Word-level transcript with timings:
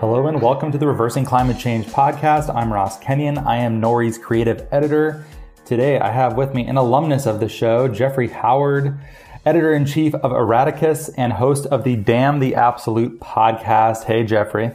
Hello 0.00 0.26
and 0.26 0.42
welcome 0.42 0.70
to 0.70 0.76
the 0.76 0.86
Reversing 0.86 1.24
Climate 1.24 1.58
Change 1.58 1.86
podcast. 1.86 2.54
I'm 2.54 2.70
Ross 2.70 2.98
Kenyon. 2.98 3.38
I 3.38 3.56
am 3.56 3.80
Nori's 3.80 4.18
creative 4.18 4.68
editor. 4.70 5.24
Today 5.64 5.98
I 5.98 6.10
have 6.10 6.36
with 6.36 6.52
me 6.52 6.66
an 6.66 6.76
alumnus 6.76 7.24
of 7.24 7.40
the 7.40 7.48
show, 7.48 7.88
Jeffrey 7.88 8.28
Howard, 8.28 8.98
editor 9.46 9.72
in 9.72 9.86
chief 9.86 10.14
of 10.16 10.32
Erraticus 10.32 11.08
and 11.16 11.32
host 11.32 11.64
of 11.66 11.82
the 11.82 11.96
Damn 11.96 12.40
the 12.40 12.54
Absolute 12.54 13.20
podcast. 13.20 14.04
Hey, 14.04 14.22
Jeffrey. 14.22 14.70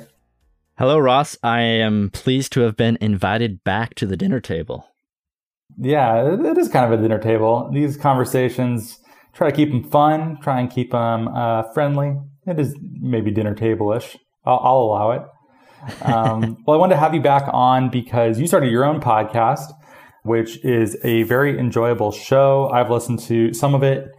Hello, 0.80 0.98
Ross. 0.98 1.38
I 1.44 1.62
am 1.62 2.10
pleased 2.10 2.52
to 2.54 2.62
have 2.62 2.76
been 2.76 2.98
invited 3.00 3.64
back 3.64 3.94
to 3.96 4.08
the 4.08 4.18
dinner 4.18 4.40
table. 4.40 4.88
Yeah, 5.78 6.34
it 6.34 6.58
is 6.58 6.68
kind 6.68 6.92
of 6.92 7.00
a 7.00 7.02
dinner 7.02 7.20
table. 7.20 7.70
These 7.72 7.96
conversations 7.96 8.98
try 9.34 9.52
to 9.52 9.56
keep 9.56 9.70
them 9.70 9.84
fun, 9.84 10.40
try 10.42 10.60
and 10.60 10.72
keep 10.72 10.92
them 10.94 11.28
uh, 11.28 11.72
friendly. 11.74 12.18
It 12.48 12.60
is 12.60 12.76
maybe 13.00 13.30
dinner 13.30 13.54
table 13.54 13.94
ish. 13.94 14.18
I'll, 14.46 14.60
I'll 14.64 14.78
allow 14.78 15.12
it. 15.12 15.22
Um, 16.04 16.58
well, 16.68 16.78
I 16.78 16.80
wanted 16.80 16.96
to 16.96 17.00
have 17.00 17.14
you 17.14 17.22
back 17.22 17.50
on 17.52 17.90
because 17.90 18.40
you 18.40 18.48
started 18.48 18.72
your 18.72 18.86
own 18.86 19.02
podcast, 19.02 19.72
which 20.24 20.64
is 20.64 20.98
a 21.04 21.24
very 21.24 21.58
enjoyable 21.60 22.12
show. 22.12 22.70
I've 22.74 22.90
listened 22.90 23.20
to 23.22 23.54
some 23.54 23.74
of 23.74 23.84
it 23.84 24.10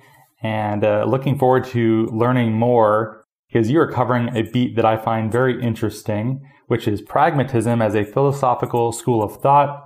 and 0.42 0.84
uh, 0.84 1.04
looking 1.06 1.38
forward 1.38 1.64
to 1.66 2.06
learning 2.12 2.52
more 2.52 3.24
because 3.48 3.70
you 3.70 3.78
are 3.80 3.90
covering 3.90 4.34
a 4.36 4.42
beat 4.42 4.76
that 4.76 4.84
I 4.84 4.96
find 4.96 5.30
very 5.30 5.62
interesting, 5.62 6.40
which 6.66 6.88
is 6.88 7.02
pragmatism 7.02 7.82
as 7.82 7.94
a 7.94 8.04
philosophical 8.04 8.92
school 8.92 9.22
of 9.22 9.40
thought. 9.40 9.84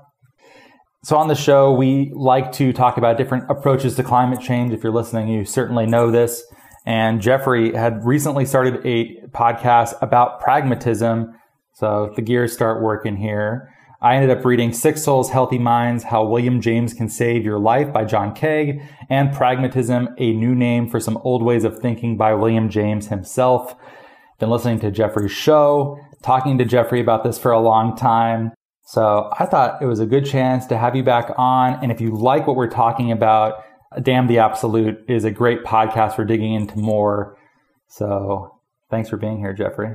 So 1.02 1.16
on 1.16 1.28
the 1.28 1.34
show, 1.34 1.72
we 1.72 2.10
like 2.14 2.52
to 2.52 2.72
talk 2.72 2.96
about 2.96 3.16
different 3.16 3.50
approaches 3.50 3.96
to 3.96 4.02
climate 4.02 4.40
change. 4.40 4.72
If 4.72 4.82
you're 4.82 4.92
listening, 4.92 5.28
you 5.28 5.44
certainly 5.44 5.86
know 5.86 6.10
this. 6.10 6.42
And 6.86 7.20
Jeffrey 7.20 7.74
had 7.74 8.04
recently 8.04 8.46
started 8.46 8.80
a 8.86 9.20
podcast 9.28 10.00
about 10.00 10.40
pragmatism. 10.40 11.34
So 11.74 12.12
the 12.14 12.22
gears 12.22 12.52
start 12.52 12.80
working 12.80 13.16
here. 13.16 13.72
I 14.00 14.14
ended 14.14 14.36
up 14.36 14.44
reading 14.44 14.72
Sick 14.72 14.98
Souls, 14.98 15.30
Healthy 15.30 15.58
Minds, 15.58 16.04
How 16.04 16.24
William 16.24 16.60
James 16.60 16.94
Can 16.94 17.08
Save 17.08 17.44
Your 17.44 17.58
Life 17.58 17.92
by 17.92 18.04
John 18.04 18.34
Kaag 18.34 18.86
and 19.10 19.34
Pragmatism, 19.34 20.10
a 20.18 20.32
new 20.32 20.54
name 20.54 20.88
for 20.88 21.00
some 21.00 21.16
old 21.24 21.42
ways 21.42 21.64
of 21.64 21.78
thinking 21.78 22.16
by 22.16 22.34
William 22.34 22.68
James 22.68 23.08
himself. 23.08 23.74
Been 24.38 24.50
listening 24.50 24.78
to 24.80 24.90
Jeffrey's 24.90 25.32
show, 25.32 25.98
talking 26.22 26.58
to 26.58 26.64
Jeffrey 26.64 27.00
about 27.00 27.24
this 27.24 27.38
for 27.38 27.50
a 27.50 27.60
long 27.60 27.96
time. 27.96 28.52
So 28.84 29.30
I 29.36 29.46
thought 29.46 29.82
it 29.82 29.86
was 29.86 29.98
a 29.98 30.06
good 30.06 30.26
chance 30.26 30.66
to 30.66 30.78
have 30.78 30.94
you 30.94 31.02
back 31.02 31.32
on. 31.36 31.82
And 31.82 31.90
if 31.90 32.00
you 32.00 32.14
like 32.14 32.46
what 32.46 32.54
we're 32.54 32.70
talking 32.70 33.10
about, 33.10 33.64
Damn 34.02 34.26
the 34.26 34.38
Absolute 34.38 35.04
is 35.08 35.24
a 35.24 35.30
great 35.30 35.64
podcast 35.64 36.16
for 36.16 36.24
digging 36.24 36.54
into 36.54 36.78
more. 36.78 37.36
So 37.88 38.60
thanks 38.90 39.08
for 39.08 39.16
being 39.16 39.38
here, 39.38 39.52
Jeffrey. 39.52 39.94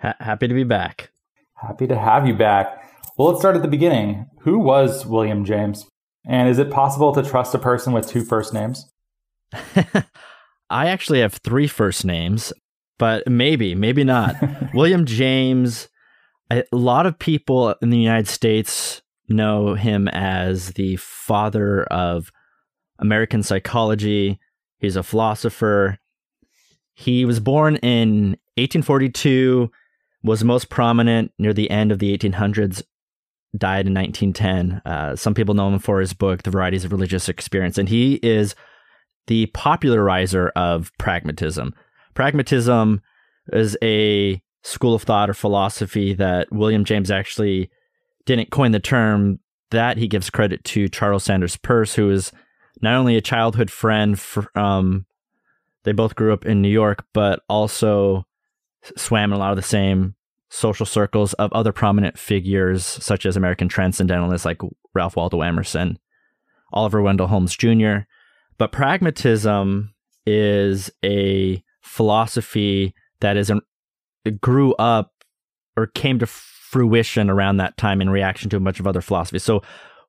Ha- 0.00 0.16
happy 0.20 0.48
to 0.48 0.54
be 0.54 0.64
back. 0.64 1.10
Happy 1.54 1.86
to 1.86 1.96
have 1.96 2.26
you 2.26 2.34
back. 2.34 2.82
Well, 3.16 3.28
let's 3.28 3.40
start 3.40 3.56
at 3.56 3.62
the 3.62 3.68
beginning. 3.68 4.26
Who 4.40 4.58
was 4.58 5.06
William 5.06 5.44
James? 5.44 5.86
And 6.26 6.48
is 6.48 6.58
it 6.58 6.70
possible 6.70 7.12
to 7.12 7.22
trust 7.22 7.54
a 7.54 7.58
person 7.58 7.92
with 7.92 8.08
two 8.08 8.24
first 8.24 8.52
names? 8.52 8.90
I 10.70 10.88
actually 10.88 11.20
have 11.20 11.34
three 11.34 11.66
first 11.66 12.04
names, 12.04 12.52
but 12.98 13.28
maybe, 13.28 13.74
maybe 13.74 14.04
not. 14.04 14.36
William 14.74 15.04
James, 15.04 15.88
a 16.50 16.64
lot 16.72 17.06
of 17.06 17.18
people 17.18 17.74
in 17.82 17.90
the 17.90 17.98
United 17.98 18.28
States 18.28 19.02
know 19.28 19.74
him 19.74 20.08
as 20.08 20.70
the 20.70 20.96
father 20.96 21.84
of 21.84 22.32
American 23.02 23.42
psychology. 23.42 24.38
He's 24.78 24.96
a 24.96 25.02
philosopher. 25.02 25.98
He 26.94 27.24
was 27.24 27.40
born 27.40 27.76
in 27.76 28.38
1842, 28.56 29.70
was 30.22 30.44
most 30.44 30.70
prominent 30.70 31.32
near 31.38 31.52
the 31.52 31.70
end 31.70 31.92
of 31.92 31.98
the 31.98 32.16
1800s, 32.16 32.82
died 33.56 33.86
in 33.86 33.94
1910. 33.94 34.80
Uh, 34.86 35.16
some 35.16 35.34
people 35.34 35.54
know 35.54 35.68
him 35.68 35.78
for 35.78 36.00
his 36.00 36.14
book, 36.14 36.42
The 36.42 36.50
Varieties 36.50 36.84
of 36.84 36.92
Religious 36.92 37.28
Experience, 37.28 37.76
and 37.76 37.88
he 37.88 38.14
is 38.22 38.54
the 39.26 39.46
popularizer 39.46 40.50
of 40.50 40.92
pragmatism. 40.98 41.74
Pragmatism 42.14 43.02
is 43.52 43.76
a 43.82 44.40
school 44.62 44.94
of 44.94 45.02
thought 45.02 45.28
or 45.28 45.34
philosophy 45.34 46.14
that 46.14 46.50
William 46.52 46.84
James 46.84 47.10
actually 47.10 47.70
didn't 48.26 48.50
coin 48.50 48.72
the 48.72 48.80
term. 48.80 49.40
That 49.70 49.96
he 49.96 50.06
gives 50.06 50.28
credit 50.28 50.62
to 50.64 50.88
Charles 50.88 51.24
Sanders 51.24 51.56
Peirce, 51.56 51.94
who 51.94 52.10
is 52.10 52.30
not 52.80 52.94
only 52.94 53.16
a 53.16 53.20
childhood 53.20 53.70
friend 53.70 54.18
from 54.18 54.48
um, 54.54 55.06
they 55.84 55.92
both 55.92 56.14
grew 56.14 56.32
up 56.32 56.46
in 56.46 56.62
New 56.62 56.68
York, 56.68 57.04
but 57.12 57.40
also 57.48 58.26
swam 58.96 59.32
in 59.32 59.36
a 59.36 59.38
lot 59.38 59.50
of 59.50 59.56
the 59.56 59.62
same 59.62 60.14
social 60.48 60.86
circles 60.86 61.32
of 61.34 61.52
other 61.52 61.72
prominent 61.72 62.18
figures 62.18 62.84
such 62.84 63.24
as 63.24 63.36
American 63.36 63.68
transcendentalists 63.68 64.44
like 64.44 64.60
Ralph 64.94 65.16
Waldo 65.16 65.40
Emerson, 65.40 65.98
Oliver 66.72 67.02
Wendell 67.02 67.28
Holmes 67.28 67.56
Jr. 67.56 68.00
But 68.58 68.72
pragmatism 68.72 69.94
is 70.26 70.90
a 71.04 71.62
philosophy 71.80 72.94
that 73.20 73.36
is 73.36 73.50
grew 74.40 74.74
up 74.74 75.12
or 75.76 75.86
came 75.86 76.18
to 76.18 76.26
fruition 76.26 77.28
around 77.28 77.56
that 77.56 77.76
time 77.76 78.00
in 78.00 78.10
reaction 78.10 78.50
to 78.50 78.56
a 78.56 78.60
bunch 78.60 78.78
of 78.78 78.86
other 78.86 79.00
philosophies. 79.00 79.42
So 79.42 79.62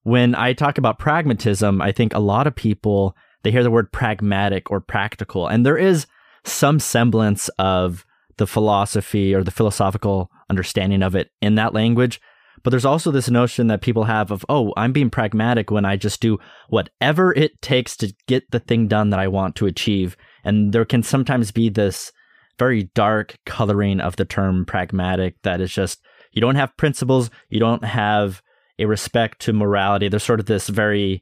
when 0.03 0.36
I 0.36 0.53
talk 0.53 0.78
about 0.78 1.00
pragmatism, 1.00 1.81
I 1.81 1.91
think 1.91 2.14
a 2.14 2.19
lot 2.19 2.47
of 2.47 2.56
people 2.56 3.16
they 3.44 3.52
hear 3.52 3.64
the 3.64 3.72
word 3.72 3.91
pragmatic 3.91 4.72
or 4.72 4.80
practical, 4.80 5.47
and 5.47 5.66
there 5.66 5.78
is 5.78 6.08
some 6.46 6.80
semblance 6.80 7.50
of 7.59 8.06
the 8.38 8.47
philosophy 8.47 9.34
or 9.34 9.44
the 9.44 9.52
philosophical 9.52 10.30
understanding 10.50 11.03
of 11.03 11.16
it 11.16 11.30
in 11.42 11.56
that 11.56 11.74
language. 11.74 12.22
But 12.63 12.69
there's 12.69 12.86
also 12.86 13.12
this 13.12 13.30
notion 13.30 13.68
that 13.68 13.81
people 13.81 14.06
have 14.06 14.31
of, 14.31 14.46
oh, 14.47 14.74
I'm 14.78 14.94
being 14.94 15.09
pragmatic 15.09 15.69
when 15.69 15.84
I 15.84 15.97
just 15.97 16.22
do 16.22 16.40
whatever 16.69 17.34
it 17.34 17.62
takes 17.62 17.97
to 17.97 18.13
get 18.28 18.50
the 18.52 18.59
thing 18.59 18.88
done 18.88 19.09
that 19.09 19.19
I 19.19 19.28
want 19.28 19.56
to 19.58 19.66
achieve. 19.66 20.16
And 20.46 20.72
there 20.72 20.86
can 20.86 21.03
sometimes 21.03 21.52
be 21.52 21.68
this 21.68 22.13
very 22.58 22.84
dark 22.96 23.38
coloring 23.46 24.00
of 24.00 24.16
the 24.16 24.25
term 24.25 24.66
pragmatic 24.66 25.36
that 25.44 25.59
is 25.59 25.74
just, 25.74 26.02
you 26.31 26.40
don't 26.42 26.56
have 26.56 26.78
principles, 26.78 27.30
you 27.50 27.59
don't 27.59 27.84
have 27.84 28.42
a 28.80 28.86
respect 28.86 29.40
to 29.42 29.54
morality. 29.54 30.10
There's 30.10 30.24
sort 30.24 30.40
of 30.40 30.46
this 30.46 30.70
very 30.70 31.22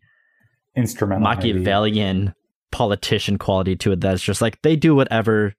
instrumental 0.76 1.24
Machiavellian 1.24 2.34
politician 2.72 3.38
quality 3.38 3.76
to 3.76 3.92
it 3.92 4.00
that's 4.00 4.22
just 4.22 4.42
like 4.42 4.62
they 4.62 4.76
do 4.76 4.96
whatever 4.96 5.54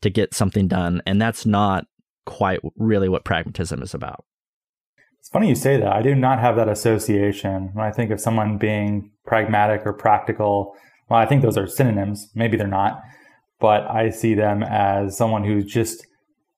to 0.00 0.10
get 0.10 0.34
something 0.34 0.68
done. 0.68 1.02
And 1.06 1.20
that's 1.20 1.44
not 1.44 1.86
quite 2.24 2.60
really 2.76 3.08
what 3.08 3.24
pragmatism 3.24 3.82
is 3.82 3.94
about. 3.94 4.24
It's 5.20 5.28
funny 5.28 5.48
you 5.48 5.54
say 5.54 5.76
that. 5.78 5.92
I 5.92 6.02
do 6.02 6.14
not 6.14 6.38
have 6.38 6.56
that 6.56 6.68
association 6.68 7.70
when 7.72 7.84
I 7.84 7.90
think 7.90 8.10
of 8.10 8.20
someone 8.20 8.58
being 8.58 9.10
pragmatic 9.26 9.82
or 9.84 9.92
practical. 9.92 10.74
Well, 11.08 11.18
I 11.18 11.26
think 11.26 11.42
those 11.42 11.58
are 11.58 11.66
synonyms. 11.66 12.30
Maybe 12.34 12.56
they're 12.56 12.66
not, 12.66 13.02
but 13.60 13.82
I 13.90 14.10
see 14.10 14.34
them 14.34 14.62
as 14.62 15.16
someone 15.16 15.44
who 15.44 15.62
just 15.62 16.06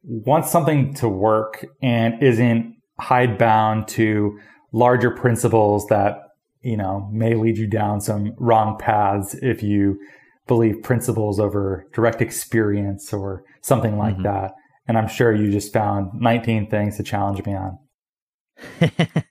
wants 0.03 0.50
something 0.50 0.95
to 0.95 1.09
work 1.09 1.66
and 1.83 2.22
isn't 2.22 2.77
hidebound 3.00 3.89
to 3.89 4.39
larger 4.72 5.10
principles 5.10 5.86
that 5.86 6.28
you 6.62 6.76
know 6.76 7.08
may 7.12 7.34
lead 7.34 7.56
you 7.56 7.66
down 7.66 8.00
some 8.00 8.34
wrong 8.38 8.76
paths 8.78 9.34
if 9.42 9.62
you 9.62 9.98
believe 10.46 10.82
principles 10.82 11.38
over 11.38 11.86
direct 11.92 12.22
experience 12.22 13.12
or 13.12 13.44
something 13.60 13.98
like 13.98 14.14
mm-hmm. 14.14 14.24
that. 14.24 14.54
And 14.86 14.96
i'm 14.96 15.08
sure 15.08 15.34
you 15.34 15.50
just 15.50 15.72
found 15.72 16.10
19 16.14 16.70
things 16.70 16.96
to 16.96 17.02
challenge 17.02 17.44
me 17.44 17.54
on. 17.54 17.78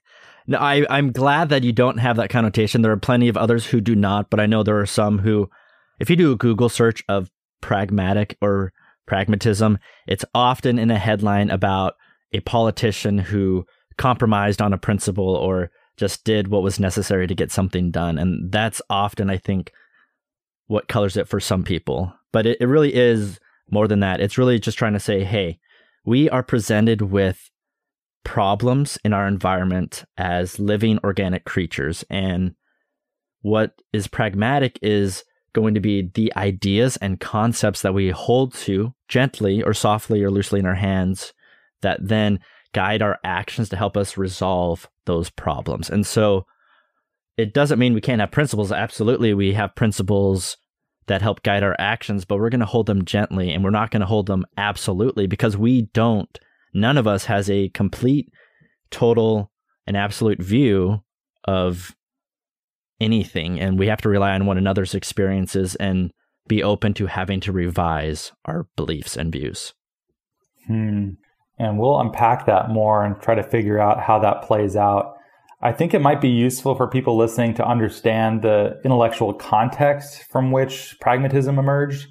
No 0.50 0.56
I, 0.56 0.86
i'm 0.88 1.12
glad 1.12 1.50
that 1.50 1.62
you 1.62 1.72
don't 1.72 1.98
have 1.98 2.16
that 2.16 2.30
connotation. 2.30 2.80
There 2.80 2.90
are 2.90 2.96
plenty 2.96 3.28
of 3.28 3.36
others 3.36 3.66
who 3.66 3.82
do 3.82 3.94
not 3.94 4.30
but 4.30 4.40
i 4.40 4.46
know 4.46 4.62
there 4.62 4.80
are 4.80 4.86
some 4.86 5.18
who 5.18 5.50
if 6.00 6.08
you 6.08 6.16
do 6.16 6.32
a 6.32 6.36
google 6.36 6.70
search 6.70 7.04
of 7.06 7.30
pragmatic 7.60 8.38
or 8.40 8.72
pragmatism 9.06 9.78
it's 10.06 10.24
often 10.34 10.78
in 10.78 10.90
a 10.90 10.98
headline 10.98 11.50
about 11.50 11.96
a 12.32 12.40
politician 12.40 13.18
who 13.18 13.66
compromised 13.98 14.62
on 14.62 14.72
a 14.72 14.78
principle 14.78 15.36
or 15.36 15.70
just 15.98 16.24
did 16.24 16.48
what 16.48 16.62
was 16.62 16.80
necessary 16.80 17.26
to 17.26 17.34
get 17.34 17.50
something 17.50 17.90
done. 17.90 18.16
And 18.18 18.50
that's 18.50 18.80
often, 18.88 19.28
I 19.28 19.36
think, 19.36 19.72
what 20.68 20.88
colors 20.88 21.16
it 21.16 21.28
for 21.28 21.40
some 21.40 21.64
people. 21.64 22.12
But 22.32 22.46
it, 22.46 22.58
it 22.60 22.66
really 22.66 22.94
is 22.94 23.38
more 23.70 23.88
than 23.88 24.00
that. 24.00 24.20
It's 24.20 24.38
really 24.38 24.58
just 24.58 24.78
trying 24.78 24.92
to 24.94 25.00
say, 25.00 25.24
hey, 25.24 25.58
we 26.04 26.30
are 26.30 26.42
presented 26.42 27.02
with 27.02 27.50
problems 28.24 28.98
in 29.04 29.12
our 29.12 29.26
environment 29.26 30.04
as 30.16 30.58
living 30.58 30.98
organic 31.02 31.44
creatures. 31.44 32.04
And 32.08 32.54
what 33.42 33.72
is 33.92 34.06
pragmatic 34.06 34.78
is 34.82 35.24
going 35.52 35.74
to 35.74 35.80
be 35.80 36.10
the 36.14 36.32
ideas 36.36 36.96
and 36.98 37.20
concepts 37.20 37.82
that 37.82 37.94
we 37.94 38.10
hold 38.10 38.54
to 38.54 38.94
gently 39.08 39.62
or 39.62 39.74
softly 39.74 40.22
or 40.22 40.30
loosely 40.30 40.60
in 40.60 40.66
our 40.66 40.74
hands 40.74 41.32
that 41.80 41.98
then 42.00 42.38
guide 42.72 43.02
our 43.02 43.18
actions 43.24 43.68
to 43.70 43.76
help 43.76 43.96
us 43.96 44.16
resolve 44.16 44.88
those 45.06 45.30
problems. 45.30 45.88
And 45.90 46.06
so 46.06 46.46
it 47.36 47.54
doesn't 47.54 47.78
mean 47.78 47.94
we 47.94 48.00
can't 48.00 48.20
have 48.20 48.30
principles. 48.30 48.72
Absolutely, 48.72 49.32
we 49.34 49.52
have 49.54 49.74
principles 49.74 50.56
that 51.06 51.22
help 51.22 51.42
guide 51.42 51.62
our 51.62 51.76
actions, 51.78 52.24
but 52.24 52.38
we're 52.38 52.50
going 52.50 52.60
to 52.60 52.66
hold 52.66 52.86
them 52.86 53.04
gently 53.04 53.50
and 53.50 53.64
we're 53.64 53.70
not 53.70 53.90
going 53.90 54.00
to 54.00 54.06
hold 54.06 54.26
them 54.26 54.44
absolutely 54.56 55.26
because 55.26 55.56
we 55.56 55.82
don't 55.94 56.38
none 56.74 56.98
of 56.98 57.06
us 57.06 57.24
has 57.26 57.50
a 57.50 57.68
complete, 57.70 58.32
total, 58.90 59.50
and 59.86 59.96
absolute 59.96 60.40
view 60.40 61.02
of 61.44 61.94
anything. 63.00 63.60
And 63.60 63.78
we 63.78 63.86
have 63.86 64.00
to 64.02 64.08
rely 64.08 64.32
on 64.32 64.46
one 64.46 64.58
another's 64.58 64.94
experiences 64.94 65.74
and 65.76 66.12
be 66.46 66.62
open 66.62 66.94
to 66.94 67.06
having 67.06 67.40
to 67.40 67.52
revise 67.52 68.32
our 68.44 68.66
beliefs 68.76 69.16
and 69.16 69.32
views. 69.32 69.74
Hmm. 70.66 71.10
And 71.58 71.78
we'll 71.78 72.00
unpack 72.00 72.46
that 72.46 72.70
more 72.70 73.04
and 73.04 73.20
try 73.20 73.34
to 73.34 73.42
figure 73.42 73.78
out 73.78 74.00
how 74.00 74.20
that 74.20 74.42
plays 74.42 74.76
out. 74.76 75.14
I 75.60 75.72
think 75.72 75.92
it 75.92 76.00
might 76.00 76.20
be 76.20 76.28
useful 76.28 76.76
for 76.76 76.86
people 76.86 77.16
listening 77.16 77.54
to 77.54 77.66
understand 77.66 78.42
the 78.42 78.80
intellectual 78.84 79.34
context 79.34 80.22
from 80.30 80.52
which 80.52 80.96
pragmatism 81.00 81.58
emerged. 81.58 82.06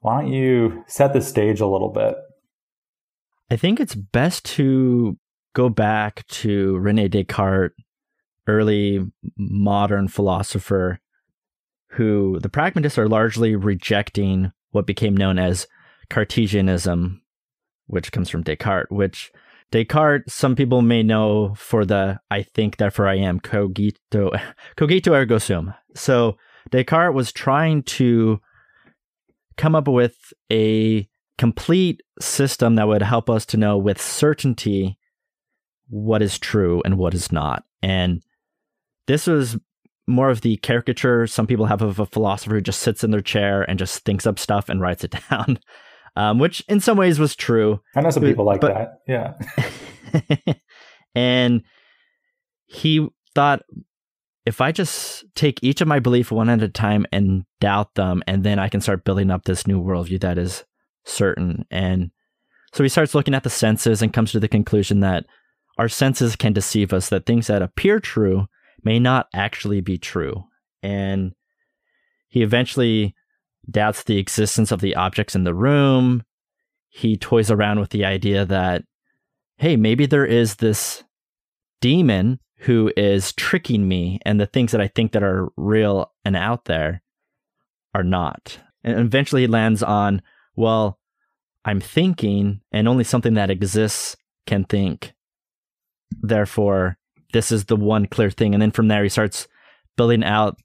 Why 0.00 0.22
don't 0.22 0.32
you 0.32 0.84
set 0.86 1.12
the 1.12 1.20
stage 1.20 1.60
a 1.60 1.66
little 1.66 1.92
bit? 1.92 2.14
I 3.50 3.56
think 3.56 3.78
it's 3.78 3.94
best 3.94 4.44
to 4.56 5.18
go 5.54 5.68
back 5.68 6.26
to 6.28 6.78
Rene 6.78 7.08
Descartes, 7.08 7.74
early 8.46 9.04
modern 9.36 10.08
philosopher, 10.08 11.00
who 11.92 12.38
the 12.40 12.48
pragmatists 12.48 12.98
are 12.98 13.08
largely 13.08 13.54
rejecting 13.56 14.52
what 14.70 14.86
became 14.86 15.16
known 15.16 15.38
as 15.38 15.66
Cartesianism, 16.10 17.20
which 17.88 18.12
comes 18.12 18.30
from 18.30 18.42
Descartes, 18.42 18.90
which 18.90 19.32
Descartes, 19.70 20.32
some 20.32 20.56
people 20.56 20.80
may 20.80 21.02
know 21.02 21.54
for 21.54 21.84
the 21.84 22.20
I 22.30 22.42
think, 22.42 22.76
therefore 22.76 23.08
I 23.08 23.16
am, 23.16 23.40
cogito, 23.40 24.30
cogito 24.76 25.12
ergo 25.12 25.38
sum. 25.38 25.74
So 25.94 26.36
Descartes 26.70 27.14
was 27.14 27.32
trying 27.32 27.82
to 27.84 28.40
come 29.56 29.74
up 29.74 29.88
with 29.88 30.32
a 30.50 31.08
complete 31.36 32.02
system 32.20 32.76
that 32.76 32.88
would 32.88 33.02
help 33.02 33.28
us 33.28 33.44
to 33.46 33.56
know 33.56 33.76
with 33.76 34.00
certainty 34.00 34.98
what 35.88 36.22
is 36.22 36.38
true 36.38 36.82
and 36.84 36.96
what 36.98 37.14
is 37.14 37.30
not. 37.30 37.64
And 37.82 38.22
this 39.06 39.26
was 39.26 39.56
more 40.06 40.30
of 40.30 40.40
the 40.40 40.56
caricature 40.58 41.26
some 41.26 41.46
people 41.46 41.66
have 41.66 41.82
of 41.82 41.98
a 41.98 42.06
philosopher 42.06 42.54
who 42.54 42.60
just 42.60 42.80
sits 42.80 43.04
in 43.04 43.10
their 43.10 43.20
chair 43.20 43.62
and 43.62 43.78
just 43.78 44.04
thinks 44.04 44.26
up 44.26 44.38
stuff 44.38 44.68
and 44.68 44.80
writes 44.80 45.04
it 45.04 45.14
down, 45.30 45.58
um, 46.18 46.40
which 46.40 46.64
in 46.68 46.80
some 46.80 46.98
ways 46.98 47.20
was 47.20 47.36
true. 47.36 47.80
I 47.94 48.00
know 48.00 48.10
some 48.10 48.24
people 48.24 48.44
like 48.44 48.60
but, 48.60 48.74
that. 49.06 49.38
Yeah. 50.26 50.54
and 51.14 51.62
he 52.66 53.08
thought 53.36 53.62
if 54.44 54.60
I 54.60 54.72
just 54.72 55.24
take 55.36 55.62
each 55.62 55.80
of 55.80 55.86
my 55.86 56.00
beliefs 56.00 56.32
one 56.32 56.48
at 56.48 56.60
a 56.60 56.68
time 56.68 57.06
and 57.12 57.44
doubt 57.60 57.94
them, 57.94 58.24
and 58.26 58.42
then 58.42 58.58
I 58.58 58.68
can 58.68 58.80
start 58.80 59.04
building 59.04 59.30
up 59.30 59.44
this 59.44 59.64
new 59.64 59.80
worldview 59.80 60.20
that 60.22 60.38
is 60.38 60.64
certain. 61.04 61.64
And 61.70 62.10
so 62.74 62.82
he 62.82 62.88
starts 62.88 63.14
looking 63.14 63.34
at 63.34 63.44
the 63.44 63.50
senses 63.50 64.02
and 64.02 64.12
comes 64.12 64.32
to 64.32 64.40
the 64.40 64.48
conclusion 64.48 64.98
that 65.00 65.24
our 65.78 65.88
senses 65.88 66.34
can 66.34 66.52
deceive 66.52 66.92
us, 66.92 67.10
that 67.10 67.26
things 67.26 67.46
that 67.46 67.62
appear 67.62 68.00
true 68.00 68.48
may 68.82 68.98
not 68.98 69.28
actually 69.32 69.82
be 69.82 69.98
true. 69.98 70.42
And 70.82 71.34
he 72.26 72.42
eventually 72.42 73.14
doubts 73.70 74.02
the 74.02 74.18
existence 74.18 74.72
of 74.72 74.80
the 74.80 74.94
objects 74.94 75.34
in 75.34 75.44
the 75.44 75.54
room. 75.54 76.22
He 76.88 77.16
toys 77.16 77.50
around 77.50 77.80
with 77.80 77.90
the 77.90 78.04
idea 78.04 78.44
that, 78.46 78.84
hey, 79.56 79.76
maybe 79.76 80.06
there 80.06 80.26
is 80.26 80.56
this 80.56 81.04
demon 81.80 82.40
who 82.62 82.92
is 82.96 83.32
tricking 83.34 83.86
me, 83.86 84.18
and 84.24 84.40
the 84.40 84.46
things 84.46 84.72
that 84.72 84.80
I 84.80 84.88
think 84.88 85.12
that 85.12 85.22
are 85.22 85.48
real 85.56 86.12
and 86.24 86.34
out 86.34 86.64
there 86.64 87.02
are 87.94 88.02
not. 88.02 88.58
And 88.82 88.98
eventually 88.98 89.42
he 89.42 89.46
lands 89.46 89.82
on, 89.82 90.22
well, 90.56 90.98
I'm 91.64 91.80
thinking, 91.80 92.60
and 92.72 92.88
only 92.88 93.04
something 93.04 93.34
that 93.34 93.50
exists 93.50 94.16
can 94.46 94.64
think. 94.64 95.12
Therefore, 96.20 96.98
this 97.32 97.52
is 97.52 97.66
the 97.66 97.76
one 97.76 98.06
clear 98.06 98.30
thing. 98.30 98.54
And 98.54 98.62
then 98.62 98.70
from 98.72 98.88
there, 98.88 99.02
he 99.02 99.08
starts 99.08 99.46
building 99.96 100.24
out 100.24 100.58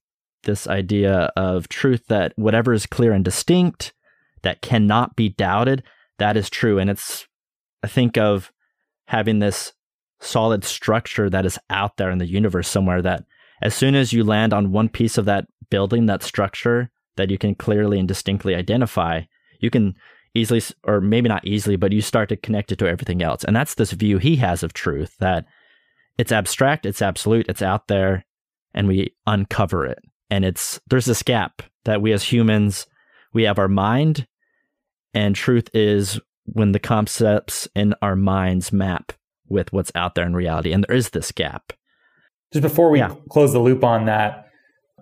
this 0.44 0.68
idea 0.68 1.32
of 1.36 1.68
truth 1.70 2.08
that 2.08 2.34
whatever 2.36 2.74
is 2.74 2.86
clear 2.86 3.14
and 3.14 3.26
distinct, 3.26 3.94
that 4.42 4.62
cannot 4.62 5.16
be 5.16 5.30
doubted, 5.30 5.84
that 6.20 6.38
is 6.38 6.50
true. 6.50 6.80
And 6.80 6.90
it's, 6.90 7.28
I 7.84 7.88
think 7.88 8.18
of 8.18 8.52
having 9.08 9.40
this 9.40 9.74
solid 10.20 10.64
structure 10.64 11.30
that 11.30 11.46
is 11.46 11.60
out 11.70 11.98
there 11.98 12.12
in 12.12 12.18
the 12.18 12.26
universe 12.26 12.68
somewhere 12.68 13.02
that 13.02 13.26
as 13.62 13.74
soon 13.74 13.96
as 13.96 14.14
you 14.14 14.24
land 14.24 14.54
on 14.54 14.72
one 14.72 14.90
piece 14.90 15.18
of 15.18 15.26
that 15.26 15.46
building, 15.70 16.06
that 16.06 16.24
structure 16.24 16.92
that 17.16 17.30
you 17.30 17.38
can 17.38 17.56
clearly 17.56 18.00
and 18.00 18.08
distinctly 18.08 18.56
identify, 18.56 19.22
you 19.60 19.70
can 19.70 19.96
easily, 20.34 20.62
or 20.84 21.00
maybe 21.00 21.30
not 21.30 21.46
easily, 21.46 21.76
but 21.76 21.92
you 21.92 22.02
start 22.02 22.30
to 22.30 22.38
connect 22.38 22.72
it 22.72 22.80
to 22.80 22.88
everything 22.88 23.22
else. 23.22 23.44
And 23.44 23.56
that's 23.56 23.76
this 23.76 23.92
view 23.92 24.18
he 24.18 24.38
has 24.38 24.64
of 24.64 24.74
truth 24.74 25.16
that 25.20 25.46
it's 26.18 26.32
abstract, 26.32 26.86
it's 26.86 27.02
absolute, 27.02 27.48
it's 27.48 27.62
out 27.62 27.88
there, 27.88 28.26
and 28.74 28.88
we 28.88 29.16
uncover 29.26 29.86
it. 29.86 30.00
And 30.34 30.46
it's 30.46 30.80
there's 30.88 31.06
this 31.06 31.22
gap 31.22 31.62
that 31.86 32.02
we 32.02 32.12
as 32.12 32.24
humans 32.24 32.88
we 33.34 33.44
have 33.44 33.60
our 33.60 33.68
mind, 33.68 34.26
and 35.14 35.36
truth 35.36 35.70
is 35.76 36.20
when 36.46 36.72
the 36.72 36.80
concepts 36.80 37.68
in 37.76 37.94
our 38.02 38.16
minds 38.16 38.74
map 38.74 39.14
with 39.48 39.72
what's 39.72 39.92
out 39.94 40.16
there 40.16 40.26
in 40.26 40.36
reality. 40.36 40.74
And 40.74 40.84
there 40.88 40.96
is 40.96 41.12
this 41.12 41.32
gap. 41.32 41.72
Just 42.52 42.64
before 42.64 42.90
we 42.90 42.98
yeah. 42.98 43.14
close 43.30 43.54
the 43.54 43.60
loop 43.60 43.84
on 43.84 44.06
that, 44.06 44.48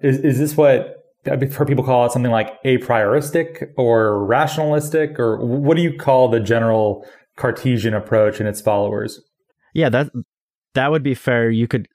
is, 0.02 0.18
is 0.18 0.38
this 0.38 0.58
what 0.58 0.98
I've 1.26 1.54
heard 1.54 1.68
people 1.68 1.86
call 1.86 2.06
it 2.06 2.12
something 2.12 2.32
like 2.32 2.58
a 2.66 2.80
prioristic 2.80 3.72
or 3.78 4.26
rationalistic, 4.26 5.18
or 5.18 5.38
what 5.46 5.78
do 5.78 5.82
you 5.82 5.98
call 5.98 6.28
the 6.28 6.42
general 6.42 7.06
Cartesian 7.38 7.94
approach 7.94 8.42
and 8.42 8.50
its 8.50 8.60
followers? 8.60 9.22
Yeah, 9.74 9.88
that 9.88 10.10
that 10.74 10.92
would 10.92 11.04
be 11.04 11.16
fair. 11.16 11.50
You 11.50 11.70
could 11.70 11.88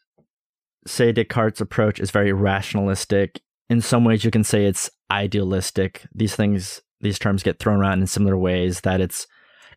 say 0.87 1.13
Descartes' 1.13 1.61
approach 1.61 2.01
is 2.01 2.11
very 2.11 2.33
rationalistic. 2.33 3.41
In 3.69 3.81
some 3.81 4.05
ways, 4.05 4.25
you 4.25 4.31
can 4.31 4.45
say 4.45 4.67
it's 4.67 4.91
idealistic. 5.11 6.07
These 6.15 6.37
things, 6.37 6.81
these 7.01 7.19
terms 7.19 7.43
get 7.43 7.59
thrown 7.59 7.81
around 7.81 8.01
in 8.01 8.07
similar 8.07 8.37
ways 8.37 8.81
that 8.83 9.01
it's 9.01 9.27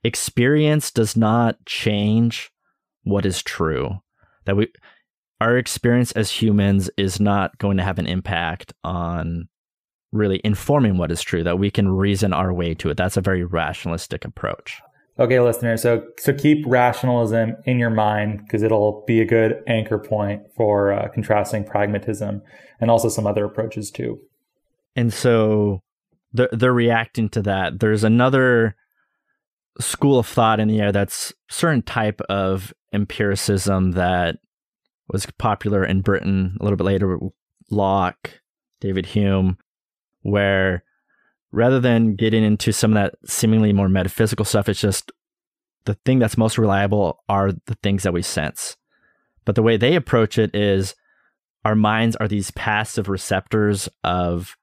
experience 0.04 0.92
does 0.92 1.18
not 1.18 1.58
change 1.66 2.52
what 3.04 3.26
is 3.26 3.44
true. 3.44 4.00
That 4.46 4.56
we, 4.56 4.68
our 5.42 5.58
experience 5.58 6.12
as 6.14 6.32
humans 6.32 6.90
is 6.98 7.20
not 7.20 7.58
going 7.58 7.78
to 7.78 7.84
have 7.84 8.00
an 8.00 8.08
impact 8.08 8.74
on 8.84 9.48
really 10.12 10.42
informing 10.44 10.98
what 10.98 11.12
is 11.12 11.22
true, 11.22 11.44
that 11.44 11.60
we 11.60 11.70
can 11.70 11.88
reason 11.88 12.34
our 12.34 12.54
way 12.54 12.74
to 12.76 12.90
it. 12.90 12.98
That's 12.98 13.18
a 13.18 13.22
very 13.22 13.44
rationalistic 13.44 14.26
approach. 14.26 14.82
Okay, 15.20 15.40
listeners. 15.42 15.82
So 15.82 16.06
so 16.18 16.34
keep 16.34 16.64
rationalism 16.66 17.58
in 17.66 17.78
your 17.78 17.90
mind 17.90 18.40
because 18.40 18.64
it'll 18.64 19.04
be 19.06 19.20
a 19.20 19.26
good 19.26 19.62
anchor 19.68 20.00
point 20.00 20.44
for 20.56 20.94
uh, 20.94 21.10
contrasting 21.10 21.66
pragmatism 21.66 22.42
and 22.80 22.90
also 22.90 23.10
some 23.10 23.28
other 23.28 23.44
approaches 23.44 23.92
too. 23.92 24.20
And 24.96 25.14
so 25.14 25.82
they're, 26.32 26.50
they're 26.54 26.74
reacting 26.74 27.28
to 27.30 27.42
that. 27.42 27.82
There's 27.82 28.06
another 28.06 28.76
school 29.80 30.20
of 30.20 30.28
thought 30.28 30.60
in 30.62 30.70
the 30.70 30.80
air 30.80 30.92
that's 30.94 31.34
certain 31.50 31.82
type 31.82 32.22
of 32.30 32.74
empiricism 32.94 33.92
that 33.92 34.38
was 35.10 35.26
popular 35.38 35.84
in 35.84 36.02
Britain 36.02 36.58
a 36.60 36.64
little 36.64 36.78
bit 36.78 36.86
later. 36.86 37.18
Locke, 37.70 38.40
David 38.80 39.06
Hume, 39.06 39.58
where 40.22 40.84
rather 41.52 41.80
than 41.80 42.16
getting 42.16 42.44
into 42.44 42.72
some 42.72 42.92
of 42.92 42.96
that 42.96 43.16
seemingly 43.30 43.74
more 43.74 43.90
metaphysical 43.90 44.46
stuff, 44.46 44.70
it's 44.70 44.82
just 44.82 45.12
the 45.86 45.96
thing 46.06 46.20
that's 46.20 46.38
most 46.38 46.58
reliable 46.58 47.24
are 47.28 47.52
the 47.52 47.78
things 47.82 48.04
that 48.04 48.14
we 48.14 48.22
sense. 48.22 48.78
But 49.46 49.56
the 49.56 49.64
way 49.64 49.78
they 49.78 49.96
approach 49.96 50.38
it 50.38 50.54
is 50.54 50.96
our 51.66 51.76
minds 51.76 52.16
are 52.18 52.28
these 52.28 52.52
passive 52.52 53.10
receptors 53.10 53.90
of 54.04 54.56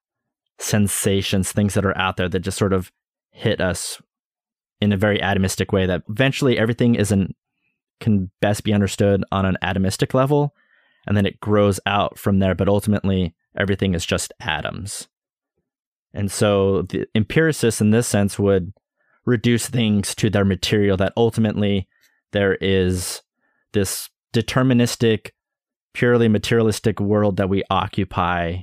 sensations, 0.59 1.53
things 1.53 1.75
that 1.75 1.85
are 1.85 1.97
out 1.99 2.17
there 2.17 2.29
that 2.29 2.41
just 2.41 2.59
sort 2.59 2.73
of 2.73 2.93
hit 3.31 3.61
us 3.61 4.01
in 4.81 4.93
a 4.93 4.97
very 4.97 5.19
atomistic 5.19 5.73
way 5.73 5.87
that 5.87 6.03
eventually 6.09 6.59
everything 6.59 6.95
isn't 6.95 7.35
can 8.01 8.31
best 8.41 8.63
be 8.63 8.75
understood 8.75 9.25
on 9.33 9.47
an 9.47 9.57
atomistic 9.63 10.15
level 10.15 10.55
and 11.07 11.17
then 11.17 11.27
it 11.27 11.41
grows 11.41 11.81
out 11.87 12.19
from 12.19 12.39
there 12.39 12.55
but 12.55 12.69
ultimately 12.69 13.35
everything 13.57 13.95
is 13.95 14.05
just 14.05 14.33
atoms 14.41 15.09
and 16.17 16.33
so 16.33 16.83
the 16.83 17.07
empiricists 17.15 17.81
in 17.81 17.91
this 17.91 18.09
sense 18.09 18.39
would 18.39 18.73
reduce 19.27 19.69
things 19.69 20.15
to 20.15 20.31
their 20.31 20.45
material 20.45 20.97
that 20.97 21.13
ultimately 21.17 21.89
there 22.33 22.55
is 22.55 23.23
this 23.73 24.09
deterministic, 24.33 25.31
purely 25.93 26.29
materialistic 26.29 27.01
world 27.01 27.37
that 27.37 27.49
we 27.49 27.63
occupy. 27.71 28.59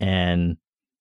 And 0.00 0.56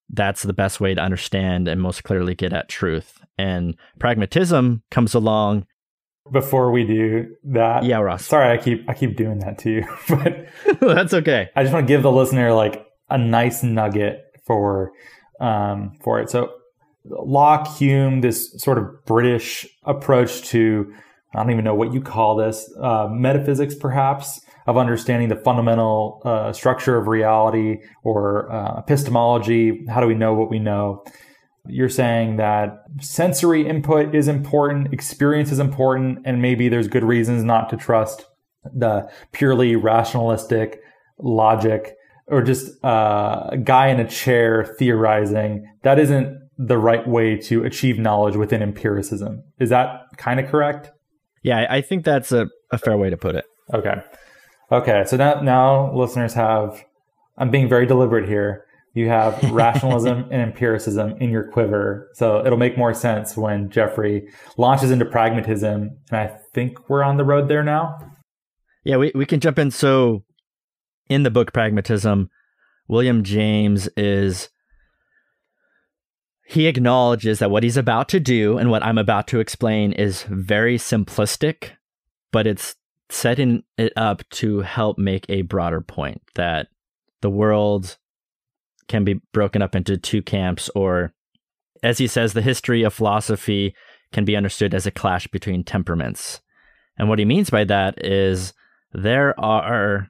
that's 0.10 0.44
the 0.44 0.54
best 0.54 0.80
way 0.80 0.94
to 0.94 1.02
understand 1.02 1.68
and 1.68 1.82
most 1.82 2.04
clearly 2.04 2.36
get 2.36 2.54
at 2.54 2.70
truth. 2.70 3.20
And 3.38 3.76
pragmatism 4.00 4.84
comes 4.92 5.14
along. 5.14 5.66
Before 6.32 6.72
we 6.72 6.86
do 6.86 7.36
that, 7.46 7.84
yeah, 7.84 8.00
Ross. 8.00 8.26
Sorry, 8.26 8.52
I 8.52 8.62
keep 8.62 8.88
I 8.90 8.94
keep 8.94 9.16
doing 9.16 9.40
that 9.40 9.58
to 9.60 9.72
you, 9.72 9.88
but 10.10 10.48
that's 10.82 11.14
okay. 11.14 11.50
I 11.56 11.64
just 11.64 11.74
want 11.74 11.88
to 11.88 11.94
give 11.94 12.04
the 12.04 12.12
listener 12.12 12.54
like 12.54 12.86
a 13.10 13.18
nice 13.18 13.64
nugget 13.64 14.26
for 14.46 14.92
um, 15.40 15.98
for 16.04 16.20
it. 16.20 16.30
So 16.30 16.52
Locke, 17.06 17.68
Hume, 17.78 18.22
this 18.22 18.54
sort 18.58 18.78
of 18.78 19.06
British 19.06 19.66
approach 19.84 20.42
to 20.50 20.94
I 21.36 21.44
don't 21.44 21.52
even 21.52 21.66
know 21.66 21.76
what 21.76 21.94
you 21.94 22.02
call 22.02 22.36
this, 22.36 22.72
uh, 22.82 23.08
metaphysics 23.12 23.76
perhaps, 23.76 24.42
of 24.66 24.78
understanding 24.78 25.30
the 25.30 25.36
fundamental 25.36 26.22
uh, 26.26 26.52
structure 26.52 26.98
of 26.98 27.08
reality 27.08 27.78
or 28.04 28.52
uh, 28.52 28.80
epistemology. 28.80 29.86
How 29.88 30.02
do 30.02 30.08
we 30.08 30.16
know 30.16 30.34
what 30.34 30.50
we 30.50 30.60
know? 30.60 31.04
You're 31.68 31.90
saying 31.90 32.38
that 32.38 32.78
sensory 33.02 33.68
input 33.68 34.16
is 34.16 34.28
important, 34.28 34.94
experience 34.94 35.52
is 35.52 35.60
important, 35.60 36.20
and 36.26 36.42
maybe 36.42 36.70
there's 36.70 36.88
good 36.88 37.04
reasons 37.04 37.44
not 37.44 37.70
to 37.70 37.78
trust 37.78 38.26
the 38.74 39.10
purely 39.32 39.76
rationalistic 39.76 40.80
logic 41.20 41.97
or 42.28 42.42
just 42.42 42.84
uh, 42.84 43.50
a 43.50 43.58
guy 43.58 43.88
in 43.88 44.00
a 44.00 44.08
chair 44.08 44.76
theorizing. 44.78 45.66
That 45.84 46.00
isn't 46.00 46.38
the 46.58 46.78
right 46.78 47.08
way 47.08 47.38
to 47.38 47.64
achieve 47.64 48.00
knowledge 48.00 48.36
within 48.36 48.62
empiricism. 48.62 49.44
Is 49.60 49.70
that 49.70 50.02
kind 50.18 50.40
of 50.40 50.50
correct? 50.50 50.92
Yeah, 51.44 51.66
I 51.70 51.82
think 51.82 52.04
that's 52.04 52.32
a, 52.32 52.48
a 52.72 52.78
fair 52.78 52.98
way 52.98 53.10
to 53.10 53.18
put 53.18 53.36
it. 53.36 53.46
Okay. 53.74 54.02
Okay. 54.72 55.04
So 55.06 55.18
now, 55.18 55.42
now 55.42 55.96
listeners 55.96 56.34
have, 56.34 56.84
I'm 57.38 57.52
being 57.52 57.70
very 57.70 57.86
deliberate 57.86 58.28
here. 58.28 58.66
You 58.94 59.08
have 59.10 59.42
rationalism 59.52 60.28
and 60.32 60.42
empiricism 60.42 61.16
in 61.22 61.30
your 61.30 61.50
quiver. 61.52 62.10
So 62.16 62.44
it'll 62.46 62.58
make 62.58 62.78
more 62.78 62.94
sense 62.94 63.38
when 63.38 63.70
Jeffrey 63.70 64.28
launches 64.58 64.92
into 64.92 65.06
pragmatism. 65.06 65.98
And 66.12 66.20
I 66.20 66.38
think 66.54 66.90
we're 66.90 67.04
on 67.04 67.18
the 67.18 67.24
road 67.24 67.48
there 67.48 67.64
now. 67.64 67.98
Yeah, 68.84 68.98
we, 68.98 69.12
we 69.14 69.26
can 69.26 69.40
jump 69.40 69.60
in. 69.60 69.70
So 69.70 70.24
in 71.10 71.24
the 71.24 71.32
book 71.32 71.54
Pragmatism, 71.54 72.30
William 72.88 73.24
James 73.24 73.88
is 73.98 74.50
he 76.46 76.68
acknowledges 76.68 77.40
that 77.40 77.52
what 77.52 77.64
he's 77.64 77.76
about 77.76 78.08
to 78.10 78.20
do 78.20 78.58
and 78.58 78.72
what 78.72 78.84
I'm 78.84 78.98
about 78.98 79.28
to 79.28 79.40
explain 79.42 79.92
is 79.92 80.24
very 80.24 80.78
simplistic, 80.78 81.72
but 82.32 82.48
it's 82.48 82.76
setting 83.10 83.64
it 83.78 83.92
up 83.98 84.24
to 84.30 84.62
help 84.62 84.98
make 84.98 85.26
a 85.30 85.42
broader 85.42 85.82
point 85.82 86.22
that 86.36 86.68
the 87.22 87.30
world 87.30 87.98
can 88.88 89.04
be 89.04 89.20
broken 89.34 89.62
up 89.62 89.76
into 89.76 89.98
two 89.98 90.22
camps, 90.22 90.70
or 90.74 91.14
as 91.84 91.98
he 91.98 92.08
says, 92.08 92.32
the 92.32 92.42
history 92.42 92.84
of 92.84 92.94
philosophy 92.94 93.76
can 94.14 94.24
be 94.24 94.38
understood 94.38 94.74
as 94.74 94.86
a 94.86 94.92
clash 94.92 95.28
between 95.28 95.64
temperaments. 95.64 96.42
And 96.98 97.10
what 97.10 97.20
he 97.20 97.26
means 97.26 97.50
by 97.50 97.66
that 97.66 98.04
is 98.06 98.54
there 98.94 99.38
are 99.40 100.10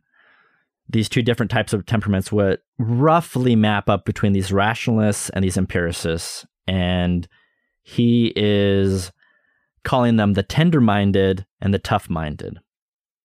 these 0.90 1.10
two 1.10 1.22
different 1.22 1.52
types 1.52 1.74
of 1.74 1.86
temperaments 1.86 2.32
would 2.32 2.60
roughly 2.78 3.56
map 3.56 3.90
up 3.90 4.06
between 4.06 4.34
these 4.34 4.52
rationalists 4.52 5.30
and 5.30 5.44
these 5.44 5.58
empiricists. 5.58 6.46
And 6.68 7.28
he 7.84 8.34
is 8.36 9.12
calling 9.84 10.16
them 10.18 10.34
the 10.34 10.44
tender 10.44 10.82
minded 10.82 11.46
and 11.62 11.74
the 11.74 11.80
tough 11.80 12.10
minded. 12.10 12.60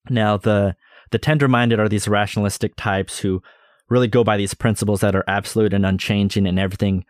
Now, 0.08 0.36
the, 0.36 0.76
the 1.10 1.18
tender 1.18 1.48
minded 1.48 1.78
are 1.78 1.88
these 1.88 2.08
rationalistic 2.08 2.74
types 2.76 3.18
who 3.18 3.42
really 3.88 4.08
go 4.08 4.24
by 4.24 4.36
these 4.36 4.54
principles 4.54 5.00
that 5.00 5.14
are 5.14 5.24
absolute 5.28 5.74
and 5.74 5.84
unchanging, 5.84 6.46
and 6.46 6.58
everything 6.58 7.04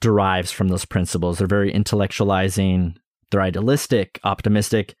derives 0.00 0.50
from 0.50 0.68
those 0.68 0.84
principles. 0.84 1.38
They're 1.38 1.46
very 1.46 1.72
intellectualizing, 1.72 2.94
they're 3.30 3.40
idealistic, 3.42 4.20
optimistic. 4.24 4.94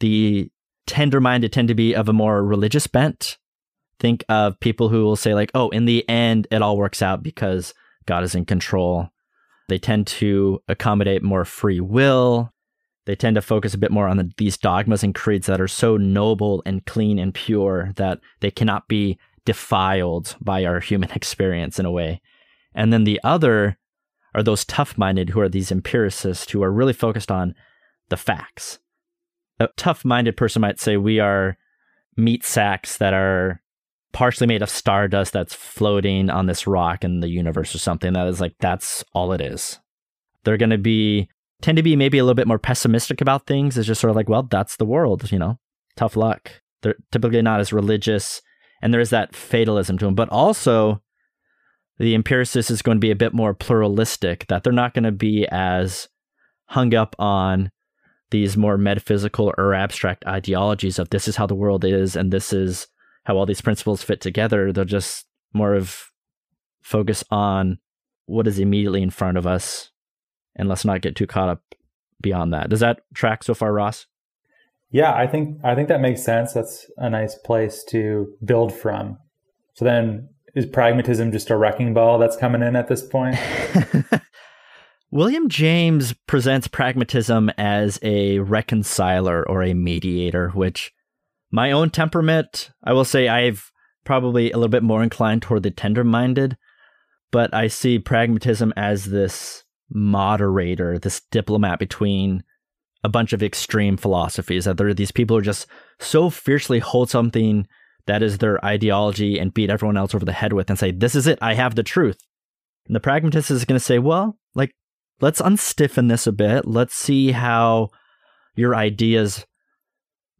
The 0.00 0.50
tender 0.86 1.20
minded 1.20 1.52
tend 1.52 1.68
to 1.68 1.74
be 1.74 1.94
of 1.94 2.08
a 2.08 2.12
more 2.12 2.42
religious 2.42 2.86
bent 2.86 3.38
think 4.00 4.24
of 4.28 4.58
people 4.58 4.88
who 4.88 5.04
will 5.04 5.16
say 5.16 5.34
like, 5.34 5.50
"Oh, 5.54 5.68
in 5.70 5.84
the 5.84 6.08
end, 6.08 6.48
it 6.50 6.62
all 6.62 6.76
works 6.76 7.02
out 7.02 7.22
because 7.22 7.74
God 8.06 8.24
is 8.24 8.34
in 8.34 8.44
control." 8.44 9.10
They 9.68 9.78
tend 9.78 10.08
to 10.08 10.60
accommodate 10.66 11.22
more 11.22 11.44
free 11.44 11.78
will. 11.78 12.52
They 13.06 13.14
tend 13.14 13.36
to 13.36 13.42
focus 13.42 13.72
a 13.72 13.78
bit 13.78 13.92
more 13.92 14.08
on 14.08 14.16
the, 14.16 14.30
these 14.36 14.58
dogmas 14.58 15.04
and 15.04 15.14
creeds 15.14 15.46
that 15.46 15.60
are 15.60 15.68
so 15.68 15.96
noble 15.96 16.62
and 16.66 16.84
clean 16.86 17.20
and 17.20 17.32
pure 17.32 17.92
that 17.94 18.18
they 18.40 18.50
cannot 18.50 18.88
be 18.88 19.16
defiled 19.44 20.36
by 20.40 20.64
our 20.64 20.80
human 20.80 21.10
experience 21.14 21.78
in 21.78 21.86
a 21.86 21.90
way. 21.90 22.20
And 22.74 22.92
then 22.92 23.04
the 23.04 23.20
other 23.22 23.78
are 24.34 24.42
those 24.42 24.64
tough 24.64 24.98
minded 24.98 25.30
who 25.30 25.40
are 25.40 25.48
these 25.48 25.72
empiricists 25.72 26.50
who 26.50 26.62
are 26.62 26.72
really 26.72 26.92
focused 26.92 27.30
on 27.30 27.54
the 28.08 28.16
facts. 28.16 28.78
A 29.58 29.68
tough 29.76 30.04
minded 30.04 30.36
person 30.36 30.62
might 30.62 30.80
say 30.80 30.96
we 30.96 31.20
are 31.20 31.56
meat 32.16 32.44
sacks 32.44 32.96
that 32.98 33.14
are 33.14 33.60
partially 34.12 34.46
made 34.46 34.62
of 34.62 34.70
stardust 34.70 35.32
that's 35.32 35.54
floating 35.54 36.30
on 36.30 36.46
this 36.46 36.66
rock 36.66 37.04
in 37.04 37.20
the 37.20 37.28
universe 37.28 37.74
or 37.74 37.78
something. 37.78 38.12
That 38.12 38.26
is 38.26 38.40
like 38.40 38.54
that's 38.60 39.04
all 39.14 39.32
it 39.32 39.40
is. 39.40 39.78
They're 40.44 40.56
going 40.56 40.70
to 40.70 40.78
be 40.78 41.28
tend 41.62 41.76
to 41.76 41.82
be 41.82 41.96
maybe 41.96 42.18
a 42.18 42.24
little 42.24 42.34
bit 42.34 42.48
more 42.48 42.58
pessimistic 42.58 43.20
about 43.20 43.46
things. 43.46 43.76
It's 43.76 43.86
just 43.86 44.00
sort 44.00 44.10
of 44.10 44.16
like 44.16 44.28
well 44.28 44.42
that's 44.42 44.76
the 44.76 44.84
world 44.84 45.30
you 45.30 45.38
know? 45.38 45.58
Tough 45.96 46.16
luck. 46.16 46.62
They're 46.82 46.96
typically 47.12 47.42
not 47.42 47.60
as 47.60 47.72
religious 47.72 48.40
and 48.82 48.92
there 48.92 49.00
is 49.00 49.10
that 49.10 49.34
fatalism 49.34 49.98
to 49.98 50.06
them 50.06 50.14
but 50.14 50.28
also 50.30 51.02
the 51.98 52.14
empiricist 52.14 52.70
is 52.70 52.80
going 52.80 52.96
to 52.96 53.00
be 53.00 53.10
a 53.10 53.16
bit 53.16 53.34
more 53.34 53.52
pluralistic 53.52 54.46
that 54.46 54.64
they're 54.64 54.72
not 54.72 54.94
going 54.94 55.04
to 55.04 55.12
be 55.12 55.46
as 55.50 56.08
hung 56.66 56.94
up 56.94 57.14
on 57.18 57.70
these 58.30 58.56
more 58.56 58.78
metaphysical 58.78 59.52
or 59.58 59.74
abstract 59.74 60.24
ideologies 60.26 60.98
of 60.98 61.10
this 61.10 61.28
is 61.28 61.36
how 61.36 61.46
the 61.46 61.54
world 61.54 61.84
is 61.84 62.16
and 62.16 62.32
this 62.32 62.52
is 62.52 62.86
how 63.24 63.36
all 63.36 63.46
these 63.46 63.60
principles 63.60 64.02
fit 64.02 64.20
together. 64.20 64.72
They'll 64.72 64.84
just 64.84 65.26
more 65.52 65.74
of 65.74 66.10
focus 66.82 67.22
on 67.30 67.78
what 68.26 68.46
is 68.46 68.58
immediately 68.58 69.02
in 69.02 69.10
front 69.10 69.36
of 69.36 69.46
us 69.46 69.90
and 70.56 70.68
let's 70.68 70.84
not 70.84 71.00
get 71.00 71.16
too 71.16 71.26
caught 71.26 71.48
up 71.48 71.62
beyond 72.20 72.52
that. 72.52 72.70
Does 72.70 72.80
that 72.80 73.00
track 73.14 73.42
so 73.42 73.54
far, 73.54 73.72
Ross? 73.72 74.06
Yeah, 74.90 75.14
I 75.14 75.26
think 75.26 75.58
I 75.64 75.74
think 75.74 75.88
that 75.88 76.00
makes 76.00 76.22
sense. 76.22 76.52
That's 76.52 76.90
a 76.96 77.08
nice 77.08 77.36
place 77.36 77.84
to 77.90 78.32
build 78.44 78.72
from. 78.72 79.18
So 79.74 79.84
then 79.84 80.28
is 80.54 80.66
pragmatism 80.66 81.30
just 81.30 81.50
a 81.50 81.56
wrecking 81.56 81.94
ball 81.94 82.18
that's 82.18 82.36
coming 82.36 82.62
in 82.62 82.74
at 82.74 82.88
this 82.88 83.02
point? 83.02 83.36
William 85.12 85.48
James 85.48 86.12
presents 86.26 86.68
pragmatism 86.68 87.50
as 87.56 87.98
a 88.02 88.40
reconciler 88.40 89.48
or 89.48 89.62
a 89.62 89.74
mediator, 89.74 90.50
which 90.50 90.92
my 91.50 91.72
own 91.72 91.90
temperament, 91.90 92.70
I 92.84 92.92
will 92.92 93.04
say 93.04 93.28
I've 93.28 93.70
probably 94.04 94.50
a 94.50 94.56
little 94.56 94.68
bit 94.68 94.82
more 94.82 95.02
inclined 95.02 95.42
toward 95.42 95.62
the 95.62 95.70
tender 95.70 96.04
minded, 96.04 96.56
but 97.30 97.52
I 97.54 97.68
see 97.68 97.98
pragmatism 97.98 98.72
as 98.76 99.06
this 99.06 99.64
moderator, 99.90 100.98
this 100.98 101.20
diplomat 101.30 101.78
between 101.78 102.44
a 103.02 103.08
bunch 103.08 103.32
of 103.32 103.42
extreme 103.42 103.96
philosophies. 103.96 104.64
That 104.64 104.76
there 104.76 104.88
are 104.88 104.94
these 104.94 105.12
people 105.12 105.36
who 105.36 105.42
just 105.42 105.66
so 105.98 106.30
fiercely 106.30 106.78
hold 106.78 107.10
something 107.10 107.66
that 108.06 108.22
is 108.22 108.38
their 108.38 108.64
ideology 108.64 109.38
and 109.38 109.54
beat 109.54 109.70
everyone 109.70 109.96
else 109.96 110.14
over 110.14 110.24
the 110.24 110.32
head 110.32 110.52
with 110.52 110.70
and 110.70 110.78
say, 110.78 110.90
This 110.90 111.14
is 111.14 111.26
it, 111.26 111.38
I 111.42 111.54
have 111.54 111.74
the 111.74 111.82
truth. 111.82 112.18
And 112.86 112.94
the 112.94 113.00
pragmatist 113.00 113.50
is 113.50 113.64
going 113.64 113.78
to 113.78 113.84
say, 113.84 113.98
Well, 113.98 114.38
like, 114.54 114.74
let's 115.20 115.40
unstiffen 115.40 116.08
this 116.08 116.26
a 116.26 116.32
bit. 116.32 116.66
Let's 116.66 116.94
see 116.94 117.32
how 117.32 117.88
your 118.54 118.74
ideas 118.74 119.44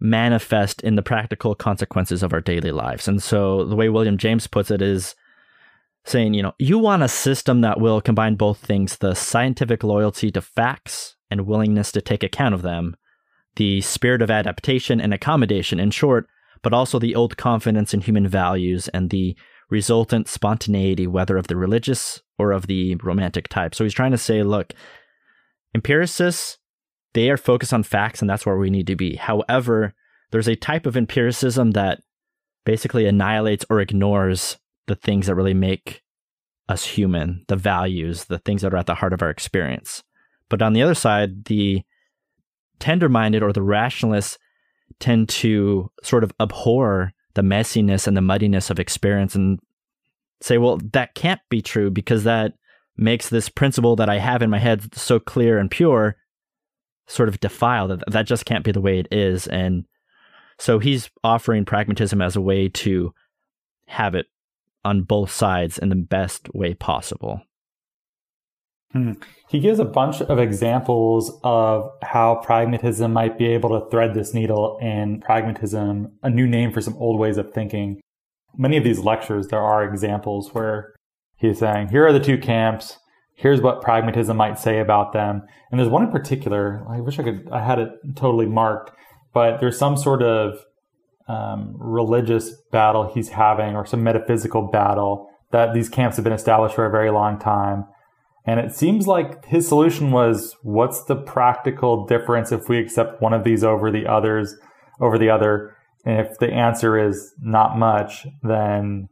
manifest 0.01 0.81
in 0.83 0.97
the 0.97 1.03
practical 1.03 1.55
consequences 1.55 2.23
of 2.23 2.33
our 2.33 2.41
daily 2.41 2.73
lives. 2.73 3.07
And 3.07 3.23
so 3.23 3.65
the 3.65 3.77
way 3.77 3.89
William 3.89 4.17
James 4.17 4.47
puts 4.47 4.71
it 4.71 4.81
is 4.81 5.15
saying, 6.05 6.35
you 6.35 6.43
know, 6.43 6.55
you 6.59 6.79
want 6.79 7.03
a 7.03 7.09
system 7.09 7.61
that 7.61 7.81
will 7.81 8.01
combine 8.01 8.35
both 8.35 8.59
things 8.59 8.97
the 8.97 9.15
scientific 9.15 9.85
loyalty 9.85 10.31
to 10.31 10.41
facts 10.41 11.17
and 11.31 11.47
willingness 11.47 11.93
to 11.93 12.01
take 12.01 12.23
account 12.23 12.55
of 12.55 12.63
them, 12.63 12.97
the 13.57 13.81
spirit 13.83 14.23
of 14.23 14.31
adaptation 14.31 15.01
and 15.01 15.13
accommodation, 15.13 15.79
in 15.79 15.91
short, 15.91 16.27
but 16.63 16.73
also 16.73 16.99
the 16.99 17.15
old 17.15 17.37
confidence 17.37 17.93
in 17.93 18.01
human 18.01 18.27
values 18.27 18.89
and 18.89 19.11
the 19.11 19.37
resultant 19.69 20.29
spontaneity, 20.29 21.07
whether 21.07 21.37
of 21.37 21.47
the 21.47 21.57
religious 21.57 22.23
or 22.39 22.53
of 22.53 22.67
the 22.67 22.95
romantic 22.97 23.49
type. 23.49 23.75
So 23.75 23.85
he's 23.85 23.95
trying 23.95 24.11
to 24.11 24.19
say, 24.19 24.43
look, 24.43 24.73
empiricists 25.75 26.59
they 27.13 27.31
are 27.31 27.37
focused 27.37 27.73
on 27.73 27.83
facts, 27.83 28.21
and 28.21 28.31
that's 28.31 28.47
where 28.47 28.57
we 28.57 28.71
need 28.71 28.87
to 28.87 28.97
be. 28.97 29.17
However, 29.17 29.95
there's 30.31 30.49
a 30.49 30.57
type 30.57 30.87
of 30.87 30.97
empiricism 30.97 31.73
that 31.73 32.03
basically 32.65 33.07
annihilates 33.07 33.65
or 33.69 33.81
ignores 33.81 34.59
the 34.87 34.95
things 34.95 35.27
that 35.27 35.35
really 35.35 35.55
make 35.55 36.03
us 36.69 36.85
human, 36.85 37.45
the 37.49 37.57
values, 37.57 38.25
the 38.27 38.39
things 38.39 38.63
that 38.63 38.73
are 38.73 38.79
at 38.79 38.87
the 38.87 38.95
heart 38.95 39.13
of 39.13 39.23
our 39.23 39.31
experience. 39.31 40.05
But 40.49 40.63
on 40.63 40.73
the 40.73 40.83
other 40.83 40.95
side, 40.95 41.47
the 41.47 41.83
tender 42.79 43.09
minded 43.09 43.43
or 43.43 43.53
the 43.53 43.63
rationalists 43.63 44.39
tend 44.99 45.29
to 45.29 45.91
sort 46.03 46.25
of 46.25 46.33
abhor 46.41 47.13
the 47.35 47.43
messiness 47.43 48.07
and 48.07 48.17
the 48.17 48.21
muddiness 48.21 48.71
of 48.71 48.79
experience 48.79 49.35
and 49.35 49.61
say, 50.41 50.59
well, 50.59 50.79
that 50.93 51.15
can't 51.15 51.41
be 51.49 51.63
true 51.63 51.91
because 51.91 52.25
that 52.25 52.55
makes 52.97 53.29
this 53.29 53.49
principle 53.49 53.97
that 53.97 54.09
I 54.09 54.19
have 54.19 54.43
in 54.43 54.51
my 54.51 54.59
head 54.59 54.95
so 54.95 55.19
clear 55.19 55.59
and 55.59 55.71
pure 55.71 56.17
sort 57.11 57.29
of 57.29 57.41
defile 57.41 57.89
that 57.89 58.03
that 58.09 58.27
just 58.27 58.47
can't 58.47 58.65
be 58.65 58.73
the 58.73 58.81
way 58.81 58.99
it 58.99 59.09
is 59.11 59.47
and 59.49 59.85
so 60.59 60.79
he's 60.79 61.11
offering 61.25 61.65
pragmatism 61.65 62.21
as 62.21 62.37
a 62.37 62.41
way 62.41 62.69
to 62.69 63.13
have 63.87 64.15
it 64.15 64.27
on 64.85 65.03
both 65.03 65.31
sides 65.31 65.79
in 65.79 65.89
the 65.89 65.97
best 65.97 66.53
way 66.55 66.75
possible 66.75 67.43
Hmm. 68.93 69.13
He 69.49 69.61
gives 69.61 69.79
a 69.79 69.85
bunch 69.85 70.21
of 70.21 70.39
examples 70.39 71.39
of 71.45 71.91
how 72.03 72.37
pragmatism 72.37 73.13
might 73.13 73.39
be 73.39 73.47
able 73.47 73.71
to 73.71 73.89
thread 73.89 74.15
this 74.15 74.35
needle 74.35 74.79
and 74.83 75.23
pragmatism, 75.23 76.13
a 76.23 76.31
new 76.31 76.47
name 76.47 76.73
for 76.73 76.81
some 76.81 76.97
old 76.97 77.19
ways 77.19 77.37
of 77.37 77.53
thinking. 77.53 78.01
Many 78.57 78.77
of 78.77 78.85
these 78.85 78.99
lectures, 78.99 79.49
there 79.49 79.63
are 79.63 79.85
examples 79.85 80.53
where 80.55 80.95
he's 81.37 81.61
saying, 81.61 81.89
here 81.89 82.05
are 82.05 82.13
the 82.13 82.19
two 82.19 82.39
camps. 82.39 82.99
Here's 83.41 83.61
what 83.61 83.81
pragmatism 83.81 84.37
might 84.37 84.59
say 84.59 84.79
about 84.81 85.13
them. 85.13 85.43
And 85.71 85.81
there's 85.81 85.89
one 85.89 86.03
in 86.03 86.11
particular, 86.11 86.85
I 86.89 87.01
wish 87.01 87.19
I 87.19 87.23
could, 87.23 87.49
I 87.51 87.65
had 87.65 87.79
it 87.79 87.91
totally 88.15 88.47
marked, 88.47 88.93
but 89.33 89.61
there's 89.61 89.79
some 89.79 89.97
sort 89.97 90.23
of 90.23 90.59
um, 91.29 91.75
religious 91.79 92.53
battle 92.71 93.11
he's 93.13 93.31
having 93.31 93.77
or 93.77 93.87
some 93.87 94.03
metaphysical 94.03 94.69
battle 94.69 95.29
that 95.53 95.75
these 95.75 95.89
camps 95.89 96.17
have 96.17 96.25
been 96.25 96.33
established 96.33 96.75
for 96.75 96.87
a 96.87 96.91
very 96.91 97.11
long 97.11 97.39
time 97.39 97.87
and 98.47 98.59
it 98.59 98.75
seems 98.75 99.07
like 99.07 99.45
his 99.45 99.69
solution 99.69 100.13
was 100.13 100.57
what's 100.63 101.05
the 101.05 101.17
practical 101.17 102.07
difference 102.07 102.53
if 102.53 102.69
we 102.69 102.79
accept 102.79 103.21
one 103.21 103.33
of 103.33 103.45
these 103.45 103.63
over 103.63 103.91
the 103.91 104.07
others, 104.07 104.57
over 105.01 105.19
the 105.19 105.31
other? 105.31 105.77
And 106.05 106.27
if 106.27 106.39
the 106.39 106.51
answer 106.51 106.99
is 106.99 107.33
not 107.41 107.79
much, 107.79 108.27
then 108.43 109.09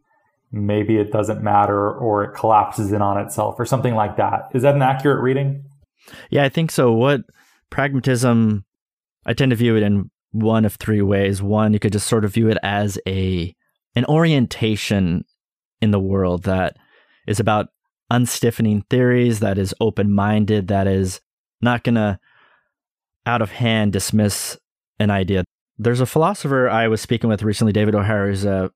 maybe 0.50 0.96
it 0.96 1.12
doesn't 1.12 1.42
matter 1.42 1.90
or 1.90 2.24
it 2.24 2.34
collapses 2.34 2.92
in 2.92 3.02
on 3.02 3.18
itself 3.18 3.56
or 3.58 3.66
something 3.66 3.94
like 3.94 4.16
that. 4.16 4.48
Is 4.54 4.62
that 4.62 4.74
an 4.74 4.82
accurate 4.82 5.22
reading? 5.22 5.64
Yeah, 6.30 6.44
I 6.44 6.48
think 6.48 6.70
so. 6.70 6.92
What 6.92 7.22
pragmatism, 7.70 8.64
I 9.26 9.34
tend 9.34 9.50
to 9.50 9.56
view 9.56 9.76
it 9.76 9.82
in 9.82 10.10
one 10.30 10.64
of 10.64 10.76
three 10.76 11.02
ways. 11.02 11.42
One, 11.42 11.72
you 11.72 11.78
could 11.78 11.92
just 11.92 12.06
sort 12.06 12.24
of 12.24 12.32
view 12.32 12.48
it 12.48 12.58
as 12.62 12.98
a 13.06 13.54
an 13.94 14.04
orientation 14.06 15.24
in 15.80 15.90
the 15.90 16.00
world 16.00 16.44
that 16.44 16.76
is 17.26 17.40
about 17.40 17.68
unstiffening 18.12 18.86
theories, 18.88 19.40
that 19.40 19.58
is 19.58 19.74
open 19.80 20.12
minded, 20.12 20.68
that 20.68 20.86
is 20.86 21.20
not 21.60 21.84
going 21.84 21.96
to 21.96 22.18
out 23.26 23.42
of 23.42 23.50
hand 23.50 23.92
dismiss 23.92 24.56
an 24.98 25.10
idea. 25.10 25.44
There's 25.78 26.00
a 26.00 26.06
philosopher 26.06 26.68
I 26.68 26.88
was 26.88 27.00
speaking 27.00 27.28
with 27.28 27.42
recently, 27.42 27.72
David 27.72 27.94
O'Hara, 27.94 28.28
who's 28.28 28.44
a, 28.44 28.70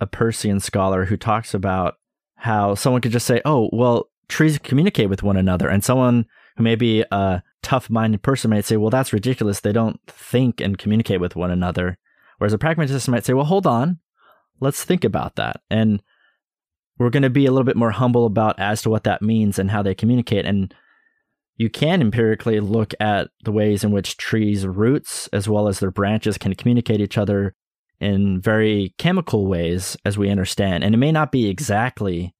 a 0.00 0.06
Peircean 0.06 0.60
scholar 0.60 1.06
who 1.06 1.16
talks 1.16 1.54
about 1.54 1.94
how 2.36 2.74
someone 2.74 3.02
could 3.02 3.12
just 3.12 3.26
say, 3.26 3.40
oh, 3.44 3.68
well, 3.72 4.08
trees 4.28 4.58
communicate 4.58 5.08
with 5.08 5.22
one 5.22 5.36
another. 5.36 5.68
And 5.68 5.82
someone 5.82 6.26
who 6.56 6.62
may 6.62 6.76
be 6.76 7.04
a 7.10 7.42
tough 7.62 7.90
minded 7.90 8.22
person 8.22 8.50
might 8.50 8.64
say, 8.64 8.76
well, 8.76 8.90
that's 8.90 9.12
ridiculous. 9.12 9.60
They 9.60 9.72
don't 9.72 10.00
think 10.06 10.60
and 10.60 10.78
communicate 10.78 11.20
with 11.20 11.36
one 11.36 11.50
another. 11.50 11.98
Whereas 12.38 12.52
a 12.52 12.58
pragmatist 12.58 13.08
might 13.08 13.24
say, 13.24 13.32
well, 13.32 13.44
hold 13.44 13.66
on, 13.66 13.98
let's 14.60 14.84
think 14.84 15.04
about 15.04 15.36
that. 15.36 15.60
And 15.70 16.02
we're 16.98 17.10
going 17.10 17.22
to 17.22 17.30
be 17.30 17.46
a 17.46 17.50
little 17.50 17.64
bit 17.64 17.76
more 17.76 17.92
humble 17.92 18.26
about 18.26 18.58
as 18.58 18.82
to 18.82 18.90
what 18.90 19.04
that 19.04 19.22
means 19.22 19.58
and 19.58 19.70
how 19.70 19.82
they 19.82 19.94
communicate. 19.94 20.44
And 20.44 20.72
you 21.56 21.68
can 21.68 22.00
empirically 22.00 22.60
look 22.60 22.94
at 23.00 23.30
the 23.44 23.52
ways 23.52 23.82
in 23.82 23.90
which 23.90 24.16
trees' 24.16 24.66
roots 24.66 25.28
as 25.32 25.48
well 25.48 25.66
as 25.66 25.80
their 25.80 25.90
branches 25.90 26.38
can 26.38 26.54
communicate 26.54 27.00
each 27.00 27.18
other 27.18 27.54
in 28.00 28.40
very 28.40 28.94
chemical 28.98 29.46
ways, 29.46 29.96
as 30.04 30.16
we 30.16 30.30
understand. 30.30 30.84
And 30.84 30.94
it 30.94 30.98
may 30.98 31.12
not 31.12 31.32
be 31.32 31.48
exactly 31.48 32.34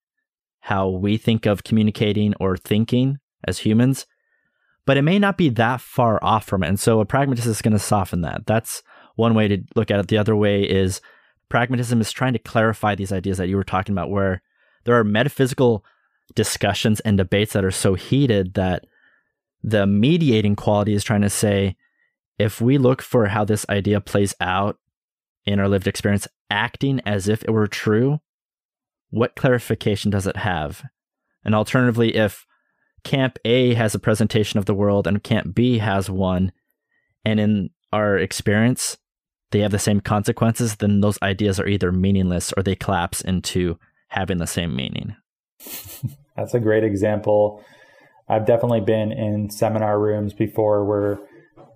how 0.61 0.89
we 0.89 1.17
think 1.17 1.47
of 1.47 1.65
communicating 1.65 2.35
or 2.39 2.57
thinking 2.57 3.19
as 3.45 3.59
humans, 3.59 4.07
but 4.87 4.97
it 4.97 5.03
may 5.03 5.19
not 5.19 5.37
be 5.37 5.49
that 5.51 5.81
far 5.81 6.19
off 6.23 6.45
from 6.45 6.63
it. 6.63 6.69
And 6.69 6.81
so 6.81 7.01
a 7.01 7.05
pragmatist 7.05 7.47
is 7.47 7.63
going 7.63 7.73
to 7.73 7.79
soften 7.79 8.21
that. 8.23 8.47
That's 8.47 8.83
one 9.17 9.35
way 9.35 9.49
to 9.49 9.59
look 9.75 9.91
at 9.91 9.99
it. 9.99 10.09
The 10.09 10.19
other 10.19 10.37
way 10.37 10.63
is 10.63 11.01
pragmatism 11.49 12.01
is 12.01 12.13
trying 12.13 12.35
to 12.35 12.39
clarify 12.39 12.95
these 12.95 13.13
ideas 13.13 13.39
that 13.39 13.49
you 13.49 13.57
were 13.57 13.65
talking 13.65 13.95
about, 13.95 14.11
where 14.11 14.43
there 14.85 14.99
are 14.99 15.05
metaphysical 15.05 15.85
discussions 16.35 17.01
and 17.01 17.17
debates 17.17 17.53
that 17.53 17.65
are 17.65 17.71
so 17.71 17.95
heated 17.95 18.55
that 18.55 18.85
the 19.63 19.87
mediating 19.87 20.55
quality 20.55 20.95
is 20.95 21.03
trying 21.03 21.23
to 21.23 21.31
say 21.31 21.77
if 22.39 22.61
we 22.61 22.79
look 22.79 23.03
for 23.03 23.27
how 23.27 23.45
this 23.45 23.67
idea 23.69 24.01
plays 24.01 24.35
out 24.41 24.79
in 25.49 25.61
our 25.61 25.69
lived 25.69 25.87
experience, 25.87 26.29
acting 26.51 27.01
as 27.07 27.29
if 27.29 27.43
it 27.43 27.51
were 27.51 27.67
true, 27.67 28.21
what 29.11 29.37
clarification 29.37 30.11
does 30.11 30.27
it 30.27 30.37
have? 30.37 30.85
And 31.45 31.55
alternatively, 31.55 32.15
if 32.17 32.47
Camp 33.05 33.39
A 33.45 33.75
has 33.75 33.95
a 33.95 33.99
presentation 33.99 34.59
of 34.59 34.67
the 34.67 34.75
world 34.75 35.07
and 35.07 35.23
Camp 35.23 35.55
B 35.55 35.79
has 35.79 36.11
one, 36.11 36.53
and 37.25 37.41
in 37.41 37.71
our 37.93 38.19
experience, 38.19 38.99
they 39.51 39.61
have 39.61 39.71
the 39.73 39.79
same 39.79 40.01
consequences, 40.01 40.77
then 40.77 41.01
those 41.01 41.19
ideas 41.23 41.59
are 41.59 41.67
either 41.67 41.91
meaningless 41.91 42.53
or 42.57 42.63
they 42.63 42.75
collapse 42.75 43.21
into 43.21 43.79
having 44.09 44.39
the 44.39 44.47
same 44.47 44.77
meaning. 44.77 45.17
That's 46.37 46.55
a 46.55 46.61
great 46.61 46.85
example. 46.85 47.65
I've 48.29 48.47
definitely 48.47 48.81
been 48.81 49.11
in 49.11 49.51
seminar 49.51 49.99
rooms 49.99 50.35
before 50.35 50.85
where 50.85 51.19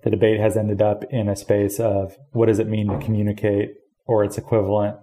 the 0.03 0.11
debate 0.11 0.41
has 0.41 0.57
ended 0.57 0.83
up 0.83 1.05
in 1.11 1.29
a 1.29 1.37
space 1.37 1.79
of 1.79 2.17
what 2.33 2.47
does 2.47 2.59
it 2.59 2.69
mean 2.69 2.89
to 2.89 2.99
communicate 2.99 3.75
or 4.07 4.25
its 4.25 4.37
equivalent, 4.37 4.97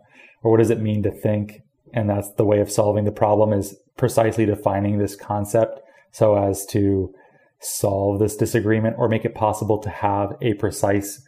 or 0.43 0.51
what 0.51 0.57
does 0.57 0.69
it 0.69 0.79
mean 0.79 1.03
to 1.03 1.11
think? 1.11 1.61
And 1.93 2.09
that's 2.09 2.31
the 2.33 2.45
way 2.45 2.59
of 2.59 2.71
solving 2.71 3.05
the 3.05 3.11
problem 3.11 3.53
is 3.53 3.75
precisely 3.97 4.45
defining 4.45 4.97
this 4.97 5.15
concept 5.15 5.79
so 6.11 6.35
as 6.35 6.65
to 6.67 7.13
solve 7.59 8.19
this 8.19 8.35
disagreement 8.35 8.95
or 8.97 9.09
make 9.09 9.25
it 9.25 9.35
possible 9.35 9.77
to 9.79 9.89
have 9.89 10.33
a 10.41 10.53
precise 10.55 11.21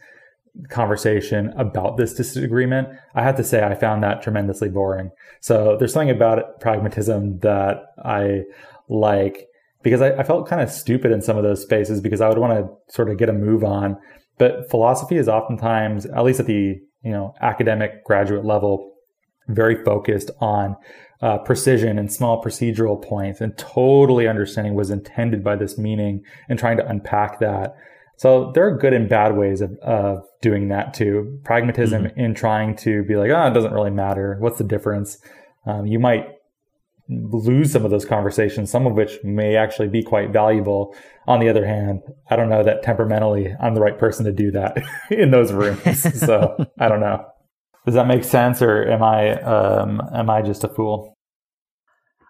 conversation 0.68 1.48
about 1.56 1.96
this 1.96 2.14
disagreement, 2.14 2.88
I 3.14 3.22
have 3.22 3.36
to 3.36 3.44
say 3.44 3.62
I 3.62 3.74
found 3.74 4.02
that 4.02 4.22
tremendously 4.22 4.68
boring. 4.68 5.10
So 5.40 5.76
there's 5.78 5.92
something 5.92 6.10
about 6.10 6.60
pragmatism 6.60 7.38
that 7.40 7.84
I 8.04 8.42
like 8.88 9.48
because 9.82 10.00
I, 10.00 10.12
I 10.12 10.22
felt 10.22 10.48
kind 10.48 10.62
of 10.62 10.70
stupid 10.70 11.12
in 11.12 11.22
some 11.22 11.36
of 11.36 11.42
those 11.42 11.62
spaces 11.62 12.00
because 12.00 12.20
I 12.20 12.28
would 12.28 12.38
want 12.38 12.52
to 12.52 12.94
sort 12.94 13.10
of 13.10 13.18
get 13.18 13.28
a 13.28 13.32
move 13.32 13.64
on. 13.64 13.96
But 14.38 14.70
philosophy 14.70 15.16
is 15.16 15.28
oftentimes, 15.28 16.06
at 16.06 16.24
least 16.24 16.40
at 16.40 16.46
the 16.46 16.80
you 17.02 17.10
know 17.10 17.34
academic 17.40 18.04
graduate 18.04 18.44
level, 18.44 18.94
very 19.48 19.82
focused 19.84 20.30
on 20.40 20.76
uh, 21.20 21.38
precision 21.38 21.98
and 21.98 22.12
small 22.12 22.42
procedural 22.42 23.00
points 23.00 23.40
and 23.40 23.56
totally 23.56 24.26
understanding 24.26 24.74
was 24.74 24.90
intended 24.90 25.44
by 25.44 25.54
this 25.54 25.78
meaning 25.78 26.22
and 26.48 26.58
trying 26.58 26.76
to 26.76 26.86
unpack 26.86 27.38
that. 27.38 27.74
So 28.16 28.52
there 28.54 28.66
are 28.66 28.76
good 28.76 28.92
and 28.92 29.08
bad 29.08 29.36
ways 29.36 29.60
of, 29.60 29.72
of 29.82 30.24
doing 30.42 30.68
that 30.68 30.94
too. 30.94 31.40
Pragmatism 31.44 32.04
mm-hmm. 32.04 32.20
in 32.20 32.34
trying 32.34 32.76
to 32.78 33.04
be 33.04 33.16
like, 33.16 33.30
oh, 33.30 33.46
it 33.46 33.54
doesn't 33.54 33.72
really 33.72 33.90
matter. 33.90 34.36
What's 34.40 34.58
the 34.58 34.64
difference? 34.64 35.18
Um, 35.64 35.86
you 35.86 35.98
might 35.98 36.26
lose 37.30 37.72
some 37.72 37.84
of 37.84 37.90
those 37.90 38.04
conversations, 38.04 38.70
some 38.70 38.86
of 38.86 38.94
which 38.94 39.18
may 39.22 39.56
actually 39.56 39.88
be 39.88 40.02
quite 40.02 40.30
valuable. 40.30 40.94
On 41.26 41.40
the 41.40 41.48
other 41.48 41.66
hand, 41.66 42.00
I 42.30 42.36
don't 42.36 42.48
know 42.48 42.62
that 42.62 42.82
temperamentally 42.82 43.54
I'm 43.60 43.74
the 43.74 43.80
right 43.80 43.98
person 43.98 44.24
to 44.24 44.32
do 44.32 44.50
that 44.52 44.78
in 45.10 45.30
those 45.30 45.52
rooms. 45.52 46.20
so 46.20 46.66
I 46.78 46.88
don't 46.88 47.00
know. 47.00 47.24
Does 47.84 47.94
that 47.94 48.06
make 48.06 48.24
sense, 48.24 48.62
or 48.62 48.88
am 48.88 49.02
I 49.02 49.40
um, 49.40 50.00
am 50.14 50.30
I 50.30 50.42
just 50.42 50.64
a 50.64 50.68
fool? 50.68 51.16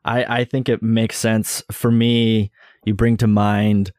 I 0.05 0.25
I 0.41 0.45
think 0.45 0.69
it 0.69 0.83
makes 0.83 1.19
sense 1.19 1.63
for 1.71 1.91
me. 1.91 2.51
You 2.85 2.95
bring 2.95 3.17
to 3.19 3.27
mind 3.27 3.93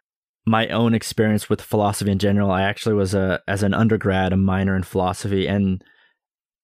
my 0.45 0.67
own 0.69 0.93
experience 0.93 1.49
with 1.49 1.61
philosophy 1.61 2.11
in 2.11 2.19
general. 2.19 2.51
I 2.51 2.63
actually 2.63 2.95
was 2.95 3.13
a 3.13 3.41
as 3.47 3.63
an 3.63 3.73
undergrad 3.73 4.33
a 4.33 4.37
minor 4.37 4.75
in 4.75 4.83
philosophy, 4.83 5.47
and 5.47 5.83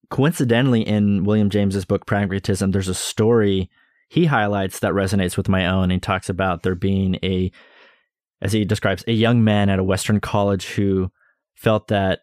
coincidentally, 0.09 0.81
in 0.81 1.23
William 1.23 1.49
James's 1.49 1.85
book 1.85 2.05
Pragmatism, 2.05 2.71
there's 2.71 2.89
a 2.89 2.95
story 2.95 3.69
he 4.09 4.25
highlights 4.25 4.79
that 4.79 4.93
resonates 4.93 5.37
with 5.37 5.47
my 5.47 5.67
own. 5.67 5.91
He 5.91 5.99
talks 5.99 6.29
about 6.29 6.63
there 6.63 6.75
being 6.75 7.15
a, 7.23 7.51
as 8.41 8.51
he 8.53 8.65
describes, 8.65 9.03
a 9.07 9.13
young 9.13 9.43
man 9.43 9.69
at 9.69 9.79
a 9.79 9.83
Western 9.83 10.19
college 10.19 10.65
who 10.65 11.11
felt 11.55 11.87
that 11.89 12.21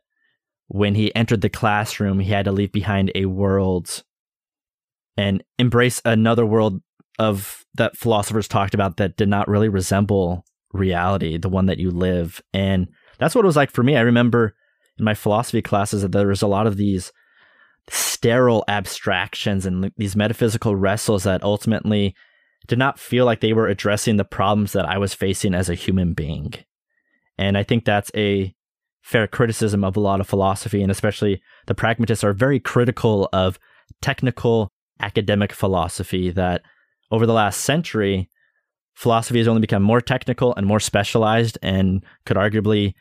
when 0.68 0.96
he 0.96 1.14
entered 1.14 1.42
the 1.42 1.48
classroom, 1.48 2.18
he 2.18 2.32
had 2.32 2.44
to 2.46 2.52
leave 2.52 2.72
behind 2.72 3.12
a 3.14 3.26
world 3.26 4.02
and 5.16 5.44
embrace 5.58 6.02
another 6.04 6.44
world 6.44 6.82
of 7.18 7.64
that 7.74 7.96
philosophers 7.96 8.48
talked 8.48 8.74
about 8.74 8.96
that 8.96 9.16
did 9.16 9.28
not 9.28 9.48
really 9.48 9.68
resemble 9.68 10.44
reality, 10.72 11.38
the 11.38 11.48
one 11.48 11.66
that 11.66 11.78
you 11.78 11.90
live. 11.90 12.42
And 12.52 12.88
that's 13.18 13.34
what 13.34 13.44
it 13.44 13.46
was 13.46 13.56
like 13.56 13.70
for 13.70 13.82
me. 13.82 13.96
I 13.96 14.00
remember 14.00 14.54
in 14.98 15.04
my 15.04 15.14
philosophy 15.14 15.62
classes 15.62 16.02
that 16.02 16.12
there 16.12 16.26
was 16.26 16.42
a 16.42 16.48
lot 16.48 16.66
of 16.66 16.76
these 16.76 17.12
sterile 17.88 18.64
abstractions 18.68 19.66
and 19.66 19.92
these 19.96 20.16
metaphysical 20.16 20.74
wrestles 20.74 21.24
that 21.24 21.42
ultimately 21.42 22.14
did 22.66 22.78
not 22.78 22.98
feel 22.98 23.24
like 23.24 23.40
they 23.40 23.52
were 23.52 23.68
addressing 23.68 24.16
the 24.16 24.24
problems 24.24 24.72
that 24.72 24.86
I 24.86 24.98
was 24.98 25.14
facing 25.14 25.54
as 25.54 25.68
a 25.68 25.74
human 25.74 26.12
being. 26.12 26.54
And 27.38 27.56
I 27.56 27.62
think 27.62 27.84
that's 27.84 28.10
a 28.16 28.54
fair 29.02 29.28
criticism 29.28 29.84
of 29.84 29.96
a 29.96 30.00
lot 30.00 30.20
of 30.20 30.26
philosophy, 30.26 30.82
and 30.82 30.90
especially 30.90 31.40
the 31.66 31.74
pragmatists 31.74 32.24
are 32.24 32.32
very 32.32 32.58
critical 32.58 33.28
of 33.32 33.58
technical 34.02 34.72
academic 35.00 35.52
philosophy 35.52 36.30
that 36.30 36.62
over 37.10 37.26
the 37.26 37.32
last 37.32 37.60
century 37.60 38.28
philosophy 38.94 39.38
has 39.38 39.46
only 39.46 39.60
become 39.60 39.82
more 39.82 40.00
technical 40.00 40.54
and 40.56 40.66
more 40.66 40.80
specialized 40.80 41.58
and 41.62 42.02
could 42.24 42.36
arguably 42.36 42.94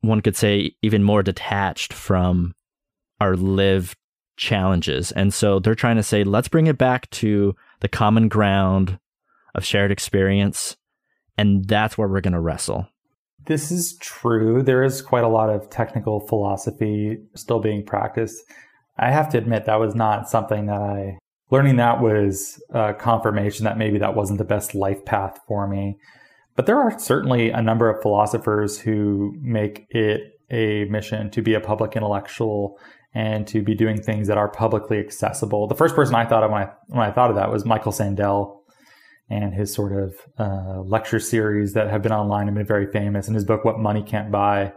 one 0.00 0.20
could 0.20 0.36
say 0.36 0.72
even 0.82 1.02
more 1.02 1.22
detached 1.22 1.92
from 1.92 2.54
our 3.20 3.36
lived 3.36 3.96
challenges. 4.36 5.12
And 5.12 5.32
so 5.32 5.58
they're 5.58 5.74
trying 5.74 5.96
to 5.96 6.02
say 6.02 6.24
let's 6.24 6.48
bring 6.48 6.66
it 6.66 6.78
back 6.78 7.10
to 7.10 7.54
the 7.80 7.88
common 7.88 8.28
ground 8.28 8.98
of 9.54 9.64
shared 9.64 9.92
experience 9.92 10.76
And 11.36 11.66
that's 11.66 11.98
where 11.98 12.08
we're 12.08 12.20
going 12.20 12.34
to 12.34 12.40
wrestle. 12.40 12.88
This 13.46 13.70
is 13.70 13.96
true. 13.98 14.62
There 14.62 14.82
is 14.82 15.02
quite 15.02 15.24
a 15.24 15.28
lot 15.28 15.50
of 15.50 15.68
technical 15.68 16.20
philosophy 16.20 17.18
still 17.34 17.60
being 17.60 17.84
practiced. 17.84 18.42
I 18.96 19.10
have 19.10 19.28
to 19.30 19.38
admit 19.38 19.66
that 19.66 19.80
was 19.80 19.94
not 19.94 20.28
something 20.28 20.66
that 20.66 20.80
I 20.80 21.18
learning 21.50 21.76
that 21.76 22.00
was 22.00 22.62
a 22.70 22.94
confirmation 22.94 23.64
that 23.64 23.76
maybe 23.76 23.98
that 23.98 24.16
wasn't 24.16 24.38
the 24.38 24.44
best 24.44 24.74
life 24.74 25.04
path 25.04 25.38
for 25.46 25.68
me. 25.68 25.98
But 26.56 26.66
there 26.66 26.78
are 26.78 26.98
certainly 26.98 27.50
a 27.50 27.60
number 27.60 27.90
of 27.90 28.00
philosophers 28.00 28.78
who 28.78 29.36
make 29.40 29.86
it 29.90 30.38
a 30.50 30.84
mission 30.86 31.30
to 31.30 31.42
be 31.42 31.54
a 31.54 31.60
public 31.60 31.96
intellectual 31.96 32.78
and 33.14 33.46
to 33.46 33.62
be 33.62 33.74
doing 33.74 34.00
things 34.00 34.26
that 34.28 34.36
are 34.36 34.48
publicly 34.48 34.98
accessible. 34.98 35.68
The 35.68 35.74
first 35.74 35.94
person 35.94 36.14
I 36.14 36.26
thought 36.26 36.42
of 36.42 36.50
when 36.50 36.62
I 36.62 36.70
when 36.88 37.00
I 37.00 37.12
thought 37.12 37.30
of 37.30 37.36
that 37.36 37.50
was 37.50 37.64
Michael 37.64 37.92
Sandel 37.92 38.62
and 39.30 39.54
his 39.54 39.72
sort 39.72 39.92
of 39.92 40.14
uh, 40.38 40.80
lecture 40.82 41.20
series 41.20 41.72
that 41.72 41.88
have 41.88 42.02
been 42.02 42.12
online 42.12 42.48
and 42.48 42.56
been 42.56 42.66
very 42.66 42.90
famous, 42.90 43.26
and 43.26 43.34
his 43.34 43.44
book 43.44 43.64
"What 43.64 43.78
Money 43.78 44.02
Can't 44.02 44.30
Buy." 44.30 44.72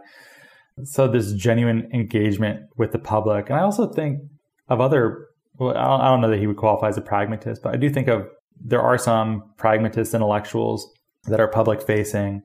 So 0.84 1.08
this 1.08 1.34
genuine 1.34 1.90
engagement 1.92 2.68
with 2.78 2.92
the 2.92 3.00
public, 3.00 3.50
and 3.50 3.60
I 3.60 3.64
also 3.64 3.92
think 3.92 4.22
of 4.70 4.80
other. 4.80 5.26
Well, 5.56 5.76
I 5.76 5.86
don't, 5.86 6.02
I 6.02 6.08
don't 6.10 6.22
know 6.22 6.30
that 6.30 6.40
he 6.40 6.46
would 6.46 6.58
qualify 6.58 6.90
as 6.90 6.98
a 6.98 7.02
pragmatist, 7.02 7.64
but 7.64 7.74
I 7.74 7.78
do 7.78 7.90
think 7.90 8.08
of 8.08 8.28
there 8.64 8.82
are 8.82 8.98
some 8.98 9.52
pragmatist 9.58 10.14
intellectuals 10.14 10.88
that 11.26 11.40
are 11.40 11.48
public 11.48 11.82
facing, 11.82 12.44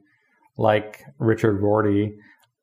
like 0.57 1.03
Richard 1.19 1.61
Rorty, 1.61 2.15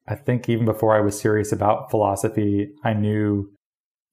I 0.09 0.15
think 0.15 0.49
even 0.49 0.65
before 0.65 0.95
I 0.95 1.01
was 1.01 1.19
serious 1.19 1.51
about 1.51 1.91
philosophy, 1.91 2.69
I 2.83 2.93
knew 2.93 3.51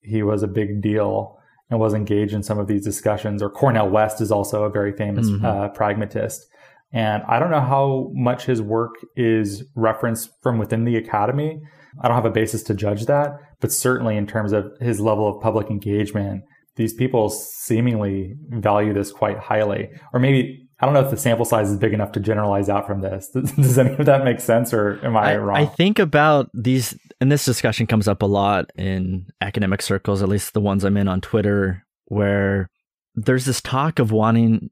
he 0.02 0.22
was 0.22 0.42
a 0.42 0.48
big 0.48 0.82
deal 0.82 1.38
and 1.70 1.80
was 1.80 1.94
engaged 1.94 2.35
in 2.35 2.42
some 2.42 2.59
of 2.59 2.68
these 2.68 2.85
discussions. 2.85 3.42
Or 3.42 3.50
Cornel 3.50 3.88
West 3.88 4.20
is 4.20 4.30
also 4.30 4.64
a 4.64 4.70
very 4.70 4.92
famous 4.92 5.28
mm-hmm. 5.28 5.44
uh, 5.44 5.68
pragmatist. 5.70 6.46
And 6.92 7.22
I 7.28 7.38
don't 7.38 7.50
know 7.50 7.61
how 7.61 8.11
much 8.14 8.44
his 8.44 8.62
work 8.62 8.94
is 9.16 9.64
referenced 9.74 10.30
from 10.42 10.59
within 10.59 10.85
the 10.85 10.96
academy. 10.96 11.61
I 12.00 12.09
don't 12.09 12.14
have 12.14 12.26
a 12.26 12.30
basis 12.30 12.62
to 12.64 12.74
judge 12.74 13.06
that, 13.06 13.38
but 13.61 13.72
certainly 13.72 14.16
in 14.16 14.26
terms 14.26 14.52
of 14.52 14.66
his 14.80 15.00
level 15.00 15.26
of 15.26 15.42
public 15.42 15.70
engagement, 15.70 16.42
these 16.76 16.94
people 16.94 17.30
seemingly 17.30 18.35
value 18.50 18.92
this 18.92 19.11
quite 19.11 19.38
highly. 19.38 19.88
Or 20.12 20.20
maybe 20.20 20.65
I 20.78 20.84
don't 20.84 20.94
know 20.94 21.00
if 21.00 21.10
the 21.10 21.16
sample 21.16 21.46
size 21.46 21.70
is 21.70 21.78
big 21.78 21.94
enough 21.94 22.12
to 22.12 22.20
generalize 22.20 22.68
out 22.68 22.86
from 22.86 23.00
this. 23.00 23.28
Does, 23.30 23.78
any 23.78 23.94
of 23.94 24.04
that 24.06 24.24
make 24.24 24.40
sense, 24.40 24.74
or 24.74 25.00
am 25.04 25.16
I, 25.16 25.32
I, 25.32 25.36
wrong? 25.36 25.56
I 25.56 25.64
think 25.64 25.98
about 25.98 26.50
these, 26.52 26.98
and 27.20 27.32
this 27.32 27.46
discussion 27.46 27.86
comes 27.86 28.06
up 28.08 28.20
a 28.20 28.26
lot 28.26 28.70
in 28.76 29.26
academic 29.40 29.80
circles, 29.80 30.22
at 30.22 30.28
least 30.28 30.52
the 30.52 30.60
ones 30.60 30.84
I'm 30.84 30.98
in 30.98 31.08
on 31.08 31.22
Twitter, 31.22 31.84
where 32.06 32.68
there's 33.14 33.46
this 33.46 33.62
talk 33.62 33.98
of 33.98 34.12
wanting 34.12 34.70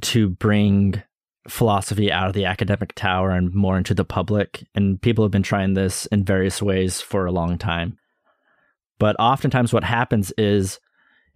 to 0.00 0.28
bring 0.28 1.00
philosophy 1.48 2.10
out 2.10 2.26
of 2.26 2.32
the 2.32 2.46
academic 2.46 2.94
tower 2.94 3.30
and 3.30 3.54
more 3.54 3.78
into 3.78 3.94
the 3.94 4.04
public. 4.04 4.66
And 4.74 5.00
people 5.00 5.24
have 5.24 5.30
been 5.30 5.44
trying 5.44 5.74
this 5.74 6.06
in 6.06 6.24
various 6.24 6.60
ways 6.60 7.00
for 7.00 7.26
a 7.26 7.32
long 7.32 7.58
time. 7.58 7.96
But 8.98 9.14
oftentimes, 9.20 9.72
what 9.72 9.84
happens 9.84 10.32
is 10.36 10.80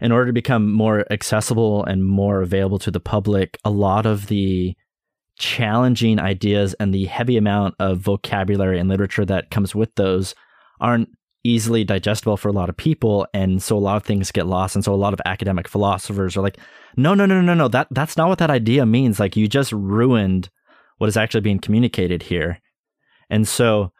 in 0.00 0.12
order 0.12 0.26
to 0.26 0.32
become 0.32 0.72
more 0.72 1.04
accessible 1.10 1.84
and 1.84 2.04
more 2.04 2.42
available 2.42 2.78
to 2.80 2.90
the 2.90 3.00
public, 3.00 3.58
a 3.64 3.70
lot 3.70 4.06
of 4.06 4.26
the 4.28 4.76
challenging 5.38 6.18
ideas 6.18 6.74
and 6.74 6.92
the 6.92 7.06
heavy 7.06 7.36
amount 7.36 7.74
of 7.78 7.98
vocabulary 7.98 8.78
and 8.78 8.88
literature 8.88 9.24
that 9.24 9.50
comes 9.50 9.74
with 9.74 9.94
those 9.94 10.34
aren't 10.80 11.08
easily 11.44 11.84
digestible 11.84 12.36
for 12.36 12.48
a 12.48 12.52
lot 12.52 12.68
of 12.68 12.76
people 12.76 13.26
and 13.32 13.62
so 13.62 13.76
a 13.76 13.78
lot 13.78 13.96
of 13.96 14.02
things 14.02 14.32
get 14.32 14.46
lost 14.46 14.74
and 14.74 14.84
so 14.84 14.92
a 14.92 14.96
lot 14.96 15.12
of 15.12 15.20
academic 15.24 15.68
philosophers 15.68 16.36
are 16.36 16.42
like 16.42 16.58
no 16.96 17.14
no 17.14 17.24
no 17.24 17.40
no 17.40 17.54
no 17.54 17.68
that 17.68 17.86
that's 17.92 18.16
not 18.16 18.28
what 18.28 18.38
that 18.38 18.50
idea 18.50 18.84
means. 18.84 19.20
Like 19.20 19.36
you 19.36 19.46
just 19.46 19.72
ruined 19.72 20.50
what 20.98 21.08
is 21.08 21.16
actually 21.16 21.42
being 21.42 21.60
communicated 21.60 22.22
here. 22.24 22.60
And 23.30 23.46
so 23.46 23.92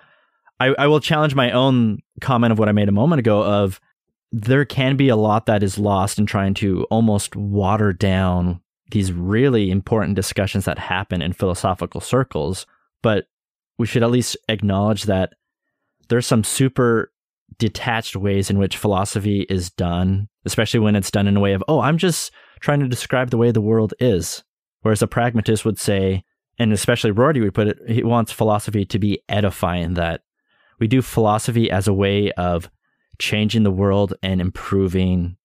I, 0.59 0.75
I 0.79 0.87
will 0.89 1.01
challenge 1.01 1.35
my 1.35 1.53
own 1.53 2.01
comment 2.21 2.53
of 2.53 2.59
what 2.59 2.69
I 2.69 2.73
made 2.73 2.89
a 2.89 2.93
moment 2.93 3.21
ago 3.21 3.43
of 3.43 3.81
there 4.31 4.65
can 4.65 4.97
be 4.97 5.09
a 5.09 5.17
lot 5.17 5.47
that 5.47 5.63
is 5.63 5.79
lost 5.79 6.19
in 6.19 6.27
trying 6.27 6.55
to 6.55 6.85
almost 6.91 7.35
water 7.35 7.93
down 7.93 8.61
these 8.91 9.13
really 9.13 9.71
important 9.71 10.17
discussions 10.17 10.65
that 10.65 10.79
happen 10.79 11.23
in 11.23 11.33
philosophical 11.33 12.01
circles. 12.01 12.67
But 13.03 13.27
we 13.79 13.87
should 13.87 14.03
at 14.03 14.11
least 14.11 14.37
acknowledge 14.49 15.05
that 15.05 15.35
there's 16.09 16.27
some 16.27 16.45
super 16.45 17.13
detached 17.59 18.17
ways 18.17 18.51
in 18.51 18.59
which 18.59 18.77
philosophy 18.77 19.47
is 19.49 19.71
done, 19.71 20.29
especially 20.45 20.81
when 20.81 20.97
it's 20.97 21.11
done 21.11 21.27
in 21.27 21.37
a 21.37 21.41
way 21.41 21.53
of, 21.53 21.65
oh, 21.69 21.81
I'm 21.81 21.99
just 21.99 22.31
trying 22.61 22.81
to 22.81 22.89
describe 22.89 23.31
the 23.31 23.39
way 23.39 23.51
the 23.51 23.61
world 23.61 23.95
is. 23.99 24.43
Whereas 24.83 25.03
a 25.03 25.07
pragmatist 25.07 25.65
would 25.65 25.79
say, 25.79 26.25
and 26.59 26.73
especially 26.73 27.11
Rorty 27.11 27.41
would 27.41 27.55
put 27.55 27.69
it, 27.69 27.79
he 27.89 28.03
wants 28.03 28.33
philosophy 28.33 28.85
to 28.87 28.99
be 28.99 29.23
edifying, 29.29 29.95
that 29.95 30.23
we 30.79 30.87
do 30.87 31.03
philosophy 31.03 31.71
as 31.71 31.89
a 31.89 31.93
way 31.93 32.31
of 32.33 32.71
changing 33.19 33.63
the 33.63 33.71
world 33.71 34.15
and 34.23 34.41
improving 34.41 35.37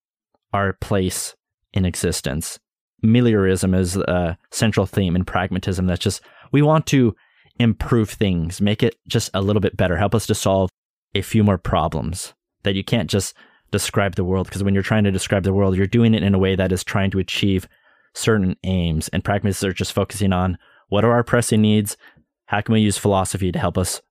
our 0.54 0.74
place 0.74 1.36
in 1.74 1.86
existence. 1.86 2.60
Meliorism 3.04 3.78
is 3.78 3.98
a 3.98 4.38
central 4.52 4.86
theme 4.86 5.16
in 5.16 5.26
pragmatism 5.26 5.88
that's 5.88 6.04
just 6.04 6.22
we 6.52 6.62
want 6.62 6.86
to 6.88 7.16
improve 7.60 8.10
things, 8.10 8.62
make 8.62 8.82
it 8.84 8.96
just 9.08 9.30
a 9.34 9.42
little 9.42 9.60
bit 9.60 9.76
better, 9.76 9.98
help 9.98 10.16
us 10.16 10.26
to 10.28 10.36
solve 10.36 10.70
a 11.16 11.22
few 11.22 11.44
more 11.44 11.58
problems. 11.58 12.34
That 12.64 12.76
you 12.76 12.84
can't 12.84 13.10
just 13.10 13.36
describe 13.72 14.16
the 14.16 14.24
world 14.24 14.48
because 14.48 14.64
when 14.64 14.74
you're 14.74 14.84
trying 14.84 15.04
to 15.04 15.12
describe 15.12 15.44
the 15.44 15.54
world, 15.54 15.76
you're 15.76 15.88
doing 15.88 16.14
it 16.14 16.24
in 16.24 16.34
a 16.34 16.40
way 16.40 16.56
that 16.56 16.72
is 16.72 16.84
trying 16.84 17.12
to 17.12 17.20
achieve 17.20 17.68
certain 18.14 18.56
aims. 18.64 19.10
And 19.10 19.24
pragmatists 19.24 19.64
are 19.64 19.74
just 19.74 19.92
focusing 19.92 20.32
on 20.32 20.58
what 20.88 21.04
are 21.04 21.12
our 21.12 21.24
pressing 21.24 21.62
needs? 21.62 21.98
How 22.46 22.62
can 22.62 22.74
we 22.74 22.82
use 22.82 22.98
philosophy 22.98 23.52
to 23.52 23.60
help 23.60 23.78
us 23.78 24.02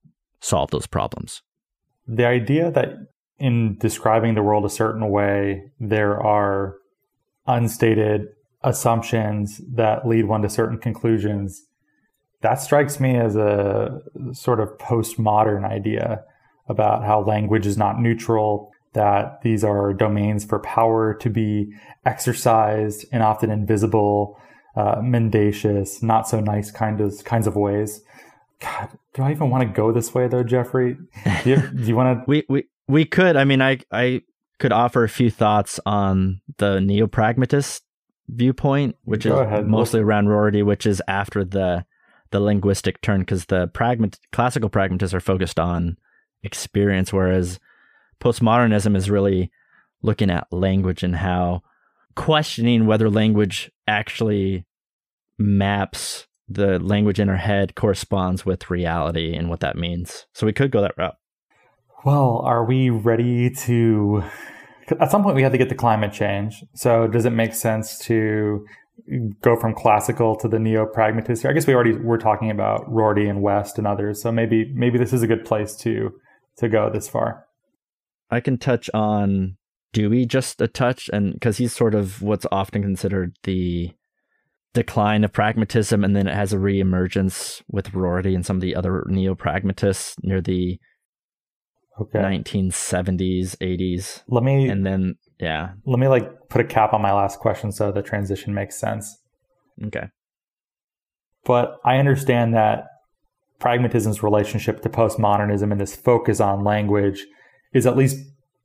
solve 0.41 0.69
those 0.71 0.85
problems? 0.85 1.41
The 2.05 2.27
idea 2.27 2.69
that 2.71 3.07
in 3.43 3.75
describing 3.77 4.35
the 4.35 4.41
world 4.41 4.63
a 4.63 4.69
certain 4.69 5.09
way, 5.09 5.69
there 5.77 6.17
are 6.17 6.77
unstated 7.45 8.29
assumptions 8.63 9.59
that 9.73 10.07
lead 10.07 10.23
one 10.29 10.41
to 10.43 10.49
certain 10.49 10.77
conclusions. 10.77 11.61
That 12.39 12.61
strikes 12.61 13.01
me 13.01 13.17
as 13.17 13.35
a 13.35 13.99
sort 14.31 14.61
of 14.61 14.69
postmodern 14.77 15.69
idea 15.69 16.23
about 16.69 17.03
how 17.03 17.21
language 17.21 17.67
is 17.67 17.77
not 17.77 17.99
neutral, 17.99 18.71
that 18.93 19.41
these 19.41 19.65
are 19.65 19.91
domains 19.91 20.45
for 20.45 20.59
power 20.59 21.13
to 21.15 21.29
be 21.29 21.73
exercised 22.05 23.05
in 23.11 23.21
often 23.21 23.51
invisible, 23.51 24.39
uh, 24.77 25.01
mendacious, 25.03 26.01
not 26.01 26.29
so 26.29 26.39
nice 26.39 26.71
kind 26.71 27.01
of 27.01 27.21
kinds 27.25 27.45
of 27.45 27.57
ways. 27.57 27.99
God, 28.61 28.97
do 29.13 29.23
I 29.23 29.31
even 29.31 29.49
want 29.49 29.67
to 29.67 29.73
go 29.73 29.91
this 29.91 30.13
way 30.13 30.29
though, 30.29 30.43
Jeffrey? 30.43 30.95
Do 31.43 31.49
you, 31.49 31.57
do 31.57 31.83
you 31.83 31.95
want 31.97 32.19
to? 32.19 32.23
we 32.27 32.45
we 32.47 32.67
we 32.87 33.05
could. 33.05 33.35
I 33.35 33.43
mean, 33.43 33.61
I 33.61 33.79
I 33.91 34.21
could 34.59 34.71
offer 34.71 35.03
a 35.03 35.09
few 35.09 35.29
thoughts 35.29 35.79
on 35.85 36.41
the 36.57 36.79
neo-pragmatist 36.79 37.83
viewpoint, 38.29 38.95
which 39.03 39.25
Go 39.25 39.35
is 39.35 39.47
ahead. 39.47 39.67
mostly 39.67 39.99
around 39.99 40.27
Rorty, 40.27 40.63
which 40.63 40.85
is 40.85 41.01
after 41.07 41.43
the 41.43 41.85
the 42.31 42.39
linguistic 42.39 43.01
turn, 43.01 43.21
because 43.21 43.45
the 43.45 43.67
pragmat 43.67 44.17
classical 44.31 44.69
pragmatists 44.69 45.13
are 45.13 45.19
focused 45.19 45.59
on 45.59 45.97
experience, 46.43 47.13
whereas 47.13 47.59
postmodernism 48.19 48.95
is 48.95 49.09
really 49.09 49.51
looking 50.01 50.29
at 50.29 50.51
language 50.51 51.03
and 51.03 51.15
how 51.15 51.61
questioning 52.15 52.85
whether 52.85 53.09
language 53.09 53.71
actually 53.87 54.65
maps 55.37 56.27
the 56.49 56.77
language 56.79 57.19
in 57.19 57.29
our 57.29 57.37
head 57.37 57.75
corresponds 57.75 58.45
with 58.45 58.69
reality 58.69 59.33
and 59.33 59.49
what 59.49 59.61
that 59.61 59.77
means. 59.77 60.27
So 60.33 60.45
we 60.45 60.53
could 60.53 60.71
go 60.71 60.81
that 60.81 60.97
route. 60.97 61.15
Well, 62.05 62.41
are 62.43 62.65
we 62.65 62.89
ready 62.89 63.49
to? 63.49 64.23
At 64.99 65.09
some 65.09 65.23
point, 65.23 65.35
we 65.35 65.43
have 65.43 65.53
to 65.53 65.57
get 65.57 65.69
to 65.69 65.75
climate 65.75 66.11
change. 66.11 66.63
So, 66.75 67.07
does 67.07 67.25
it 67.25 67.29
make 67.29 67.53
sense 67.53 67.97
to 67.99 68.65
go 69.41 69.55
from 69.55 69.73
classical 69.73 70.35
to 70.35 70.47
the 70.47 70.59
neo 70.59 70.85
pragmatist? 70.85 71.41
Here? 71.41 71.51
I 71.51 71.53
guess 71.53 71.65
we 71.65 71.73
already 71.73 71.93
were 71.93 72.17
talking 72.17 72.51
about 72.51 72.89
Rorty 72.91 73.27
and 73.27 73.41
West 73.41 73.77
and 73.77 73.87
others. 73.87 74.21
So 74.21 74.31
maybe 74.31 74.71
maybe 74.73 74.97
this 74.97 75.13
is 75.13 75.23
a 75.23 75.27
good 75.27 75.45
place 75.45 75.75
to 75.77 76.11
to 76.57 76.69
go 76.69 76.89
this 76.91 77.07
far. 77.07 77.45
I 78.29 78.39
can 78.39 78.57
touch 78.57 78.89
on 78.93 79.57
Dewey 79.93 80.25
just 80.25 80.61
a 80.61 80.67
touch, 80.67 81.09
and 81.11 81.33
because 81.33 81.57
he's 81.57 81.73
sort 81.73 81.95
of 81.95 82.21
what's 82.21 82.45
often 82.51 82.81
considered 82.81 83.35
the 83.43 83.91
decline 84.73 85.23
of 85.23 85.31
pragmatism, 85.31 86.03
and 86.03 86.15
then 86.15 86.27
it 86.27 86.35
has 86.35 86.51
a 86.51 86.57
reemergence 86.57 87.61
with 87.69 87.93
Rorty 87.93 88.35
and 88.35 88.45
some 88.45 88.57
of 88.57 88.61
the 88.61 88.75
other 88.75 89.05
neo 89.07 89.35
pragmatists 89.35 90.15
near 90.21 90.41
the 90.41 90.79
okay. 91.99 92.19
1970s, 92.19 93.57
80s. 93.57 94.23
Let 94.27 94.43
me 94.43 94.69
and 94.69 94.85
then 94.85 95.15
yeah. 95.39 95.71
Let 95.85 95.99
me 95.99 96.07
like 96.07 96.49
put 96.49 96.61
a 96.61 96.63
cap 96.63 96.93
on 96.93 97.01
my 97.01 97.13
last 97.13 97.39
question 97.39 97.71
so 97.71 97.91
the 97.91 98.01
transition 98.01 98.53
makes 98.53 98.77
sense. 98.79 99.17
Okay. 99.85 100.07
But 101.45 101.77
I 101.83 101.97
understand 101.97 102.53
that 102.53 102.85
pragmatism's 103.59 104.23
relationship 104.23 104.81
to 104.81 104.89
postmodernism 104.89 105.71
and 105.71 105.79
this 105.79 105.95
focus 105.95 106.39
on 106.39 106.63
language 106.63 107.25
is 107.73 107.85
at 107.85 107.97
least 107.97 108.17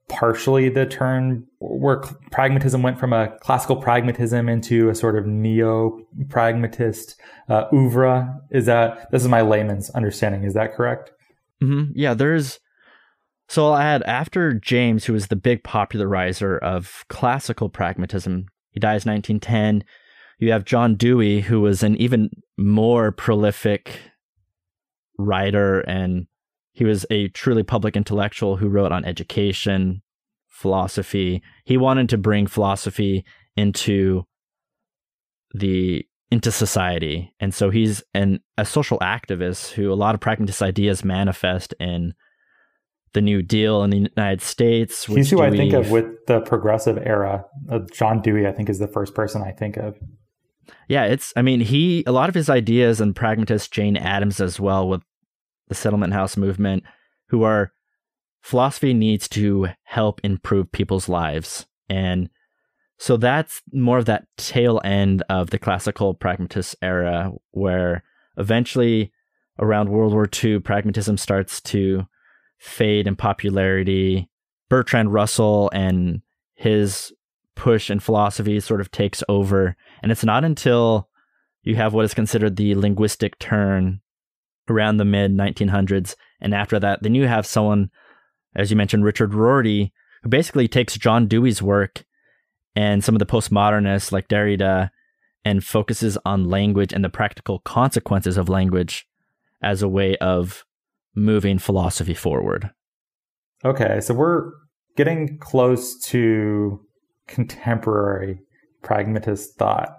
partially 0.08 0.68
the 0.68 0.86
turn 0.86 1.46
where 1.60 2.02
pragmatism 2.30 2.82
went 2.82 2.98
from 2.98 3.12
a 3.12 3.28
classical 3.40 3.76
pragmatism 3.76 4.48
into 4.48 4.88
a 4.88 4.94
sort 4.94 5.18
of 5.18 5.26
neo 5.26 6.00
pragmatist 6.28 7.20
uh, 7.48 7.64
oeuvre. 7.72 8.40
Is 8.50 8.66
that 8.66 9.10
this 9.10 9.22
is 9.22 9.28
my 9.28 9.42
layman's 9.42 9.90
understanding? 9.90 10.44
Is 10.44 10.54
that 10.54 10.74
correct? 10.74 11.12
Mm-hmm. 11.62 11.92
Yeah, 11.94 12.14
there's. 12.14 12.58
So 13.48 13.66
I'll 13.66 13.78
add 13.78 14.02
after 14.02 14.52
James, 14.52 15.06
who 15.06 15.14
was 15.14 15.28
the 15.28 15.36
big 15.36 15.64
popularizer 15.64 16.58
of 16.58 17.04
classical 17.08 17.68
pragmatism, 17.70 18.46
he 18.70 18.80
dies 18.80 19.06
1910. 19.06 19.84
You 20.38 20.52
have 20.52 20.64
John 20.64 20.94
Dewey, 20.94 21.40
who 21.40 21.60
was 21.60 21.82
an 21.82 21.96
even 21.96 22.30
more 22.58 23.10
prolific 23.10 24.00
writer 25.18 25.80
and 25.80 26.26
he 26.72 26.84
was 26.84 27.04
a 27.10 27.28
truly 27.28 27.64
public 27.64 27.96
intellectual 27.96 28.56
who 28.56 28.68
wrote 28.68 28.92
on 28.92 29.04
education, 29.04 30.02
philosophy. 30.48 31.42
He 31.64 31.76
wanted 31.76 32.08
to 32.10 32.18
bring 32.18 32.46
philosophy 32.46 33.24
into 33.56 34.24
the 35.54 36.06
into 36.30 36.52
society. 36.52 37.34
And 37.40 37.52
so 37.52 37.70
he's 37.70 38.02
an 38.14 38.40
a 38.58 38.64
social 38.64 38.98
activist 38.98 39.72
who 39.72 39.92
a 39.92 39.94
lot 39.94 40.14
of 40.14 40.20
pragmatist 40.20 40.62
ideas 40.62 41.02
manifest 41.02 41.74
in 41.80 42.14
the 43.12 43.20
New 43.20 43.42
Deal 43.42 43.82
in 43.82 43.90
the 43.90 44.10
United 44.16 44.42
States. 44.42 45.06
He's 45.06 45.30
who 45.30 45.36
Dewey, 45.38 45.46
I 45.46 45.50
think 45.50 45.72
of 45.72 45.90
with 45.90 46.26
the 46.26 46.40
progressive 46.40 46.98
era. 46.98 47.44
Uh, 47.70 47.80
John 47.92 48.20
Dewey, 48.20 48.46
I 48.46 48.52
think, 48.52 48.68
is 48.68 48.78
the 48.78 48.88
first 48.88 49.14
person 49.14 49.42
I 49.42 49.52
think 49.52 49.76
of. 49.76 49.98
Yeah, 50.88 51.04
it's. 51.04 51.32
I 51.36 51.42
mean, 51.42 51.60
he 51.60 52.04
a 52.06 52.12
lot 52.12 52.28
of 52.28 52.34
his 52.34 52.50
ideas 52.50 53.00
and 53.00 53.16
pragmatist 53.16 53.72
Jane 53.72 53.96
Addams 53.96 54.40
as 54.40 54.60
well 54.60 54.88
with 54.88 55.02
the 55.68 55.74
settlement 55.74 56.12
house 56.12 56.36
movement, 56.36 56.84
who 57.28 57.42
are 57.42 57.72
philosophy 58.42 58.94
needs 58.94 59.28
to 59.28 59.68
help 59.84 60.20
improve 60.24 60.72
people's 60.72 61.08
lives. 61.08 61.66
And 61.88 62.30
so 62.98 63.16
that's 63.16 63.62
more 63.72 63.98
of 63.98 64.06
that 64.06 64.26
tail 64.36 64.80
end 64.84 65.22
of 65.28 65.50
the 65.50 65.58
classical 65.58 66.14
pragmatist 66.14 66.76
era, 66.82 67.32
where 67.50 68.02
eventually 68.36 69.12
around 69.58 69.88
World 69.88 70.12
War 70.12 70.28
II, 70.42 70.60
pragmatism 70.60 71.16
starts 71.16 71.60
to 71.62 72.06
fade 72.58 73.06
in 73.06 73.16
popularity. 73.16 74.28
Bertrand 74.68 75.12
Russell 75.12 75.70
and 75.72 76.22
his 76.54 77.12
push 77.54 77.90
in 77.90 78.00
philosophy 78.00 78.60
sort 78.60 78.80
of 78.80 78.90
takes 78.90 79.22
over. 79.28 79.76
And 80.02 80.12
it's 80.12 80.24
not 80.24 80.44
until 80.44 81.08
you 81.62 81.76
have 81.76 81.94
what 81.94 82.04
is 82.04 82.14
considered 82.14 82.56
the 82.56 82.74
linguistic 82.74 83.38
turn 83.38 84.00
around 84.68 84.96
the 84.96 85.04
mid 85.04 85.32
1900s. 85.32 86.14
And 86.40 86.54
after 86.54 86.78
that, 86.78 87.02
then 87.02 87.14
you 87.14 87.26
have 87.26 87.46
someone, 87.46 87.90
as 88.54 88.70
you 88.70 88.76
mentioned, 88.76 89.04
Richard 89.04 89.34
Rorty, 89.34 89.92
who 90.22 90.28
basically 90.28 90.68
takes 90.68 90.96
John 90.96 91.26
Dewey's 91.26 91.62
work 91.62 92.04
and 92.74 93.02
some 93.02 93.14
of 93.14 93.18
the 93.18 93.26
postmodernists 93.26 94.12
like 94.12 94.28
Derrida 94.28 94.90
and 95.44 95.64
focuses 95.64 96.18
on 96.24 96.48
language 96.48 96.92
and 96.92 97.04
the 97.04 97.08
practical 97.08 97.60
consequences 97.60 98.36
of 98.36 98.48
language 98.48 99.08
as 99.62 99.82
a 99.82 99.88
way 99.88 100.16
of 100.18 100.64
moving 101.18 101.58
philosophy 101.58 102.14
forward. 102.14 102.70
Okay, 103.64 104.00
so 104.00 104.14
we're 104.14 104.52
getting 104.96 105.38
close 105.38 105.98
to 106.06 106.80
contemporary 107.26 108.40
pragmatist 108.82 109.56
thought. 109.58 109.90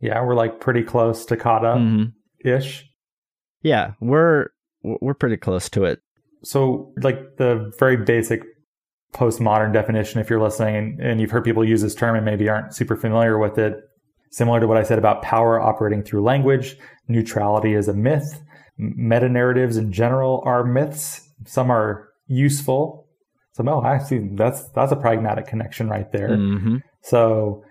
Yeah, 0.00 0.22
we're 0.22 0.34
like 0.34 0.60
pretty 0.60 0.82
close 0.82 1.24
to 1.26 1.36
caught 1.36 1.64
up 1.64 1.78
ish. 2.44 2.80
Mm-hmm. 2.80 3.68
Yeah, 3.68 3.92
we're 4.00 4.48
we're 4.82 5.14
pretty 5.14 5.36
close 5.36 5.68
to 5.70 5.84
it. 5.84 6.00
So, 6.42 6.92
like 7.00 7.36
the 7.38 7.72
very 7.78 7.96
basic 7.96 8.42
postmodern 9.14 9.72
definition, 9.72 10.20
if 10.20 10.28
you're 10.28 10.42
listening 10.42 10.98
and 11.00 11.20
you've 11.20 11.30
heard 11.30 11.44
people 11.44 11.64
use 11.64 11.80
this 11.80 11.94
term 11.94 12.16
and 12.16 12.24
maybe 12.24 12.48
aren't 12.48 12.74
super 12.74 12.96
familiar 12.96 13.38
with 13.38 13.58
it, 13.58 13.76
similar 14.30 14.60
to 14.60 14.66
what 14.66 14.76
I 14.76 14.82
said 14.82 14.98
about 14.98 15.22
power 15.22 15.60
operating 15.60 16.02
through 16.02 16.22
language, 16.22 16.76
neutrality 17.08 17.74
is 17.74 17.88
a 17.88 17.94
myth. 17.94 18.42
Meta 18.76 19.28
narratives 19.28 19.76
in 19.76 19.92
general 19.92 20.42
are 20.44 20.64
myths. 20.64 21.28
Some 21.46 21.70
are 21.70 22.08
useful. 22.26 23.06
So, 23.52 23.62
no, 23.62 23.80
I 23.82 23.98
see 23.98 24.18
that's 24.32 24.68
that's 24.70 24.92
a 24.92 24.96
pragmatic 24.96 25.46
connection 25.46 25.88
right 25.88 26.10
there. 26.10 26.30
Mm-hmm. 26.30 26.78
So, 27.02 27.64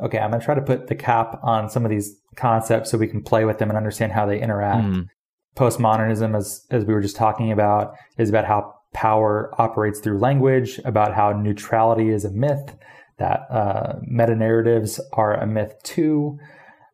okay, 0.00 0.18
I'm 0.18 0.30
going 0.30 0.40
to 0.40 0.44
try 0.44 0.54
to 0.54 0.60
put 0.60 0.88
the 0.88 0.94
cap 0.94 1.40
on 1.42 1.70
some 1.70 1.84
of 1.84 1.90
these 1.90 2.16
concepts 2.36 2.90
so 2.90 2.98
we 2.98 3.08
can 3.08 3.22
play 3.22 3.44
with 3.44 3.58
them 3.58 3.70
and 3.70 3.76
understand 3.76 4.12
how 4.12 4.26
they 4.26 4.40
interact. 4.40 4.84
Mm 4.84 5.08
postmodernism, 5.56 6.36
as 6.36 6.66
as 6.70 6.84
we 6.84 6.94
were 6.94 7.00
just 7.00 7.16
talking 7.16 7.52
about, 7.52 7.94
is 8.18 8.28
about 8.28 8.44
how 8.44 8.74
power 8.92 9.52
operates 9.58 10.00
through 10.00 10.18
language, 10.18 10.80
about 10.84 11.14
how 11.14 11.32
neutrality 11.32 12.10
is 12.10 12.24
a 12.24 12.30
myth, 12.30 12.76
that 13.18 13.40
uh, 13.50 13.94
meta 14.02 14.34
narratives 14.34 15.00
are 15.12 15.34
a 15.34 15.46
myth 15.46 15.74
too. 15.82 16.38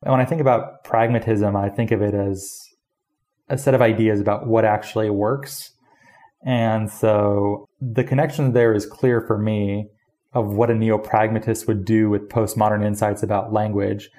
And 0.03 0.13
when 0.13 0.21
I 0.21 0.25
think 0.25 0.41
about 0.41 0.85
pragmatism, 0.85 1.57
I 1.57 1.69
think 1.69 1.91
of 1.91 2.03
it 2.03 2.15
as 2.15 2.68
a 3.49 3.59
set 3.59 3.75
of 3.75 3.83
ideas 3.83 4.21
about 4.21 4.47
what 4.47 4.65
actually 4.65 5.11
works. 5.11 5.73
And 6.45 6.91
so 6.91 7.67
the 7.81 8.05
connection 8.05 8.53
there 8.53 8.75
is 8.75 8.87
clear 8.87 9.21
for 9.21 9.39
me 9.39 9.89
of 10.33 10.55
what 10.55 10.71
a 10.71 10.75
neo 10.75 10.99
pragmatist 10.99 11.67
would 11.67 11.85
do 11.85 12.11
with 12.11 12.29
postmodern 12.29 12.85
insights 12.85 13.23
about 13.23 13.53
language, 13.53 14.11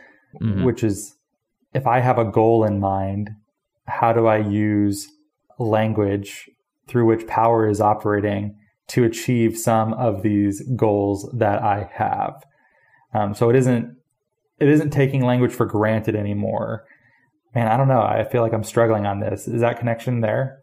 mm-hmm. 0.42 0.64
which 0.64 0.84
is 0.84 1.16
if 1.74 1.86
I 1.86 2.00
have 2.00 2.18
a 2.18 2.26
goal 2.26 2.64
in 2.64 2.80
mind 2.80 3.30
how 3.90 4.14
do 4.14 4.28
I 4.28 4.38
use 4.38 5.12
language 5.58 6.50
through 6.88 7.06
which 7.06 7.28
power 7.28 7.68
is 7.68 7.82
operating 7.82 8.56
to 8.90 9.04
achieve 9.04 9.58
some 9.58 9.94
of 9.94 10.24
these 10.24 10.62
goals 10.76 11.30
that 11.38 11.62
I 11.62 11.90
have. 11.94 12.44
Um, 13.14 13.34
so 13.34 13.50
it 13.50 13.56
isn't 13.56 13.96
it 14.60 14.68
isn't 14.68 14.92
taking 14.92 15.24
language 15.24 15.54
for 15.54 15.66
granted 15.66 16.16
anymore. 16.16 16.86
Man, 17.56 17.68
I 17.68 17.78
don't 17.78 17.88
know. 17.88 18.02
I 18.02 18.24
feel 18.24 18.42
like 18.42 18.54
I'm 18.54 18.64
struggling 18.64 19.06
on 19.06 19.20
this. 19.20 19.48
Is 19.48 19.62
that 19.62 19.80
connection 19.80 20.22
there? 20.22 20.60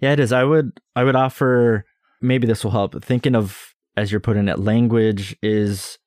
Yeah, 0.00 0.12
it 0.12 0.20
is. 0.20 0.32
I 0.32 0.44
would 0.44 0.80
I 0.94 1.04
would 1.04 1.16
offer 1.16 1.84
maybe 2.20 2.46
this 2.46 2.62
will 2.64 2.70
help. 2.70 3.02
Thinking 3.02 3.34
of 3.34 3.74
as 3.96 4.10
you're 4.10 4.20
putting 4.20 4.48
it, 4.48 4.58
language 4.58 5.36
is 5.42 5.98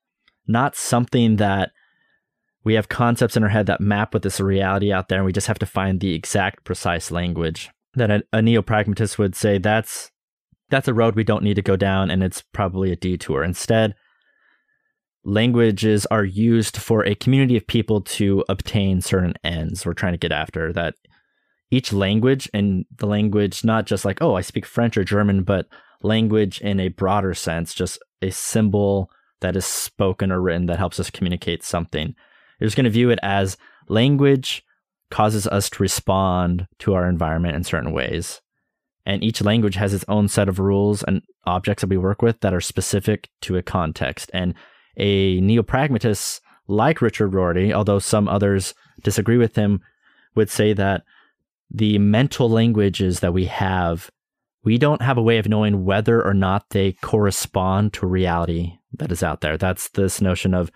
not 0.47 0.75
something 0.75 1.37
that 1.37 1.71
we 2.63 2.75
have 2.75 2.89
concepts 2.89 3.35
in 3.35 3.43
our 3.43 3.49
head 3.49 3.65
that 3.65 3.81
map 3.81 4.13
with 4.13 4.23
this 4.23 4.39
reality 4.39 4.93
out 4.93 5.09
there, 5.09 5.19
and 5.19 5.25
we 5.25 5.33
just 5.33 5.47
have 5.47 5.59
to 5.59 5.65
find 5.65 5.99
the 5.99 6.13
exact 6.13 6.63
precise 6.63 7.11
language. 7.11 7.69
That 7.95 8.09
a, 8.09 8.23
a 8.31 8.41
neo-pragmatist 8.41 9.19
would 9.19 9.35
say 9.35 9.57
that's 9.57 10.11
that's 10.69 10.87
a 10.87 10.93
road 10.93 11.15
we 11.15 11.23
don't 11.23 11.43
need 11.43 11.55
to 11.55 11.61
go 11.61 11.75
down, 11.75 12.09
and 12.09 12.23
it's 12.23 12.41
probably 12.53 12.91
a 12.91 12.95
detour. 12.95 13.43
Instead, 13.43 13.95
languages 15.25 16.05
are 16.07 16.23
used 16.23 16.77
for 16.77 17.05
a 17.05 17.15
community 17.15 17.55
of 17.55 17.67
people 17.67 18.01
to 18.01 18.43
obtain 18.49 19.01
certain 19.01 19.33
ends 19.43 19.85
we're 19.85 19.93
trying 19.93 20.13
to 20.13 20.17
get 20.17 20.31
after. 20.31 20.73
That 20.73 20.95
each 21.71 21.93
language 21.93 22.49
and 22.53 22.85
the 22.97 23.07
language, 23.07 23.63
not 23.63 23.85
just 23.85 24.05
like, 24.05 24.21
oh, 24.21 24.35
I 24.35 24.41
speak 24.41 24.65
French 24.65 24.97
or 24.97 25.03
German, 25.03 25.43
but 25.43 25.67
language 26.01 26.61
in 26.61 26.79
a 26.79 26.89
broader 26.89 27.33
sense, 27.33 27.73
just 27.73 27.99
a 28.21 28.31
symbol 28.31 29.09
that 29.41 29.55
is 29.55 29.65
spoken 29.65 30.31
or 30.31 30.41
written 30.41 30.67
that 30.67 30.77
helps 30.77 30.99
us 30.99 31.09
communicate 31.09 31.63
something. 31.63 32.15
You're 32.59 32.67
just 32.67 32.77
going 32.77 32.85
to 32.85 32.89
view 32.89 33.09
it 33.09 33.19
as 33.23 33.57
language 33.89 34.63
causes 35.09 35.47
us 35.47 35.69
to 35.69 35.83
respond 35.83 36.67
to 36.79 36.93
our 36.93 37.07
environment 37.07 37.55
in 37.55 37.63
certain 37.63 37.91
ways. 37.91 38.41
And 39.05 39.23
each 39.23 39.41
language 39.41 39.75
has 39.75 39.93
its 39.93 40.05
own 40.07 40.27
set 40.27 40.47
of 40.47 40.59
rules 40.59 41.03
and 41.03 41.21
objects 41.45 41.81
that 41.81 41.89
we 41.89 41.97
work 41.97 42.21
with 42.21 42.39
that 42.39 42.53
are 42.53 42.61
specific 42.61 43.29
to 43.41 43.57
a 43.57 43.61
context. 43.61 44.31
And 44.33 44.55
a 44.97 45.39
neo-pragmatist 45.41 46.41
like 46.67 47.01
Richard 47.01 47.33
Rorty, 47.33 47.73
although 47.73 47.99
some 47.99 48.27
others 48.27 48.73
disagree 49.01 49.37
with 49.37 49.55
him, 49.55 49.81
would 50.35 50.49
say 50.49 50.73
that 50.73 51.03
the 51.69 51.97
mental 51.97 52.49
languages 52.49 53.19
that 53.19 53.33
we 53.33 53.45
have, 53.45 54.09
we 54.63 54.77
don't 54.77 55.01
have 55.01 55.17
a 55.17 55.23
way 55.23 55.37
of 55.37 55.49
knowing 55.49 55.83
whether 55.85 56.23
or 56.23 56.33
not 56.33 56.69
they 56.69 56.93
correspond 56.93 57.93
to 57.93 58.07
reality 58.07 58.77
that 58.93 59.11
is 59.11 59.23
out 59.23 59.41
there. 59.41 59.57
That's 59.57 59.89
this 59.89 60.21
notion 60.21 60.53
of 60.53 60.71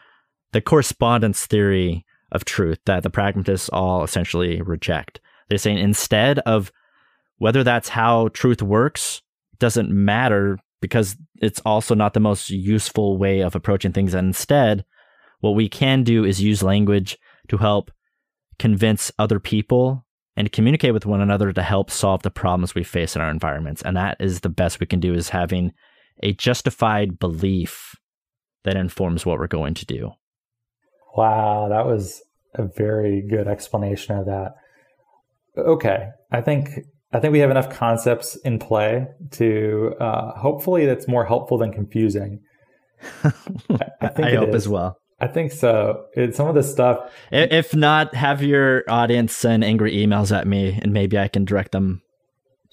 the 0.51 0.61
correspondence 0.61 1.45
theory 1.45 2.05
of 2.31 2.45
truth 2.45 2.79
that 2.85 3.03
the 3.03 3.09
pragmatists 3.09 3.69
all 3.69 4.03
essentially 4.03 4.61
reject. 4.61 5.19
They're 5.47 5.57
saying 5.57 5.77
instead 5.77 6.39
of 6.39 6.71
whether 7.37 7.63
that's 7.63 7.89
how 7.89 8.29
truth 8.29 8.61
works 8.61 9.21
doesn't 9.59 9.89
matter 9.89 10.59
because 10.81 11.15
it's 11.37 11.61
also 11.65 11.95
not 11.95 12.13
the 12.13 12.19
most 12.19 12.49
useful 12.49 13.17
way 13.17 13.41
of 13.41 13.55
approaching 13.55 13.91
things. 13.91 14.13
And 14.13 14.27
instead, 14.27 14.85
what 15.39 15.51
we 15.51 15.69
can 15.69 16.03
do 16.03 16.23
is 16.23 16.41
use 16.41 16.63
language 16.63 17.17
to 17.49 17.57
help 17.57 17.91
convince 18.59 19.11
other 19.19 19.39
people 19.39 20.05
and 20.35 20.51
communicate 20.51 20.93
with 20.93 21.05
one 21.05 21.21
another 21.21 21.51
to 21.51 21.63
help 21.63 21.89
solve 21.89 22.21
the 22.21 22.29
problems 22.29 22.75
we 22.75 22.83
face 22.83 23.15
in 23.15 23.21
our 23.21 23.31
environments. 23.31 23.81
And 23.81 23.97
that 23.97 24.17
is 24.19 24.41
the 24.41 24.49
best 24.49 24.79
we 24.79 24.85
can 24.85 24.99
do 24.99 25.13
is 25.13 25.29
having 25.29 25.73
a 26.21 26.33
justified 26.33 27.19
belief 27.19 27.95
that 28.63 28.75
informs 28.75 29.25
what 29.25 29.39
we're 29.39 29.47
going 29.47 29.73
to 29.75 29.85
do. 29.85 30.11
Wow, 31.15 31.67
that 31.69 31.85
was 31.85 32.21
a 32.53 32.63
very 32.63 33.21
good 33.27 33.47
explanation 33.47 34.17
of 34.17 34.25
that. 34.25 34.55
Okay, 35.57 36.09
I 36.31 36.41
think 36.41 36.69
I 37.13 37.19
think 37.19 37.31
we 37.31 37.39
have 37.39 37.51
enough 37.51 37.69
concepts 37.69 38.35
in 38.37 38.59
play 38.59 39.07
to 39.31 39.95
uh, 39.99 40.37
hopefully 40.37 40.85
that's 40.85 41.07
more 41.07 41.25
helpful 41.25 41.57
than 41.57 41.71
confusing. 41.71 42.41
I, 43.23 43.31
I, 44.01 44.11
I 44.23 44.35
hope 44.35 44.49
is. 44.49 44.55
as 44.55 44.67
well. 44.67 44.97
I 45.19 45.27
think 45.27 45.51
so. 45.51 46.05
It, 46.15 46.35
some 46.35 46.47
of 46.47 46.55
the 46.55 46.63
stuff. 46.63 47.11
If 47.31 47.75
not, 47.75 48.13
have 48.13 48.43
your 48.43 48.83
audience 48.87 49.35
send 49.35 49.63
angry 49.63 49.95
emails 49.95 50.35
at 50.35 50.45
me, 50.45 50.77
and 50.81 50.93
maybe 50.93 51.17
I 51.17 51.27
can 51.27 51.45
direct 51.45 51.71
them 51.71 52.01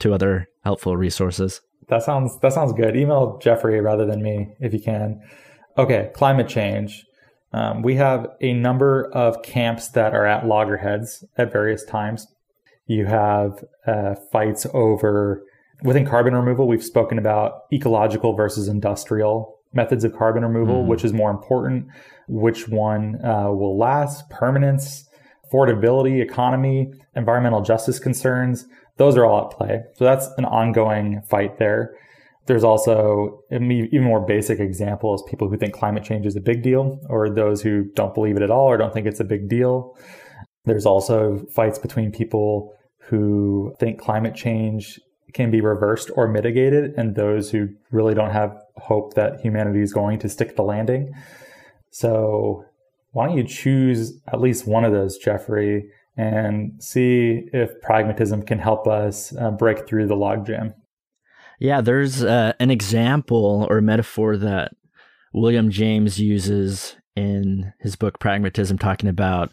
to 0.01 0.13
other 0.13 0.49
helpful 0.63 0.97
resources. 0.97 1.61
That 1.89 2.03
sounds 2.03 2.39
that 2.41 2.53
sounds 2.53 2.73
good. 2.73 2.97
Email 2.97 3.39
Jeffrey 3.39 3.81
rather 3.81 4.05
than 4.05 4.23
me 4.23 4.55
if 4.61 4.73
you 4.73 4.81
can. 4.81 5.23
Okay, 5.79 6.11
climate 6.15 6.49
change. 6.49 7.05
Um, 7.53 7.83
we 7.83 7.95
have 7.95 8.27
a 8.41 8.53
number 8.53 9.11
of 9.13 9.43
camps 9.43 9.89
that 9.91 10.13
are 10.13 10.27
at 10.27 10.47
loggerheads 10.47 11.25
at 11.39 11.53
various 11.53 11.85
times. 11.85 12.27
You 12.87 13.07
have 13.07 13.65
uh, 13.87 14.15
fights 14.31 14.67
over 14.75 15.45
within 15.83 16.07
carbon 16.07 16.35
removal. 16.35 16.69
We've 16.69 16.85
spoken 16.85 17.19
about 17.19 17.63
ecological 17.73 18.35
versus 18.35 18.69
industrial 18.69 19.59
methods 19.73 20.05
of 20.05 20.17
carbon 20.17 20.45
removal, 20.45 20.81
mm-hmm. 20.81 20.89
which 20.89 21.05
is 21.05 21.13
more 21.13 21.31
important, 21.31 21.87
which 22.29 22.69
one 22.69 23.25
uh, 23.25 23.51
will 23.51 23.77
last, 23.79 24.29
permanence, 24.31 25.09
affordability, 25.47 26.23
economy, 26.23 26.93
environmental 27.17 27.61
justice 27.61 27.99
concerns. 27.99 28.67
Those 28.97 29.17
are 29.17 29.25
all 29.25 29.47
at 29.47 29.57
play. 29.57 29.83
So 29.95 30.05
that's 30.05 30.29
an 30.39 30.45
ongoing 30.45 31.23
fight 31.29 31.59
there. 31.59 31.97
There's 32.47 32.65
also 32.65 33.43
an 33.51 33.71
even 33.73 34.05
more 34.05 34.25
basic 34.25 34.61
examples 34.61 35.25
people 35.29 35.49
who 35.49 35.57
think 35.57 35.73
climate 35.73 36.05
change 36.05 36.27
is 36.27 36.37
a 36.37 36.41
big 36.41 36.63
deal, 36.63 37.01
or 37.09 37.31
those 37.31 37.63
who 37.63 37.85
don't 37.95 38.15
believe 38.15 38.37
it 38.37 38.43
at 38.43 38.51
all 38.51 38.67
or 38.67 38.77
don't 38.77 38.93
think 38.93 39.07
it's 39.07 39.21
a 39.21 39.25
big 39.25 39.49
deal. 39.49 39.97
There's 40.65 40.87
also 40.87 41.45
fights 41.55 41.79
between 41.79 42.11
people 42.11 42.75
who 43.09 43.75
think 43.79 43.99
climate 43.99 44.35
change 44.35 44.99
can 45.35 45.51
be 45.51 45.61
reversed 45.61 46.11
or 46.15 46.29
mitigated, 46.29 46.95
and 46.97 47.15
those 47.15 47.51
who 47.51 47.69
really 47.91 48.15
don't 48.15 48.31
have 48.31 48.57
hope 48.77 49.15
that 49.15 49.41
humanity 49.41 49.83
is 49.83 49.93
going 49.93 50.19
to 50.21 50.29
stick 50.29 50.57
the 50.57 50.63
landing. 50.63 51.13
So, 51.91 52.65
why 53.13 53.27
don't 53.27 53.37
you 53.37 53.45
choose 53.45 54.19
at 54.33 54.41
least 54.41 54.67
one 54.67 54.85
of 54.85 54.93
those, 54.93 55.19
Jeffrey, 55.19 55.91
and 56.17 56.73
see 56.83 57.49
if 57.53 57.81
pragmatism 57.83 58.43
can 58.43 58.59
help 58.59 58.87
us 58.87 59.37
uh, 59.37 59.51
break 59.51 59.87
through 59.87 60.07
the 60.07 60.17
logjam? 60.17 60.75
Yeah, 61.59 61.81
there's 61.81 62.25
uh, 62.25 62.55
an 62.59 62.71
example 62.71 63.67
or 63.69 63.81
metaphor 63.81 64.37
that 64.39 64.73
William 65.33 65.71
James 65.71 66.21
uses 66.21 66.97
in 67.17 67.73
his 67.81 67.97
book 67.97 68.19
Pragmatism, 68.19 68.79
talking 68.79 69.09
about 69.09 69.53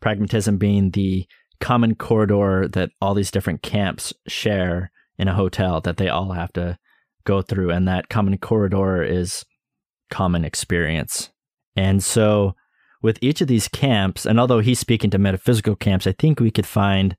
pragmatism 0.00 0.58
being 0.58 0.90
the 0.90 1.26
common 1.60 1.94
corridor 1.94 2.68
that 2.68 2.90
all 3.00 3.14
these 3.14 3.30
different 3.30 3.62
camps 3.62 4.12
share 4.26 4.90
in 5.18 5.28
a 5.28 5.34
hotel 5.34 5.80
that 5.82 5.98
they 5.98 6.08
all 6.08 6.32
have 6.32 6.52
to 6.54 6.78
go 7.24 7.42
through. 7.42 7.70
And 7.70 7.86
that 7.86 8.08
common 8.08 8.38
corridor 8.38 9.02
is 9.02 9.44
common 10.10 10.44
experience. 10.44 11.30
And 11.76 12.02
so, 12.02 12.54
with 13.02 13.18
each 13.22 13.40
of 13.40 13.48
these 13.48 13.68
camps, 13.68 14.26
and 14.26 14.38
although 14.38 14.60
he's 14.60 14.78
speaking 14.78 15.10
to 15.10 15.18
metaphysical 15.18 15.74
camps, 15.74 16.06
I 16.06 16.12
think 16.12 16.38
we 16.38 16.50
could 16.50 16.66
find 16.66 17.16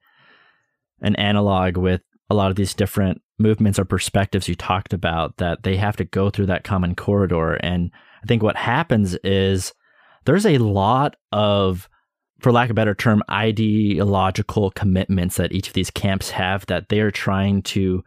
an 1.02 1.16
analog 1.16 1.78
with 1.78 2.02
a 2.30 2.36
lot 2.36 2.52
of 2.52 2.56
these 2.56 2.74
different 2.74 3.22
movements 3.40 3.80
or 3.80 3.86
perspectives 3.86 4.48
you 4.48 4.56
talked 4.56 4.94
about 4.94 5.38
that 5.38 5.64
they 5.64 5.76
have 5.78 5.98
to 5.98 6.06
go 6.06 6.30
through 6.30 6.46
that 6.46 6.64
common 6.64 6.94
corridor. 6.96 7.54
And 7.56 7.92
I 8.24 8.28
think 8.28 8.44
what 8.44 8.56
happens 8.56 9.16
is 9.24 9.74
there's 10.26 10.46
a 10.46 10.60
lot 10.60 11.16
of, 11.32 11.90
for 12.42 12.52
lack 12.52 12.68
of 12.68 12.72
a 12.72 12.74
better 12.74 12.96
term, 12.96 13.22
ideological 13.30 14.72
commitments 14.72 15.38
that 15.38 15.52
each 15.52 15.68
of 15.68 15.74
these 15.74 15.92
camps 15.92 16.32
have 16.32 16.66
that 16.66 16.90
they 16.90 17.00
are 17.00 17.12
trying 17.12 17.62
to 17.62 18.04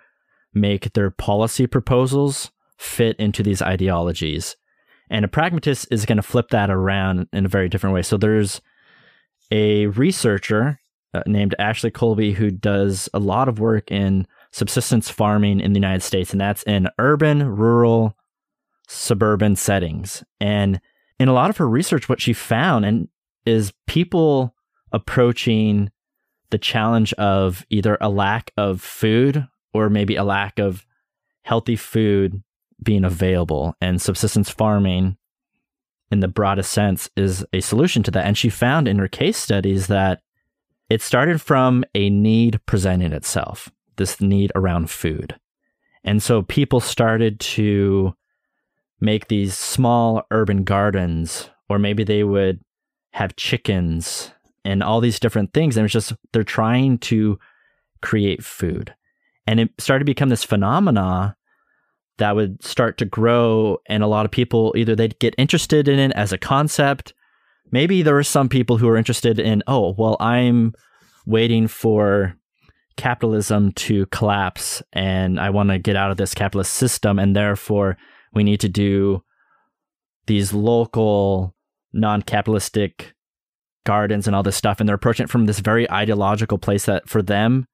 make 0.52 0.92
their 0.92 1.10
policy 1.10 1.66
proposals 1.66 2.50
fit 2.76 3.16
into 3.18 3.42
these 3.42 3.62
ideologies. 3.62 4.56
And 5.08 5.24
a 5.24 5.28
pragmatist 5.28 5.86
is 5.90 6.06
going 6.06 6.16
to 6.16 6.22
flip 6.22 6.48
that 6.50 6.70
around 6.70 7.28
in 7.32 7.44
a 7.44 7.48
very 7.48 7.68
different 7.68 7.94
way. 7.94 8.02
So 8.02 8.16
there's 8.16 8.60
a 9.52 9.86
researcher 9.86 10.80
uh, 11.12 11.22
named 11.26 11.54
Ashley 11.58 11.92
Colby 11.92 12.32
who 12.32 12.50
does 12.50 13.08
a 13.14 13.20
lot 13.20 13.48
of 13.48 13.60
work 13.60 13.90
in 13.90 14.26
subsistence 14.50 15.08
farming 15.08 15.60
in 15.60 15.72
the 15.72 15.78
United 15.78 16.02
States, 16.02 16.32
and 16.32 16.40
that's 16.40 16.64
in 16.64 16.88
urban, 16.98 17.56
rural, 17.56 18.16
suburban 18.88 19.54
settings. 19.54 20.24
And 20.40 20.80
in 21.20 21.28
a 21.28 21.32
lot 21.32 21.50
of 21.50 21.56
her 21.58 21.68
research, 21.68 22.08
what 22.08 22.20
she 22.20 22.32
found 22.32 22.84
and 22.84 23.08
is 23.46 23.72
people 23.86 24.54
approaching 24.92 25.90
the 26.50 26.58
challenge 26.58 27.12
of 27.14 27.66
either 27.70 27.98
a 28.00 28.08
lack 28.08 28.52
of 28.56 28.80
food 28.80 29.46
or 29.72 29.90
maybe 29.90 30.16
a 30.16 30.24
lack 30.24 30.58
of 30.58 30.86
healthy 31.42 31.76
food 31.76 32.42
being 32.82 33.04
available. 33.04 33.74
And 33.80 34.00
subsistence 34.00 34.50
farming, 34.50 35.16
in 36.10 36.20
the 36.20 36.28
broadest 36.28 36.70
sense, 36.70 37.10
is 37.16 37.44
a 37.52 37.60
solution 37.60 38.02
to 38.04 38.10
that. 38.12 38.26
And 38.26 38.38
she 38.38 38.48
found 38.48 38.86
in 38.86 38.98
her 38.98 39.08
case 39.08 39.36
studies 39.36 39.88
that 39.88 40.20
it 40.88 41.02
started 41.02 41.40
from 41.40 41.84
a 41.94 42.10
need 42.10 42.60
presenting 42.66 43.12
itself 43.12 43.70
this 43.96 44.20
need 44.20 44.52
around 44.54 44.90
food. 44.90 45.34
And 46.04 46.22
so 46.22 46.42
people 46.42 46.80
started 46.80 47.40
to 47.40 48.14
make 49.00 49.28
these 49.28 49.56
small 49.56 50.22
urban 50.30 50.64
gardens, 50.64 51.50
or 51.68 51.78
maybe 51.78 52.04
they 52.04 52.24
would 52.24 52.60
have 53.14 53.36
chickens 53.36 54.32
and 54.64 54.82
all 54.82 55.00
these 55.00 55.20
different 55.20 55.52
things. 55.52 55.76
And 55.76 55.84
it's 55.84 55.92
just 55.92 56.14
they're 56.32 56.42
trying 56.42 56.98
to 56.98 57.38
create 58.02 58.42
food. 58.42 58.92
And 59.46 59.60
it 59.60 59.70
started 59.78 60.00
to 60.00 60.04
become 60.10 60.30
this 60.30 60.42
phenomena 60.42 61.36
that 62.18 62.34
would 62.34 62.62
start 62.64 62.98
to 62.98 63.04
grow. 63.04 63.78
And 63.86 64.02
a 64.02 64.08
lot 64.08 64.24
of 64.24 64.32
people 64.32 64.74
either 64.76 64.96
they'd 64.96 65.18
get 65.20 65.36
interested 65.38 65.86
in 65.86 66.00
it 66.00 66.10
as 66.16 66.32
a 66.32 66.38
concept. 66.38 67.14
Maybe 67.70 68.02
there 68.02 68.14
were 68.14 68.24
some 68.24 68.48
people 68.48 68.78
who 68.78 68.88
were 68.88 68.96
interested 68.96 69.38
in, 69.38 69.62
oh, 69.68 69.94
well, 69.96 70.16
I'm 70.18 70.74
waiting 71.24 71.68
for 71.68 72.34
capitalism 72.96 73.70
to 73.72 74.06
collapse 74.06 74.82
and 74.92 75.38
I 75.38 75.50
want 75.50 75.68
to 75.68 75.78
get 75.78 75.94
out 75.94 76.10
of 76.10 76.16
this 76.16 76.34
capitalist 76.34 76.74
system 76.74 77.20
and 77.20 77.34
therefore 77.34 77.96
we 78.32 78.42
need 78.42 78.60
to 78.60 78.68
do 78.68 79.22
these 80.26 80.52
local 80.52 81.53
non-capitalistic 81.94 83.14
gardens 83.84 84.26
and 84.26 84.34
all 84.34 84.42
this 84.42 84.56
stuff 84.56 84.80
and 84.80 84.88
they're 84.88 84.96
approaching 84.96 85.24
it 85.24 85.30
from 85.30 85.46
this 85.46 85.60
very 85.60 85.90
ideological 85.90 86.58
place 86.58 86.86
that 86.86 87.08
for 87.08 87.22
them 87.22 87.66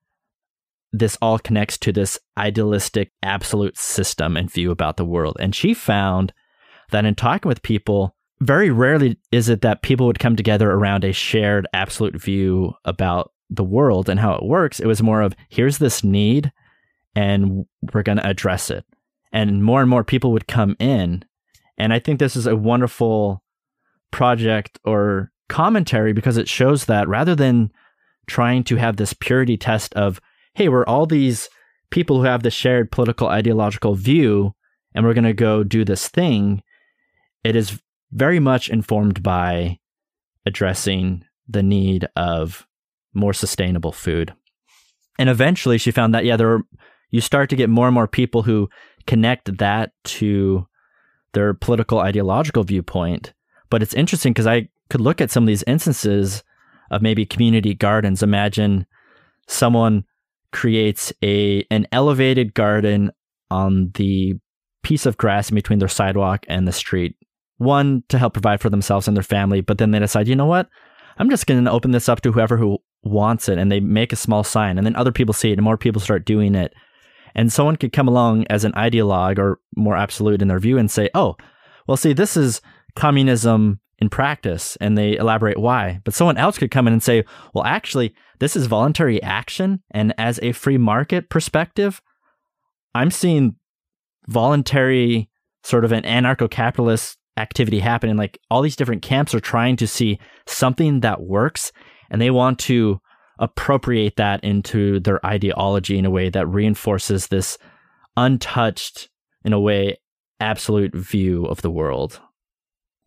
this 0.92 1.16
all 1.22 1.38
connects 1.38 1.78
to 1.78 1.92
this 1.92 2.18
idealistic 2.37 3.12
absolute 3.22 3.78
system 3.78 4.37
and 4.37 4.50
view 4.50 4.70
about 4.70 4.96
the 4.96 5.04
world 5.04 5.37
and 5.40 5.54
she 5.54 5.72
found 5.72 6.33
that 6.90 7.04
in 7.04 7.14
talking 7.14 7.48
with 7.48 7.62
people 7.62 8.14
very 8.40 8.70
rarely 8.70 9.18
is 9.30 9.48
it 9.48 9.61
that 9.61 9.83
people 9.83 10.06
would 10.06 10.18
come 10.18 10.35
together 10.35 10.70
around 10.70 11.04
a 11.04 11.12
shared 11.12 11.66
absolute 11.72 12.20
view 12.20 12.72
about 12.85 13.33
the 13.50 13.64
world 13.64 14.09
and 14.09 14.20
how 14.20 14.35
it 14.35 14.44
works. 14.44 14.80
It 14.80 14.87
was 14.87 15.02
more 15.02 15.20
of 15.20 15.35
here's 15.48 15.78
this 15.78 16.02
need 16.02 16.52
and 17.14 17.66
we're 17.92 18.02
going 18.02 18.18
to 18.18 18.26
address 18.26 18.70
it. 18.70 18.85
And 19.33 19.62
more 19.62 19.80
and 19.80 19.90
more 19.90 20.04
people 20.04 20.33
would 20.33 20.48
come 20.48 20.76
in. 20.78 21.24
And 21.76 21.92
I 21.92 21.98
think 21.98 22.18
this 22.18 22.37
is 22.37 22.46
a 22.46 22.56
wonderful 22.56 23.42
project 24.10 24.78
or 24.84 25.30
commentary 25.48 26.12
because 26.12 26.36
it 26.36 26.48
shows 26.48 26.86
that 26.86 27.08
rather 27.08 27.34
than 27.34 27.70
trying 28.26 28.64
to 28.64 28.76
have 28.76 28.96
this 28.96 29.12
purity 29.12 29.56
test 29.56 29.92
of, 29.94 30.20
hey, 30.54 30.68
we're 30.68 30.86
all 30.86 31.06
these 31.06 31.48
people 31.90 32.18
who 32.18 32.24
have 32.24 32.42
the 32.42 32.50
shared 32.50 32.92
political 32.92 33.28
ideological 33.28 33.94
view 33.94 34.54
and 34.94 35.04
we're 35.04 35.14
going 35.14 35.24
to 35.24 35.32
go 35.32 35.62
do 35.64 35.84
this 35.84 36.08
thing, 36.08 36.62
it 37.44 37.56
is 37.56 37.80
very 38.12 38.40
much 38.40 38.68
informed 38.68 39.22
by 39.22 39.78
addressing 40.46 41.24
the 41.48 41.62
need 41.62 42.08
of 42.16 42.66
more 43.14 43.32
sustainable 43.32 43.92
food. 43.92 44.32
And 45.18 45.28
eventually 45.28 45.78
she 45.78 45.90
found 45.90 46.14
that, 46.14 46.24
yeah, 46.24 46.36
there 46.36 46.52
are, 46.54 46.62
you 47.10 47.20
start 47.20 47.50
to 47.50 47.56
get 47.56 47.68
more 47.68 47.86
and 47.86 47.94
more 47.94 48.08
people 48.08 48.42
who 48.42 48.68
connect 49.06 49.58
that 49.58 49.92
to 50.04 50.66
their 51.32 51.54
political 51.54 51.98
ideological 51.98 52.64
viewpoint. 52.64 53.32
But 53.70 53.82
it's 53.82 53.94
interesting 53.94 54.32
because 54.32 54.46
I 54.46 54.68
could 54.88 55.00
look 55.00 55.20
at 55.20 55.30
some 55.30 55.44
of 55.44 55.48
these 55.48 55.64
instances 55.66 56.42
of 56.90 57.02
maybe 57.02 57.24
community 57.24 57.74
gardens. 57.74 58.22
Imagine 58.22 58.86
someone 59.46 60.04
creates 60.52 61.12
a 61.22 61.64
an 61.70 61.86
elevated 61.92 62.54
garden 62.54 63.12
on 63.50 63.90
the 63.94 64.34
piece 64.82 65.06
of 65.06 65.16
grass 65.16 65.50
in 65.50 65.54
between 65.54 65.78
their 65.78 65.88
sidewalk 65.88 66.44
and 66.48 66.66
the 66.66 66.72
street. 66.72 67.16
One 67.58 68.02
to 68.08 68.18
help 68.18 68.32
provide 68.32 68.60
for 68.60 68.70
themselves 68.70 69.06
and 69.06 69.16
their 69.16 69.22
family, 69.22 69.60
but 69.60 69.78
then 69.78 69.90
they 69.90 69.98
decide, 69.98 70.28
you 70.28 70.36
know 70.36 70.46
what? 70.46 70.68
I'm 71.18 71.28
just 71.28 71.46
going 71.46 71.62
to 71.62 71.70
open 71.70 71.90
this 71.90 72.08
up 72.08 72.22
to 72.22 72.32
whoever 72.32 72.56
who 72.56 72.78
wants 73.02 73.48
it 73.48 73.58
and 73.58 73.70
they 73.70 73.80
make 73.80 74.12
a 74.12 74.16
small 74.16 74.42
sign 74.42 74.78
and 74.78 74.86
then 74.86 74.96
other 74.96 75.12
people 75.12 75.34
see 75.34 75.50
it 75.50 75.58
and 75.58 75.64
more 75.64 75.76
people 75.76 76.00
start 76.00 76.24
doing 76.24 76.54
it. 76.54 76.72
And 77.34 77.52
someone 77.52 77.76
could 77.76 77.92
come 77.92 78.08
along 78.08 78.46
as 78.48 78.64
an 78.64 78.72
ideologue 78.72 79.38
or 79.38 79.60
more 79.76 79.96
absolute 79.96 80.42
in 80.42 80.48
their 80.48 80.58
view 80.58 80.78
and 80.78 80.90
say, 80.90 81.10
oh, 81.14 81.36
well, 81.86 81.96
see, 81.96 82.12
this 82.12 82.36
is 82.36 82.60
communism 82.95 83.80
in 83.99 84.09
practice 84.09 84.76
and 84.80 84.97
they 84.97 85.16
elaborate 85.16 85.59
why. 85.59 86.01
But 86.05 86.14
someone 86.14 86.38
else 86.38 86.59
could 86.59 86.70
come 86.70 86.86
in 86.86 86.93
and 86.93 87.03
say, 87.03 87.24
well, 87.55 87.64
actually, 87.64 88.14
this 88.38 88.57
is 88.57 88.66
voluntary 88.66 89.22
action. 89.22 89.82
And 89.91 90.14
as 90.16 90.41
a 90.43 90.53
free 90.53 90.78
market 90.78 91.28
perspective, 91.28 92.01
I'm 92.95 93.11
seeing 93.11 93.57
voluntary 94.26 95.28
sort 95.62 95.84
of 95.84 95.93
an 95.93 96.05
anarcho 96.05 96.51
capitalist 96.51 97.18
activity 97.36 97.80
happening. 97.80 98.16
Like 98.16 98.38
all 98.51 98.62
these 98.62 98.76
different 98.76 99.03
camps 99.03 99.34
are 99.34 99.41
trying 99.41 99.76
to 99.76 99.86
see 99.86 100.18
something 100.47 101.01
that 101.01 101.22
works 101.22 101.72
and 102.11 102.20
they 102.20 102.30
want 102.30 102.59
to 102.61 103.01
appropriate 103.38 104.16
that 104.16 104.43
into 104.45 105.01
their 105.01 105.24
ideology 105.24 105.99
in 105.99 106.05
a 106.05 106.11
way 106.11 106.28
that 106.30 106.47
reinforces 106.47 107.28
this 107.28 107.57
untouched, 108.16 109.09
in 109.45 109.53
a 109.53 109.61
way, 109.61 109.99
absolute 110.41 110.95
view 110.95 111.47
of 111.47 111.62
the 111.62 111.70
world. 111.70 112.20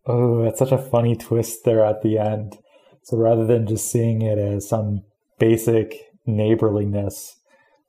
Oh, 0.06 0.44
that's 0.44 0.58
such 0.58 0.72
a 0.72 0.78
funny 0.78 1.16
twist 1.16 1.64
there 1.64 1.84
at 1.84 2.02
the 2.02 2.18
end. 2.18 2.58
So 3.02 3.16
rather 3.16 3.46
than 3.46 3.66
just 3.66 3.90
seeing 3.90 4.22
it 4.22 4.38
as 4.38 4.68
some 4.68 5.04
basic 5.38 5.94
neighborliness, 6.26 7.36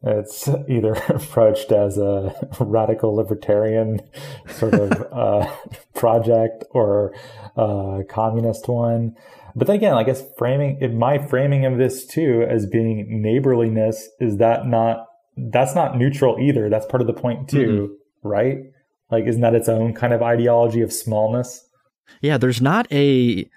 it's 0.03 0.47
either 0.70 0.93
approached 1.09 1.72
as 1.72 1.97
a 1.97 2.34
radical 2.59 3.16
libertarian 3.16 4.01
sort 4.47 4.76
of 4.76 4.91
uh, 5.11 5.51
project 5.93 6.63
or 6.72 7.13
a 7.55 8.03
communist 8.07 8.68
one. 8.68 9.16
But 9.55 9.68
then 9.68 9.78
again, 9.78 9.93
I 9.93 10.03
guess 10.03 10.24
framing 10.38 10.97
my 10.97 11.18
framing 11.18 11.66
of 11.66 11.78
this 11.78 12.05
too 12.05 12.45
as 12.47 12.66
being 12.66 13.22
neighborliness 13.22 14.09
is 14.20 14.38
that 14.38 14.68
not 14.68 15.07
that's 15.38 15.76
not 15.76 15.97
neutral 15.97 16.38
either. 16.39 16.70
That's 16.70 16.86
part 16.86 17.01
of 17.01 17.07
the 17.07 17.13
point 17.13 17.49
too, 17.49 17.68
mm-hmm. 17.68 18.28
right? 18.28 18.57
Like, 19.11 19.26
isn't 19.26 19.41
that 19.41 19.53
its 19.53 19.70
own 19.70 19.93
kind 19.93 20.13
of 20.13 20.22
ideology 20.22 20.82
of 20.82 20.91
smallness? 20.91 21.64
Yeah, 22.22 22.38
there's 22.38 22.62
not 22.62 22.91
a 22.91 23.49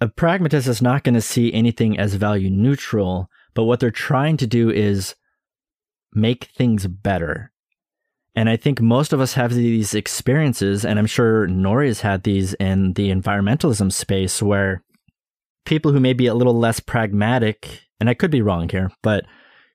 a 0.00 0.08
pragmatist 0.08 0.66
is 0.66 0.82
not 0.82 1.04
going 1.04 1.14
to 1.14 1.20
see 1.20 1.52
anything 1.52 1.98
as 1.98 2.14
value 2.14 2.50
neutral, 2.50 3.30
but 3.54 3.64
what 3.64 3.80
they're 3.80 3.90
trying 3.90 4.36
to 4.38 4.46
do 4.46 4.70
is 4.70 5.14
make 6.12 6.50
things 6.56 6.86
better. 6.86 7.52
And 8.34 8.48
I 8.48 8.56
think 8.56 8.80
most 8.80 9.12
of 9.12 9.20
us 9.20 9.34
have 9.34 9.54
these 9.54 9.94
experiences, 9.94 10.84
and 10.84 10.98
I'm 10.98 11.06
sure 11.06 11.46
Nori 11.46 11.86
has 11.86 12.00
had 12.00 12.24
these 12.24 12.54
in 12.54 12.94
the 12.94 13.10
environmentalism 13.10 13.92
space 13.92 14.42
where 14.42 14.82
people 15.64 15.92
who 15.92 16.00
may 16.00 16.12
be 16.12 16.26
a 16.26 16.34
little 16.34 16.58
less 16.58 16.80
pragmatic, 16.80 17.82
and 18.00 18.10
I 18.10 18.14
could 18.14 18.32
be 18.32 18.42
wrong 18.42 18.68
here, 18.68 18.90
but 19.02 19.24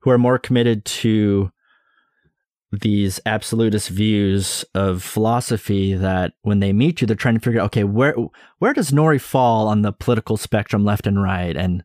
who 0.02 0.12
are 0.12 0.18
more 0.18 0.38
committed 0.38 0.84
to 0.86 1.52
these 2.72 3.20
absolutist 3.26 3.90
views 3.90 4.64
of 4.76 5.02
philosophy 5.02 5.94
that 5.96 6.34
when 6.44 6.60
they 6.60 6.72
meet 6.72 7.02
you, 7.02 7.08
they're 7.08 7.16
trying 7.16 7.36
to 7.36 7.40
figure 7.40 7.60
out, 7.60 7.66
okay, 7.66 7.84
where 7.84 8.16
where 8.60 8.74
does 8.74 8.92
Nori 8.92 9.20
fall 9.20 9.68
on 9.68 9.82
the 9.82 9.92
political 9.92 10.38
spectrum, 10.38 10.86
left 10.86 11.08
and 11.08 11.22
right, 11.22 11.56
and 11.56 11.84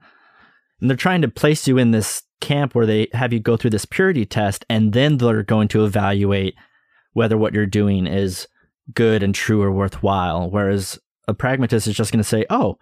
and 0.80 0.90
they're 0.90 0.96
trying 0.96 1.22
to 1.22 1.28
place 1.28 1.66
you 1.66 1.78
in 1.78 1.92
this 1.92 2.22
camp 2.40 2.74
where 2.74 2.84
they 2.84 3.08
have 3.12 3.32
you 3.32 3.40
go 3.40 3.56
through 3.56 3.70
this 3.70 3.86
purity 3.86 4.26
test, 4.26 4.66
and 4.68 4.92
then 4.92 5.16
they're 5.16 5.42
going 5.42 5.68
to 5.68 5.84
evaluate 5.84 6.54
whether 7.14 7.38
what 7.38 7.54
you're 7.54 7.64
doing 7.64 8.06
is 8.06 8.46
good 8.92 9.22
and 9.22 9.34
true 9.34 9.62
or 9.62 9.72
worthwhile. 9.72 10.50
Whereas 10.50 10.98
a 11.26 11.32
pragmatist 11.32 11.86
is 11.86 11.96
just 11.96 12.12
going 12.12 12.22
to 12.22 12.24
say, 12.24 12.44
oh, 12.50 12.78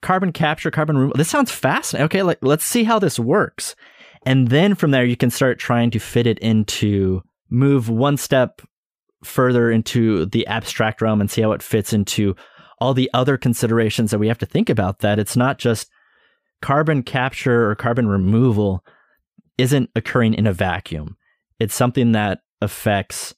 carbon 0.00 0.32
capture, 0.32 0.70
carbon 0.70 0.96
removal. 0.96 1.18
This 1.18 1.28
sounds 1.28 1.50
fascinating. 1.50 2.06
Okay, 2.06 2.22
like 2.22 2.38
let's 2.40 2.64
see 2.64 2.84
how 2.84 2.98
this 2.98 3.18
works. 3.18 3.76
And 4.26 4.48
then 4.48 4.74
from 4.74 4.90
there, 4.90 5.04
you 5.04 5.16
can 5.16 5.30
start 5.30 5.58
trying 5.58 5.90
to 5.92 5.98
fit 5.98 6.26
it 6.26 6.38
into 6.40 7.22
move 7.48 7.88
one 7.88 8.16
step 8.16 8.60
further 9.24 9.70
into 9.70 10.26
the 10.26 10.46
abstract 10.46 11.02
realm 11.02 11.20
and 11.20 11.30
see 11.30 11.42
how 11.42 11.52
it 11.52 11.62
fits 11.62 11.92
into 11.92 12.34
all 12.80 12.94
the 12.94 13.10
other 13.12 13.36
considerations 13.36 14.10
that 14.10 14.18
we 14.18 14.28
have 14.28 14.38
to 14.38 14.46
think 14.46 14.70
about. 14.70 15.00
That 15.00 15.18
it's 15.18 15.36
not 15.36 15.58
just 15.58 15.90
carbon 16.62 17.02
capture 17.02 17.70
or 17.70 17.74
carbon 17.74 18.08
removal 18.08 18.84
isn't 19.58 19.90
occurring 19.94 20.34
in 20.34 20.46
a 20.46 20.52
vacuum. 20.52 21.16
It's 21.58 21.74
something 21.74 22.12
that 22.12 22.40
affects 22.62 23.34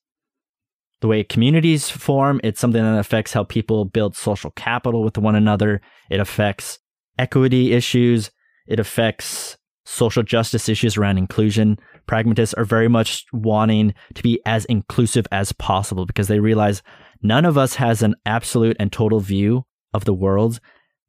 the 1.01 1.09
way 1.09 1.25
communities 1.25 1.91
form. 1.91 2.41
It's 2.45 2.61
something 2.61 2.83
that 2.83 2.99
affects 2.99 3.33
how 3.33 3.45
people 3.45 3.85
build 3.85 4.17
social 4.17 4.53
capital 4.53 5.03
with 5.03 5.19
one 5.19 5.35
another. 5.35 5.81
It 6.11 6.21
affects 6.21 6.79
equity 7.19 7.73
issues. 7.73 8.31
It 8.69 8.79
affects 8.79 9.57
social 9.85 10.23
justice 10.23 10.69
issues 10.69 10.97
around 10.97 11.19
inclusion. 11.19 11.79
Pragmatists 12.07 12.55
are 12.55 12.65
very 12.65 12.89
much 12.89 13.25
wanting 13.33 13.95
to 14.15 14.23
be 14.23 14.41
as 14.47 14.65
inclusive 14.67 15.27
as 15.33 15.53
possible 15.53 16.07
because 16.07 16.29
they 16.29 16.41
realize 16.41 16.83
none 17.23 17.45
of 17.45 17.59
us 17.59 17.75
has 17.77 18.03
an 18.03 18.15
absolute 18.27 18.77
and 18.79 18.93
total 18.93 19.21
view 19.21 19.65
of 19.93 20.05
the 20.05 20.15
world. 20.15 20.61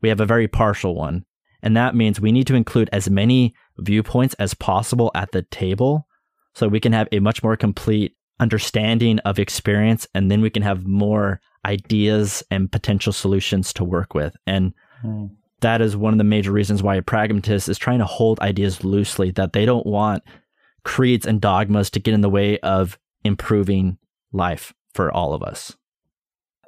We 0.02 0.10
have 0.10 0.20
a 0.20 0.26
very 0.26 0.48
partial 0.48 0.96
one. 0.96 1.26
And 1.62 1.78
that 1.78 1.96
means 1.96 2.20
we 2.20 2.32
need 2.32 2.48
to 2.48 2.56
include 2.56 2.90
as 2.92 3.10
many 3.10 3.54
viewpoints 3.78 4.36
as 4.36 4.54
possible 4.54 5.12
at 5.16 5.32
the 5.32 5.44
table 5.44 6.08
so 6.56 6.68
we 6.68 6.80
can 6.80 6.94
have 6.94 7.08
a 7.12 7.20
much 7.20 7.42
more 7.42 7.56
complete 7.56 8.16
understanding 8.40 9.20
of 9.20 9.40
experience 9.40 10.08
and 10.14 10.30
then 10.30 10.42
we 10.42 10.50
can 10.50 10.64
have 10.64 10.86
more 10.86 11.40
ideas 11.66 12.44
and 12.52 12.72
potential 12.72 13.14
solutions 13.14 13.72
to 13.74 13.84
work 13.84 14.14
with. 14.14 14.36
And 14.46 14.74
mm 15.04 15.30
that 15.64 15.82
is 15.82 15.98
one 15.98 16.14
of 16.14 16.18
the 16.18 16.24
major 16.24 16.52
reasons 16.52 16.84
why 16.84 16.96
a 16.96 17.02
pragmatist 17.02 17.68
is 17.68 17.78
trying 17.78 18.00
to 18.00 18.06
hold 18.06 18.40
ideas 18.40 18.84
loosely, 18.84 19.32
that 19.32 19.54
they 19.54 19.66
don't 19.66 19.86
want 19.86 20.24
creeds 20.84 21.26
and 21.26 21.42
dogmas 21.42 21.90
to 21.90 22.00
get 22.00 22.14
in 22.14 22.22
the 22.22 22.30
way 22.30 22.60
of 22.60 23.00
improving 23.24 23.98
life 24.32 24.74
for 24.94 25.12
all 25.12 25.34
of 25.34 25.42
us. 25.42 25.76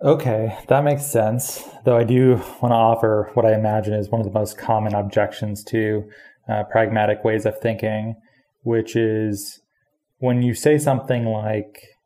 Okay, 0.01 0.57
that 0.67 0.83
makes 0.83 1.05
sense. 1.05 1.63
Though 1.85 1.97
I 1.97 2.03
do 2.03 2.35
want 2.61 2.71
to 2.71 2.75
offer 2.75 3.31
what 3.33 3.45
I 3.45 3.53
imagine 3.53 3.93
is 3.93 4.09
one 4.09 4.19
of 4.19 4.27
the 4.27 4.37
most 4.37 4.57
common 4.57 4.93
objections 4.93 5.63
to 5.65 6.09
uh, 6.49 6.63
pragmatic 6.63 7.23
ways 7.23 7.45
of 7.45 7.59
thinking, 7.59 8.15
which 8.63 8.95
is 8.95 9.61
when 10.19 10.41
you 10.41 10.53
say 10.53 10.77
something 10.77 11.25
like, 11.25 11.97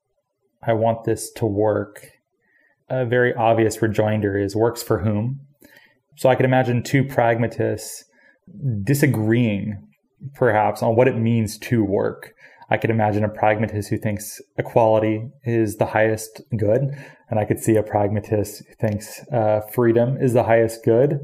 I 0.62 0.74
want 0.74 1.04
this 1.04 1.32
to 1.34 1.46
work, 1.46 2.12
a 2.90 3.06
very 3.06 3.34
obvious 3.34 3.82
rejoinder 3.82 4.38
is 4.38 4.56
works 4.56 4.84
for 4.84 5.00
whom? 5.00 5.42
So 6.20 6.28
I 6.28 6.36
could 6.36 6.46
imagine 6.46 6.84
two 6.84 7.06
pragmatists 7.06 8.04
disagreeing 8.84 9.88
perhaps 10.36 10.84
on 10.84 10.98
what 10.98 11.08
it 11.08 11.16
means 11.16 11.58
to 11.60 11.82
work. 11.82 12.34
I 12.70 12.76
could 12.76 12.90
imagine 12.90 13.24
a 13.24 13.30
pragmatist 13.30 13.90
who 13.90 13.98
thinks 13.98 14.42
equality 14.58 15.30
is 15.46 15.78
the 15.78 15.86
highest 15.86 16.42
good, 16.58 16.82
and 17.30 17.40
I 17.40 17.46
could 17.46 17.62
see 17.62 17.78
a 17.78 17.84
pragmatist 17.84 18.64
who 18.68 18.74
thinks 18.86 19.26
uh, 19.32 19.62
freedom 19.74 20.18
is 20.18 20.34
the 20.34 20.44
highest 20.44 20.84
good. 20.84 21.22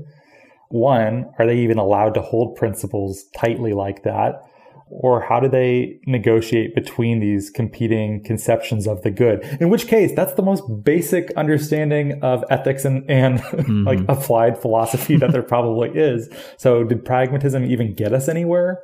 One, 0.69 1.25
are 1.39 1.45
they 1.45 1.57
even 1.57 1.77
allowed 1.77 2.13
to 2.13 2.21
hold 2.21 2.55
principles 2.55 3.25
tightly 3.35 3.73
like 3.73 4.03
that? 4.03 4.43
Or 4.87 5.21
how 5.21 5.39
do 5.39 5.49
they 5.49 5.99
negotiate 6.05 6.75
between 6.75 7.19
these 7.19 7.49
competing 7.49 8.23
conceptions 8.23 8.87
of 8.87 9.01
the 9.01 9.11
good? 9.11 9.43
In 9.59 9.69
which 9.69 9.87
case, 9.87 10.11
that's 10.15 10.33
the 10.33 10.43
most 10.43 10.63
basic 10.83 11.31
understanding 11.31 12.23
of 12.23 12.43
ethics 12.49 12.85
and, 12.85 13.09
and 13.09 13.39
mm-hmm. 13.41 13.83
like 13.83 13.99
applied 14.07 14.57
philosophy 14.57 15.17
that 15.17 15.31
there 15.31 15.43
probably 15.43 15.89
is. 15.89 16.29
So, 16.57 16.83
did 16.83 17.03
pragmatism 17.03 17.65
even 17.65 17.95
get 17.95 18.13
us 18.13 18.29
anywhere? 18.29 18.81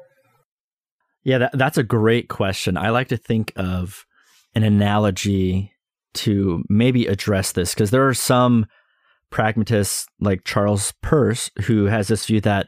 Yeah, 1.24 1.38
that, 1.38 1.52
that's 1.54 1.78
a 1.78 1.84
great 1.84 2.30
question. 2.30 2.78
I 2.78 2.90
like 2.90 3.10
to 3.10 3.18
think 3.18 3.54
of 3.56 4.06
an 4.56 4.64
analogy 4.64 5.72
to 6.14 6.64
maybe 6.68 7.06
address 7.06 7.52
this 7.52 7.74
because 7.74 7.92
there 7.92 8.08
are 8.08 8.14
some 8.14 8.66
pragmatists 9.30 10.08
like 10.20 10.44
Charles 10.44 10.94
Peirce 11.02 11.52
who 11.66 11.86
has 11.86 12.08
this 12.08 12.26
view 12.26 12.42
that 12.42 12.68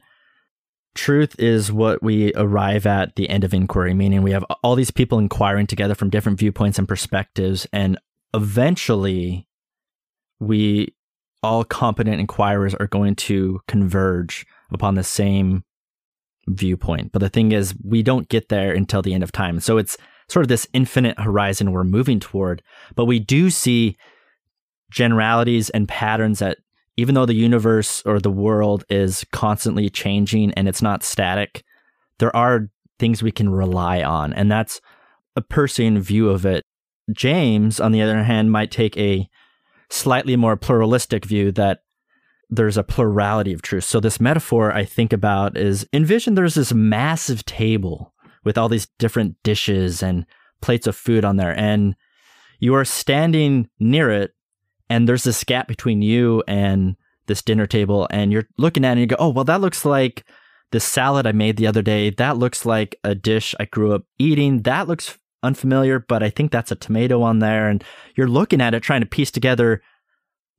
truth 0.96 1.36
is 1.40 1.72
what 1.72 2.04
we 2.04 2.34
arrive 2.36 2.86
at 2.86 3.16
the 3.16 3.30
end 3.30 3.44
of 3.44 3.54
inquiry, 3.54 3.94
meaning 3.94 4.22
we 4.22 4.32
have 4.32 4.46
all 4.64 4.76
these 4.76 4.92
people 4.92 5.20
inquiring 5.20 5.68
together 5.68 5.96
from 5.96 6.10
different 6.10 6.40
viewpoints 6.40 6.78
and 6.78 6.88
perspectives, 6.88 7.68
and 7.74 7.98
eventually 8.34 9.48
we 10.40 10.96
all 11.42 11.64
competent 11.64 12.20
inquirers 12.20 12.74
are 12.76 12.88
going 12.88 13.16
to 13.16 13.60
converge 13.68 14.46
upon 14.72 14.96
the 14.96 15.04
same 15.04 15.64
viewpoint. 16.48 17.12
But 17.12 17.20
the 17.20 17.30
thing 17.30 17.52
is, 17.52 17.76
we 17.84 18.02
don't 18.02 18.30
get 18.30 18.50
there 18.50 18.74
until 18.74 19.02
the 19.02 19.14
end 19.14 19.24
of 19.24 19.32
time. 19.32 19.60
So 19.60 19.78
it's 19.78 19.98
sort 20.30 20.44
of 20.44 20.48
this 20.48 20.68
infinite 20.74 21.20
horizon 21.20 21.72
we're 21.72 21.84
moving 21.84 22.20
toward. 22.20 22.62
But 22.96 23.06
we 23.06 23.20
do 23.20 23.50
see 23.50 23.98
generalities 24.90 25.70
and 25.72 25.88
patterns 25.88 26.40
that 26.40 26.60
even 26.98 27.16
though 27.16 27.26
the 27.26 27.34
universe 27.34 28.02
or 28.06 28.20
the 28.20 28.32
world 28.32 28.84
is 28.90 29.26
constantly 29.32 29.90
changing 29.90 30.52
and 30.54 30.68
it's 30.68 30.82
not 30.82 31.04
static, 31.04 31.64
there 32.20 32.36
are 32.36 32.70
things 33.00 33.24
we 33.24 33.32
can 33.32 33.50
rely 33.50 34.04
on. 34.04 34.34
And 34.34 34.52
that's 34.52 34.80
a 35.36 35.42
Peircean 35.42 36.00
view 36.00 36.30
of 36.30 36.46
it. 36.46 36.64
James, 37.12 37.80
on 37.80 37.92
the 37.92 38.02
other 38.02 38.24
hand, 38.24 38.52
might 38.52 38.72
take 38.72 38.96
a 38.98 39.28
slightly 39.90 40.36
more 40.36 40.56
pluralistic 40.56 41.26
view 41.26 41.52
that 41.52 41.80
there's 42.50 42.78
a 42.78 42.84
plurality 42.84 43.52
of 43.52 43.62
truths. 43.62 43.88
So, 43.88 44.00
this 44.00 44.22
metaphor 44.22 44.72
I 44.72 44.86
think 44.86 45.12
about 45.12 45.58
is 45.58 45.88
envision 45.92 46.36
there's 46.36 46.54
this 46.54 46.74
massive 46.74 47.44
table 47.46 48.14
with 48.44 48.58
all 48.58 48.70
these 48.70 48.88
different 49.00 49.36
dishes 49.44 50.04
and 50.04 50.26
plates 50.62 50.88
of 50.88 50.96
food 50.96 51.26
on 51.26 51.38
there, 51.38 51.58
and 51.58 51.96
you 52.60 52.76
are 52.76 52.86
standing 52.86 53.70
near 53.80 54.12
it 54.12 54.33
and 54.94 55.10
there's 55.10 55.24
this 55.24 55.44
gap 55.44 55.68
between 55.68 56.04
you 56.04 56.44
and 56.48 56.96
this 57.26 57.42
dinner 57.42 57.66
table 57.66 58.08
and 58.12 58.32
you're 58.32 58.48
looking 58.60 58.86
at 58.86 58.90
it 58.90 58.92
and 58.92 59.00
you 59.02 59.08
go, 59.08 59.16
oh, 59.18 59.30
well, 59.30 59.44
that 59.44 59.60
looks 59.60 59.86
like 59.86 60.24
this 60.72 60.84
salad 60.84 61.26
I 61.26 61.32
made 61.32 61.58
the 61.58 61.66
other 61.66 61.82
day. 61.82 62.12
That 62.12 62.38
looks 62.38 62.64
like 62.64 62.96
a 63.04 63.16
dish 63.16 63.56
I 63.60 63.66
grew 63.66 63.96
up 63.96 64.04
eating. 64.20 64.62
That 64.62 64.88
looks 64.88 65.18
unfamiliar, 65.42 65.98
but 65.98 66.22
I 66.22 66.30
think 66.30 66.52
that's 66.52 66.72
a 66.72 66.76
tomato 66.76 67.24
on 67.24 67.40
there. 67.40 67.70
And 67.70 67.84
you're 68.16 68.28
looking 68.28 68.62
at 68.62 68.76
it, 68.76 68.82
trying 68.82 69.02
to 69.02 69.08
piece 69.08 69.32
together 69.32 69.82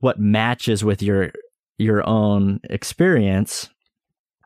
what 0.00 0.18
matches 0.18 0.82
with 0.82 1.00
your 1.00 1.30
your 1.78 2.04
own 2.08 2.58
experience. 2.64 3.70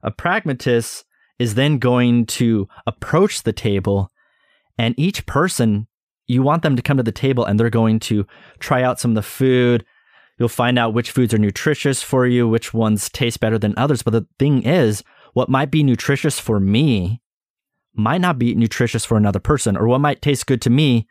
A 0.02 0.10
pragmatist 0.10 1.06
is 1.38 1.54
then 1.54 1.78
going 1.78 2.26
to 2.26 2.68
approach 2.86 3.42
the 3.42 3.54
table, 3.54 4.12
and 4.76 4.94
each 4.98 5.24
person 5.24 5.86
you 6.28 6.42
want 6.42 6.62
them 6.62 6.76
to 6.76 6.82
come 6.82 6.98
to 6.98 7.02
the 7.02 7.10
table 7.10 7.44
and 7.44 7.58
they're 7.58 7.70
going 7.70 7.98
to 8.00 8.26
try 8.60 8.82
out 8.82 9.00
some 9.00 9.12
of 9.12 9.14
the 9.16 9.22
food. 9.22 9.84
You'll 10.38 10.48
find 10.48 10.78
out 10.78 10.94
which 10.94 11.10
foods 11.10 11.34
are 11.34 11.38
nutritious 11.38 12.02
for 12.02 12.26
you, 12.26 12.46
which 12.46 12.72
ones 12.72 13.08
taste 13.08 13.40
better 13.40 13.58
than 13.58 13.74
others. 13.76 14.02
But 14.02 14.12
the 14.12 14.26
thing 14.38 14.62
is, 14.62 15.02
what 15.32 15.48
might 15.48 15.70
be 15.70 15.82
nutritious 15.82 16.38
for 16.38 16.60
me 16.60 17.20
might 17.94 18.20
not 18.20 18.38
be 18.38 18.54
nutritious 18.54 19.04
for 19.04 19.16
another 19.16 19.40
person, 19.40 19.76
or 19.76 19.88
what 19.88 20.00
might 20.00 20.22
taste 20.22 20.46
good 20.46 20.62
to 20.62 20.70
me 20.70 21.08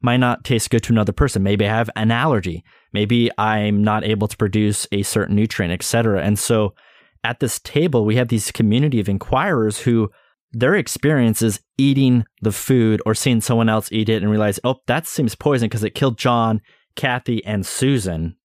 might 0.00 0.16
not 0.16 0.44
taste 0.44 0.70
good 0.70 0.82
to 0.82 0.92
another 0.92 1.12
person. 1.12 1.42
Maybe 1.42 1.66
I 1.66 1.68
have 1.68 1.90
an 1.94 2.10
allergy. 2.10 2.64
Maybe 2.92 3.30
I'm 3.38 3.84
not 3.84 4.04
able 4.04 4.28
to 4.28 4.36
produce 4.36 4.86
a 4.90 5.02
certain 5.02 5.36
nutrient, 5.36 5.72
etc. 5.72 6.22
And 6.22 6.38
so 6.38 6.74
at 7.22 7.40
this 7.40 7.60
table, 7.60 8.04
we 8.04 8.16
have 8.16 8.28
these 8.28 8.50
community 8.50 9.00
of 9.00 9.08
inquirers 9.08 9.80
who 9.80 10.10
their 10.54 10.74
experience 10.74 11.42
is 11.42 11.60
eating 11.76 12.24
the 12.40 12.52
food 12.52 13.02
or 13.04 13.14
seeing 13.14 13.40
someone 13.40 13.68
else 13.68 13.90
eat 13.92 14.08
it 14.08 14.22
and 14.22 14.30
realize, 14.30 14.60
oh, 14.64 14.76
that 14.86 15.06
seems 15.06 15.34
poison 15.34 15.68
because 15.68 15.84
it 15.84 15.94
killed 15.94 16.16
John, 16.16 16.60
Kathy, 16.96 17.44
and 17.44 17.66
Susan. 17.66 18.36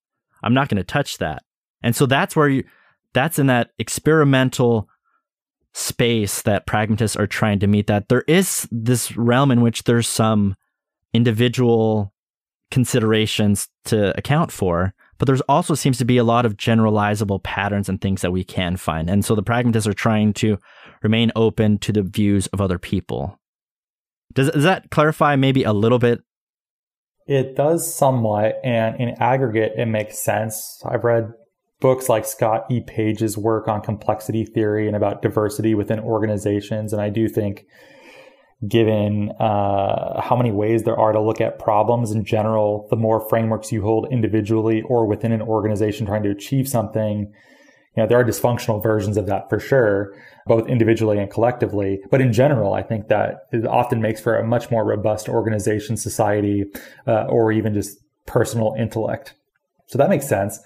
I'm 0.44 0.54
not 0.54 0.70
going 0.70 0.78
to 0.78 0.84
touch 0.84 1.20
that. 1.20 1.44
And 1.82 1.96
so 1.96 2.06
that's 2.06 2.36
where 2.36 2.50
you, 2.50 2.64
that's 3.14 3.40
in 3.40 3.48
that 3.48 3.72
experimental 3.78 4.90
space 5.74 6.42
that 6.42 6.66
pragmatists 6.66 7.16
are 7.16 7.28
trying 7.28 7.60
to 7.60 7.68
meet 7.68 7.88
that 7.88 8.10
there 8.10 8.24
is 8.28 8.68
this 8.72 9.16
realm 9.16 9.52
in 9.52 9.62
which 9.62 9.84
there's 9.84 10.08
some 10.08 10.56
individual 11.14 12.14
considerations 12.72 13.68
to 13.86 14.16
account 14.18 14.52
for 14.52 14.94
but 15.18 15.26
there's 15.26 15.42
also 15.42 15.76
seems 15.76 15.98
to 15.98 16.06
be 16.06 16.18
a 16.18 16.24
lot 16.24 16.46
of 16.46 16.56
generalizable 16.56 17.42
patterns 17.44 17.90
and 17.90 18.00
things 18.00 18.22
that 18.22 18.32
we 18.32 18.44
can 18.44 18.78
find 18.78 19.10
and 19.10 19.24
so 19.24 19.36
the 19.36 19.44
pragmatists 19.44 19.88
are 19.88 19.94
trying 19.94 20.34
to 20.34 20.58
remain 21.04 21.32
open 21.36 21.78
to 21.78 21.92
the 21.92 22.04
views 22.04 22.48
of 22.48 22.62
other 22.62 22.80
people 22.80 23.40
does, 24.34 24.50
does 24.52 24.64
that 24.64 24.90
clarify 24.92 25.36
maybe 25.36 25.64
a 25.64 25.74
little 25.74 26.00
bit 26.00 26.22
it 27.28 27.56
does 27.56 27.94
somewhat 27.94 28.56
and 28.64 29.00
in 29.00 29.10
aggregate 29.20 29.74
it 29.78 29.86
makes 29.86 30.18
sense 30.20 30.82
i've 30.86 31.04
read 31.04 31.34
books 31.80 32.10
like 32.10 32.26
Scott 32.26 32.66
E. 32.70 32.82
Page's 32.82 33.38
work 33.38 33.68
on 33.68 33.82
complexity 33.82 34.46
theory 34.46 34.88
and 34.88 34.96
about 34.96 35.22
diversity 35.22 35.74
within 35.76 36.00
organizations. 36.00 36.94
And 36.94 37.02
I 37.02 37.10
do 37.10 37.28
think, 37.28 37.66
given 38.68 39.32
uh, 39.40 40.22
how 40.22 40.36
many 40.36 40.52
ways 40.52 40.84
there 40.84 41.00
are 41.00 41.14
to 41.14 41.22
look 41.22 41.40
at 41.40 41.60
problems 41.60 42.12
in 42.12 42.26
general, 42.26 42.88
the 42.90 42.98
more 42.98 43.28
frameworks 43.30 43.72
you 43.72 43.82
hold 43.82 44.08
individually 44.12 44.82
or 44.82 45.08
within 45.08 45.32
an 45.32 45.42
organization 45.42 46.06
trying 46.06 46.24
to 46.24 46.30
achieve 46.30 46.68
something, 46.68 47.32
you 47.96 48.04
know, 48.04 48.08
there 48.08 48.20
are 48.20 48.26
dysfunctional 48.26 48.84
versions 48.84 49.16
of 49.16 49.28
that 49.28 49.50
for 49.50 49.60
sure, 49.60 50.14
both 50.48 50.68
individually 50.68 51.20
and 51.20 51.30
collectively. 51.30 52.00
But 52.10 52.22
in 52.22 52.34
general, 52.34 52.74
I 52.74 52.84
think 52.84 53.08
that 53.08 53.42
it 53.52 53.66
often 53.66 54.02
makes 54.02 54.22
for 54.22 54.38
a 54.38 54.46
much 54.46 54.72
more 54.72 54.86
robust 54.86 55.30
organization, 55.30 55.98
society, 55.98 56.66
uh, 57.08 57.26
or 57.26 57.52
even 57.52 57.74
just 57.74 57.98
personal 58.26 58.76
intellect. 58.78 59.34
So 59.88 59.98
that 59.98 60.10
makes 60.10 60.28
sense 60.28 60.60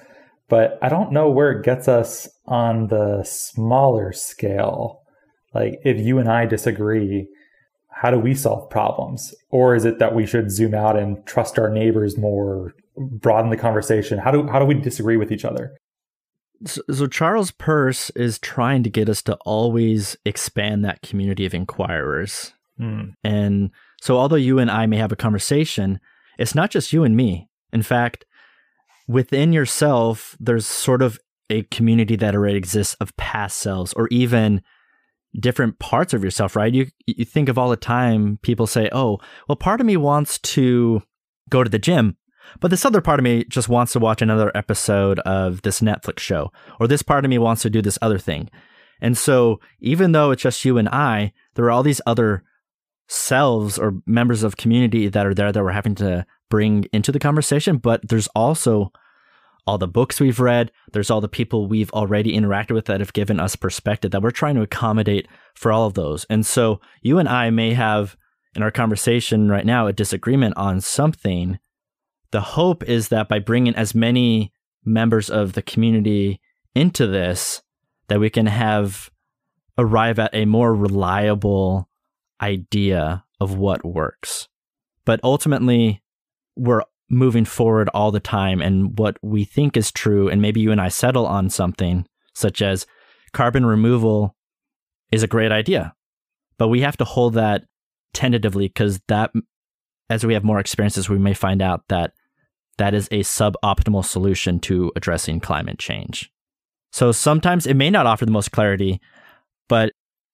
but 0.53 0.77
I 0.81 0.89
don't 0.89 1.11
know 1.11 1.29
where 1.29 1.51
it 1.51 1.63
gets 1.63 1.87
us 1.87 2.29
on 2.45 2.87
the 2.87 3.23
smaller 3.23 4.11
scale. 4.11 5.01
Like, 5.53 5.79
if 5.83 5.99
you 5.99 6.19
and 6.19 6.29
I 6.29 6.45
disagree, 6.45 7.27
how 7.89 8.11
do 8.11 8.19
we 8.19 8.35
solve 8.35 8.69
problems? 8.69 9.33
Or 9.49 9.75
is 9.75 9.85
it 9.85 9.99
that 9.99 10.13
we 10.13 10.25
should 10.25 10.51
zoom 10.51 10.73
out 10.73 10.97
and 10.97 11.25
trust 11.25 11.57
our 11.57 11.69
neighbors 11.69 12.17
more, 12.17 12.73
broaden 12.97 13.49
the 13.49 13.57
conversation? 13.57 14.19
How 14.19 14.31
do, 14.31 14.47
how 14.47 14.59
do 14.59 14.65
we 14.65 14.75
disagree 14.75 15.17
with 15.17 15.31
each 15.31 15.45
other? 15.45 15.75
So, 16.65 16.81
so 16.91 17.07
Charles 17.07 17.51
Peirce 17.51 18.09
is 18.11 18.39
trying 18.39 18.83
to 18.83 18.89
get 18.89 19.09
us 19.09 19.21
to 19.23 19.35
always 19.45 20.15
expand 20.25 20.83
that 20.85 21.01
community 21.01 21.45
of 21.45 21.53
inquirers. 21.53 22.53
Mm. 22.79 23.13
And 23.23 23.71
so, 24.01 24.17
although 24.17 24.35
you 24.35 24.59
and 24.59 24.71
I 24.71 24.85
may 24.85 24.97
have 24.97 25.11
a 25.11 25.17
conversation, 25.17 25.99
it's 26.37 26.55
not 26.55 26.71
just 26.71 26.93
you 26.93 27.03
and 27.03 27.15
me. 27.15 27.49
In 27.71 27.83
fact, 27.83 28.25
within 29.07 29.53
yourself, 29.53 30.35
there's 30.39 30.65
sort 30.65 31.01
of 31.01 31.19
a 31.49 31.63
community 31.63 32.15
that 32.15 32.35
already 32.35 32.57
exists 32.57 32.95
of 32.95 33.15
past 33.17 33.57
selves 33.57 33.93
or 33.93 34.07
even 34.09 34.61
different 35.39 35.79
parts 35.79 36.13
of 36.13 36.23
yourself, 36.23 36.55
right? 36.55 36.73
You 36.73 36.87
you 37.05 37.25
think 37.25 37.49
of 37.49 37.57
all 37.57 37.69
the 37.69 37.75
time 37.75 38.39
people 38.41 38.67
say, 38.67 38.89
"Oh, 38.91 39.19
well 39.47 39.55
part 39.55 39.81
of 39.81 39.87
me 39.87 39.97
wants 39.97 40.39
to 40.39 41.01
go 41.49 41.63
to 41.63 41.69
the 41.69 41.79
gym, 41.79 42.17
but 42.59 42.71
this 42.71 42.85
other 42.85 43.01
part 43.01 43.19
of 43.19 43.23
me 43.23 43.45
just 43.45 43.69
wants 43.69 43.93
to 43.93 43.99
watch 43.99 44.21
another 44.21 44.51
episode 44.55 45.19
of 45.19 45.61
this 45.61 45.81
Netflix 45.81 46.19
show, 46.19 46.51
or 46.79 46.87
this 46.87 47.03
part 47.03 47.25
of 47.25 47.29
me 47.29 47.37
wants 47.37 47.61
to 47.63 47.69
do 47.69 47.81
this 47.81 47.99
other 48.01 48.19
thing." 48.19 48.49
And 49.01 49.17
so, 49.17 49.59
even 49.79 50.13
though 50.13 50.31
it's 50.31 50.43
just 50.43 50.63
you 50.63 50.77
and 50.77 50.89
I, 50.89 51.33
there 51.55 51.65
are 51.65 51.71
all 51.71 51.83
these 51.83 52.01
other 52.05 52.43
selves 53.07 53.77
or 53.77 54.01
members 54.05 54.43
of 54.43 54.57
community 54.57 55.07
that 55.07 55.25
are 55.25 55.33
there 55.33 55.51
that 55.51 55.63
we're 55.63 55.71
having 55.71 55.95
to 55.95 56.25
bring 56.49 56.85
into 56.93 57.11
the 57.11 57.19
conversation, 57.19 57.77
but 57.77 58.07
there's 58.07 58.27
also 58.27 58.91
all 59.65 59.77
the 59.77 59.87
books 59.87 60.19
we've 60.19 60.39
read, 60.39 60.71
there's 60.91 61.09
all 61.09 61.21
the 61.21 61.27
people 61.29 61.67
we've 61.67 61.91
already 61.91 62.37
interacted 62.37 62.71
with 62.71 62.85
that 62.85 62.99
have 62.99 63.13
given 63.13 63.39
us 63.39 63.55
perspective 63.55 64.11
that 64.11 64.21
we're 64.21 64.31
trying 64.31 64.55
to 64.55 64.61
accommodate 64.61 65.27
for 65.55 65.71
all 65.71 65.87
of 65.87 65.93
those. 65.93 66.25
And 66.29 66.45
so 66.45 66.81
you 67.01 67.17
and 67.17 67.29
I 67.29 67.49
may 67.49 67.73
have 67.73 68.17
in 68.55 68.61
our 68.63 68.71
conversation 68.71 69.49
right 69.49 69.65
now 69.65 69.87
a 69.87 69.93
disagreement 69.93 70.55
on 70.57 70.81
something. 70.81 71.59
The 72.33 72.41
hope 72.41 72.83
is 72.83 73.09
that 73.09 73.29
by 73.29 73.37
bringing 73.37 73.75
as 73.75 73.93
many 73.93 74.51
members 74.83 75.29
of 75.29 75.53
the 75.53 75.61
community 75.61 76.41
into 76.73 77.05
this, 77.05 77.61
that 78.07 78.19
we 78.19 78.31
can 78.31 78.47
have 78.47 79.11
arrive 79.77 80.17
at 80.17 80.33
a 80.33 80.45
more 80.45 80.73
reliable 80.73 81.87
idea 82.41 83.23
of 83.39 83.55
what 83.59 83.85
works. 83.85 84.47
But 85.05 85.19
ultimately, 85.23 86.01
we're 86.55 86.81
moving 87.07 87.45
forward 87.45 87.87
all 87.93 88.09
the 88.09 88.19
time 88.19 88.63
and 88.63 88.97
what 88.97 89.17
we 89.21 89.45
think 89.45 89.77
is 89.77 89.91
true 89.91 90.27
and 90.27 90.41
maybe 90.41 90.59
you 90.59 90.71
and 90.71 90.81
I 90.81 90.87
settle 90.87 91.27
on 91.27 91.51
something 91.51 92.07
such 92.33 92.63
as 92.63 92.87
carbon 93.31 93.63
removal 93.63 94.35
is 95.11 95.21
a 95.21 95.27
great 95.27 95.51
idea 95.51 95.93
but 96.57 96.69
we 96.69 96.81
have 96.81 96.97
to 96.97 97.05
hold 97.05 97.35
that 97.35 97.65
tentatively 98.13 98.67
because 98.67 98.99
that 99.07 99.31
as 100.09 100.25
we 100.25 100.33
have 100.33 100.43
more 100.43 100.59
experiences 100.59 101.07
we 101.07 101.19
may 101.19 101.35
find 101.35 101.61
out 101.61 101.83
that 101.89 102.13
that 102.77 102.93
is 102.93 103.07
a 103.07 103.19
suboptimal 103.19 104.03
solution 104.03 104.59
to 104.59 104.91
addressing 104.95 105.39
climate 105.39 105.79
change 105.79 106.31
so 106.91 107.11
sometimes 107.11 107.65
it 107.65 107.75
may 107.75 107.89
not 107.89 108.05
offer 108.05 108.25
the 108.25 108.31
most 108.31 108.51
clarity 108.51 108.99
but 109.67 109.91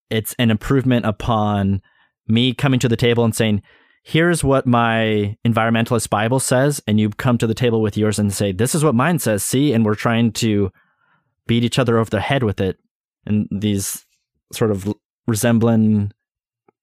it's 0.09 0.35
an 0.39 0.51
improvement 0.51 1.05
upon 1.05 1.81
me 2.27 2.53
coming 2.53 2.79
to 2.79 2.87
the 2.87 2.97
table 2.97 3.23
and 3.23 3.35
saying 3.35 3.61
here's 4.03 4.43
what 4.43 4.65
my 4.65 5.37
environmentalist 5.45 6.09
Bible 6.09 6.39
says, 6.39 6.81
and 6.87 6.99
you 6.99 7.09
come 7.09 7.37
to 7.37 7.47
the 7.47 7.53
table 7.53 7.81
with 7.81 7.97
yours 7.97 8.19
and 8.19 8.33
say, 8.33 8.51
this 8.51 8.73
is 8.73 8.83
what 8.83 8.95
mine 8.95 9.19
says, 9.19 9.43
see? 9.43 9.73
And 9.73 9.85
we're 9.85 9.95
trying 9.95 10.31
to 10.33 10.71
beat 11.47 11.63
each 11.63 11.79
other 11.79 11.97
over 11.97 12.09
the 12.09 12.21
head 12.21 12.43
with 12.43 12.61
it. 12.61 12.77
And 13.25 13.47
these 13.51 14.05
sort 14.51 14.71
of 14.71 14.91
resembling 15.27 16.11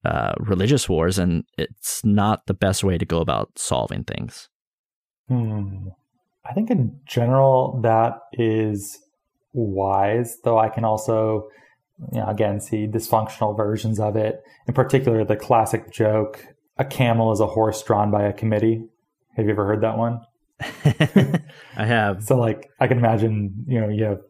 uh, 0.05 0.33
religious 0.39 0.87
wars, 0.87 1.17
and 1.17 1.43
it's 1.57 2.03
not 2.05 2.45
the 2.45 2.53
best 2.53 2.83
way 2.83 2.97
to 2.97 3.05
go 3.05 3.19
about 3.19 3.57
solving 3.57 4.03
things. 4.03 4.47
Hmm. 5.27 5.89
I 6.45 6.53
think 6.53 6.71
in 6.71 6.99
general 7.05 7.79
that 7.83 8.19
is 8.33 8.99
wise, 9.53 10.37
though 10.43 10.57
I 10.57 10.69
can 10.69 10.85
also, 10.85 11.49
you 12.13 12.19
know, 12.19 12.27
again, 12.27 12.61
see 12.61 12.87
dysfunctional 12.87 13.55
versions 13.55 13.99
of 13.99 14.15
it. 14.15 14.41
In 14.67 14.73
particular, 14.73 15.25
the 15.25 15.35
classic 15.35 15.91
joke 15.91 16.45
a 16.77 16.85
camel 16.85 17.31
is 17.31 17.39
a 17.39 17.47
horse 17.47 17.81
drawn 17.81 18.11
by 18.11 18.23
a 18.23 18.33
committee. 18.33 18.83
Have 19.35 19.45
you 19.45 19.51
ever 19.51 19.65
heard 19.65 19.81
that 19.81 19.97
one? 19.97 20.21
I 21.75 21.85
have. 21.85 22.23
So, 22.23 22.37
like, 22.37 22.69
I 22.79 22.87
can 22.87 22.97
imagine, 22.97 23.65
you 23.67 23.81
know, 23.81 23.89
you 23.89 24.03
have 24.03 24.21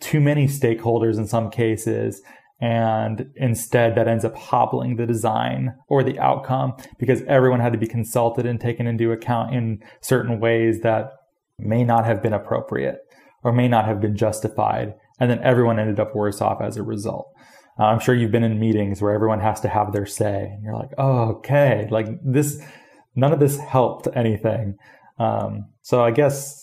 too 0.00 0.20
many 0.20 0.46
stakeholders 0.46 1.16
in 1.16 1.26
some 1.26 1.50
cases, 1.50 2.22
and 2.62 3.28
instead 3.34 3.96
that 3.96 4.06
ends 4.06 4.24
up 4.24 4.36
hobbling 4.36 4.94
the 4.94 5.04
design 5.04 5.74
or 5.88 6.04
the 6.04 6.16
outcome 6.20 6.74
because 6.96 7.22
everyone 7.22 7.58
had 7.58 7.72
to 7.72 7.78
be 7.78 7.88
consulted 7.88 8.46
and 8.46 8.60
taken 8.60 8.86
into 8.86 9.10
account 9.10 9.52
in 9.52 9.82
certain 10.00 10.38
ways 10.38 10.80
that 10.82 11.10
may 11.58 11.82
not 11.82 12.04
have 12.04 12.22
been 12.22 12.32
appropriate 12.32 13.00
or 13.42 13.52
may 13.52 13.66
not 13.66 13.86
have 13.86 14.00
been 14.00 14.16
justified. 14.16 14.94
And 15.18 15.28
then 15.28 15.40
everyone 15.42 15.80
ended 15.80 15.98
up 15.98 16.14
worse 16.14 16.40
off 16.40 16.62
as 16.62 16.76
a 16.76 16.84
result. 16.84 17.32
Uh, 17.80 17.86
I'm 17.86 17.98
sure 17.98 18.14
you've 18.14 18.30
been 18.30 18.44
in 18.44 18.60
meetings 18.60 19.02
where 19.02 19.12
everyone 19.12 19.40
has 19.40 19.60
to 19.62 19.68
have 19.68 19.92
their 19.92 20.06
say. 20.06 20.52
And 20.54 20.62
you're 20.62 20.76
like, 20.76 20.90
oh, 20.98 21.30
okay, 21.38 21.88
like 21.90 22.06
this, 22.24 22.62
none 23.16 23.32
of 23.32 23.40
this 23.40 23.58
helped 23.58 24.06
anything. 24.14 24.76
Um, 25.18 25.66
so 25.82 26.04
I 26.04 26.12
guess 26.12 26.61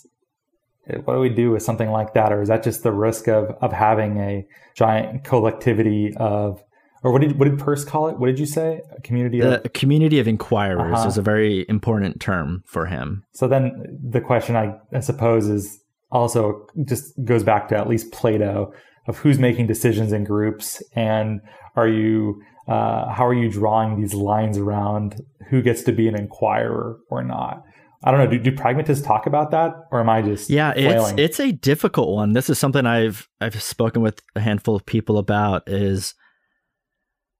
What 1.03 1.15
do 1.15 1.19
we 1.19 1.29
do 1.29 1.51
with 1.51 1.63
something 1.63 1.89
like 1.89 2.13
that? 2.13 2.31
Or 2.31 2.41
is 2.41 2.49
that 2.49 2.63
just 2.63 2.83
the 2.83 2.91
risk 2.91 3.27
of, 3.27 3.51
of 3.61 3.71
having 3.71 4.17
a 4.17 4.45
giant 4.75 5.23
collectivity 5.23 6.13
of, 6.17 6.63
or 7.03 7.11
what 7.11 7.21
did, 7.21 7.39
what 7.39 7.49
did 7.49 7.59
Peirce 7.59 7.85
call 7.85 8.09
it? 8.09 8.17
What 8.17 8.27
did 8.27 8.39
you 8.39 8.45
say? 8.45 8.81
A 8.95 9.01
community 9.01 9.39
the 9.39 9.63
of 9.63 9.73
community 9.73 10.19
of 10.19 10.27
inquirers 10.27 10.99
uh-huh. 10.99 11.07
is 11.07 11.17
a 11.17 11.21
very 11.21 11.65
important 11.69 12.19
term 12.19 12.63
for 12.65 12.85
him. 12.85 13.23
So 13.33 13.47
then 13.47 13.99
the 14.03 14.21
question 14.21 14.55
I, 14.55 14.75
I 14.93 14.99
suppose 14.99 15.47
is 15.47 15.79
also 16.11 16.67
just 16.85 17.13
goes 17.23 17.43
back 17.43 17.67
to 17.69 17.77
at 17.77 17.87
least 17.87 18.11
Plato 18.11 18.73
of 19.07 19.17
who's 19.17 19.39
making 19.39 19.67
decisions 19.67 20.11
in 20.11 20.23
groups 20.23 20.83
and 20.95 21.41
are 21.75 21.87
you 21.87 22.41
uh, 22.67 23.11
how 23.11 23.25
are 23.25 23.33
you 23.33 23.49
drawing 23.49 23.99
these 23.99 24.13
lines 24.13 24.57
around 24.57 25.21
who 25.49 25.61
gets 25.61 25.81
to 25.83 25.91
be 25.91 26.07
an 26.07 26.15
inquirer 26.15 26.99
or 27.09 27.23
not? 27.23 27.63
I 28.03 28.11
don't 28.11 28.19
know. 28.21 28.27
Do, 28.27 28.39
do 28.39 28.55
pragmatists 28.55 29.05
talk 29.05 29.25
about 29.25 29.51
that, 29.51 29.73
or 29.91 29.99
am 29.99 30.09
I 30.09 30.21
just 30.21 30.49
yeah? 30.49 30.73
Flailing? 30.73 31.19
It's 31.19 31.39
it's 31.39 31.39
a 31.39 31.51
difficult 31.51 32.15
one. 32.15 32.33
This 32.33 32.49
is 32.49 32.57
something 32.57 32.85
I've 32.85 33.27
I've 33.41 33.61
spoken 33.61 34.01
with 34.01 34.21
a 34.35 34.39
handful 34.39 34.75
of 34.75 34.85
people 34.85 35.17
about. 35.17 35.67
Is 35.67 36.13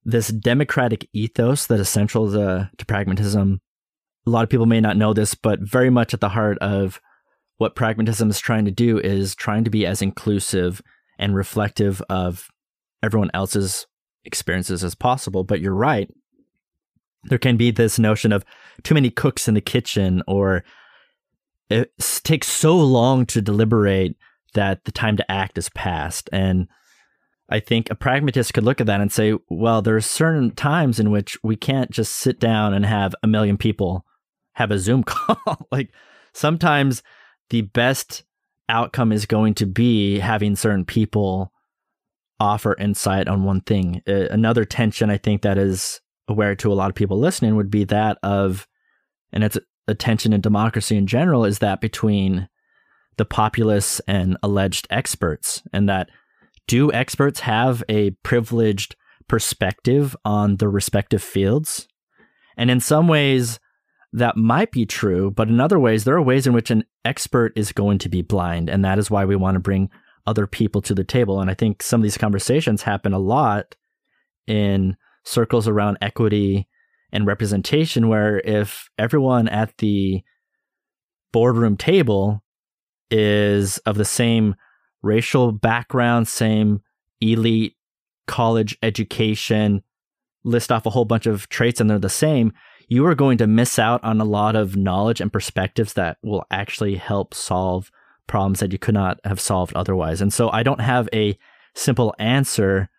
this 0.04 0.30
democratic 0.30 1.08
ethos 1.14 1.68
that 1.68 1.80
is 1.80 1.88
central 1.88 2.32
to, 2.32 2.70
to 2.78 2.86
pragmatism? 2.86 3.62
A 4.28 4.30
lot 4.30 4.44
of 4.44 4.50
people 4.50 4.66
may 4.66 4.82
not 4.82 4.98
know 4.98 5.14
this, 5.14 5.34
but 5.34 5.60
very 5.62 5.90
much 5.90 6.14
at 6.14 6.20
the 6.20 6.30
heart 6.30 6.58
of 6.60 7.00
what 7.58 7.76
pragmatism 7.76 8.30
is 8.30 8.40
trying 8.40 8.66
to 8.66 8.72
do 8.72 9.00
is 9.00 9.36
trying 9.36 9.64
to 9.64 9.70
be 9.70 9.86
as 9.86 10.02
inclusive 10.02 10.82
and 11.18 11.36
reflective 11.36 12.02
of 12.10 12.50
everyone 13.02 13.32
else's 13.34 13.88
experiences 14.26 14.84
as 14.84 14.96
possible. 14.96 15.46
But 15.46 15.62
you're 15.62 15.74
right. 15.74 16.10
There 17.24 17.38
can 17.38 17.58
be 17.58 17.72
this 17.72 18.00
notion 18.00 18.32
of 18.32 18.46
too 18.84 18.94
many 18.94 19.10
cooks 19.10 19.48
in 19.48 19.54
the 19.54 19.62
kitchen, 19.62 20.24
or 20.28 20.64
it 21.70 21.92
takes 22.24 22.48
so 22.48 22.78
long 22.78 23.26
to 23.28 23.42
deliberate 23.42 24.16
that 24.54 24.86
the 24.86 24.92
time 24.92 25.18
to 25.18 25.32
act 25.32 25.58
is 25.58 25.70
past. 25.70 26.30
And 26.32 26.68
I 27.50 27.60
think 27.60 27.90
a 27.90 27.96
pragmatist 27.96 28.54
could 28.54 28.64
look 28.64 28.80
at 28.80 28.88
that 28.88 29.02
and 29.02 29.12
say, 29.12 29.36
well, 29.50 29.82
there 29.82 29.96
are 29.96 30.02
certain 30.02 30.52
times 30.52 31.00
in 31.00 31.12
which 31.12 31.38
we 31.44 31.56
can't 31.56 31.92
just 31.92 32.14
sit 32.14 32.40
down 32.40 32.74
and 32.74 32.86
have 32.86 33.16
a 33.24 33.28
million 33.28 33.58
people 33.58 34.06
have 34.54 34.72
a 34.72 34.80
Zoom 34.80 35.04
call. 35.06 35.68
like 35.72 35.92
sometimes 36.34 37.02
the 37.50 37.62
best 37.62 38.24
outcome 38.68 39.12
is 39.12 39.26
going 39.26 39.56
to 39.56 39.66
be 39.66 40.20
having 40.20 40.56
certain 40.56 40.86
people 40.86 41.52
offer 42.40 42.76
insight 42.78 43.28
on 43.28 43.44
one 43.44 43.62
thing. 43.62 44.02
Another 44.06 44.64
tension 44.64 45.10
I 45.10 45.18
think 45.18 45.42
that 45.42 45.58
is 45.58 46.00
aware 46.30 46.56
to 46.56 46.72
a 46.72 46.76
lot 46.76 46.90
of 46.90 46.96
people 46.96 47.20
listening 47.20 47.56
would 47.56 47.72
be 47.72 47.84
that 47.86 48.18
of, 48.24 48.68
and 49.34 49.44
it's 49.44 49.58
a 49.88 49.96
tension 49.96 50.34
in 50.34 50.42
democracy 50.42 50.96
in 50.96 51.08
general, 51.08 51.46
is 51.46 51.60
that 51.60 51.82
between 51.82 52.48
the 53.18 53.26
populace 53.26 54.00
and 54.08 54.38
alleged 54.44 54.88
experts, 54.90 55.62
and 55.74 55.90
that 55.90 56.10
do 56.68 56.92
experts 56.94 57.42
have 57.42 57.84
a 57.90 58.12
privileged 58.24 58.96
perspective 59.28 60.16
on 60.24 60.58
the 60.58 60.68
respective 60.68 61.24
fields? 61.24 61.88
And 62.56 62.70
in 62.70 62.80
some 62.80 63.08
ways, 63.08 63.60
that 64.14 64.38
might 64.38 64.72
be 64.72 64.86
true, 64.86 65.32
but 65.32 65.50
in 65.50 65.60
other 65.60 65.80
ways, 65.80 66.04
there 66.04 66.16
are 66.16 66.22
ways 66.22 66.48
in 66.48 66.54
which 66.54 66.72
an 66.72 66.84
expert 67.06 67.54
is 67.56 67.72
going 67.72 68.00
to 68.00 68.10
be 68.10 68.22
blind. 68.22 68.70
And 68.70 68.84
that 68.84 69.00
is 69.00 69.12
why 69.12 69.26
we 69.26 69.36
want 69.36 69.56
to 69.56 69.60
bring 69.60 69.90
other 70.26 70.48
people 70.48 70.82
to 70.82 70.94
the 70.94 71.04
table. 71.04 71.42
And 71.42 71.50
I 71.50 71.54
think 71.54 71.82
some 71.84 72.02
of 72.02 72.04
these 72.04 72.18
conversations 72.18 72.84
happen 72.84 73.14
a 73.14 73.20
lot 73.20 73.76
in 74.48 74.98
circles 75.30 75.68
around 75.68 75.98
equity 76.02 76.68
and 77.12 77.26
representation, 77.26 78.08
where 78.08 78.40
if 78.40 78.90
everyone 78.98 79.48
at 79.48 79.78
the 79.78 80.24
boardroom 81.32 81.78
table 81.78 82.44
is 83.12 83.78
of 83.80 83.96
the 83.96 84.06
same 84.06 84.56
racial 85.02 85.52
background, 85.52 86.28
same 86.28 86.82
elite 87.22 87.76
college 88.28 88.78
education, 88.84 89.82
list 90.44 90.72
off 90.72 90.86
a 90.86 90.92
whole 90.92 91.06
bunch 91.06 91.26
of 91.26 91.50
traits 91.50 91.80
and 91.80 91.90
they're 91.90 92.00
the 92.00 92.10
same, 92.10 92.54
you 92.88 93.06
are 93.06 93.16
going 93.16 93.38
to 93.38 93.48
miss 93.48 93.78
out 93.78 94.04
on 94.04 94.20
a 94.20 94.26
lot 94.26 94.56
of 94.56 94.76
knowledge 94.76 95.22
and 95.22 95.34
perspectives 95.34 95.94
that 95.94 96.18
will 96.24 96.44
actually 96.52 96.96
help 96.96 97.34
solve 97.34 97.92
problems 98.28 98.60
that 98.60 98.72
you 98.72 98.80
could 98.80 98.94
not 98.94 99.20
have 99.26 99.40
solved 99.40 99.76
otherwise. 99.76 100.22
And 100.22 100.34
so 100.34 100.50
I 100.52 100.64
don't 100.64 100.82
have 100.82 101.10
a 101.14 101.38
simple 101.76 102.16
answer. 102.20 102.90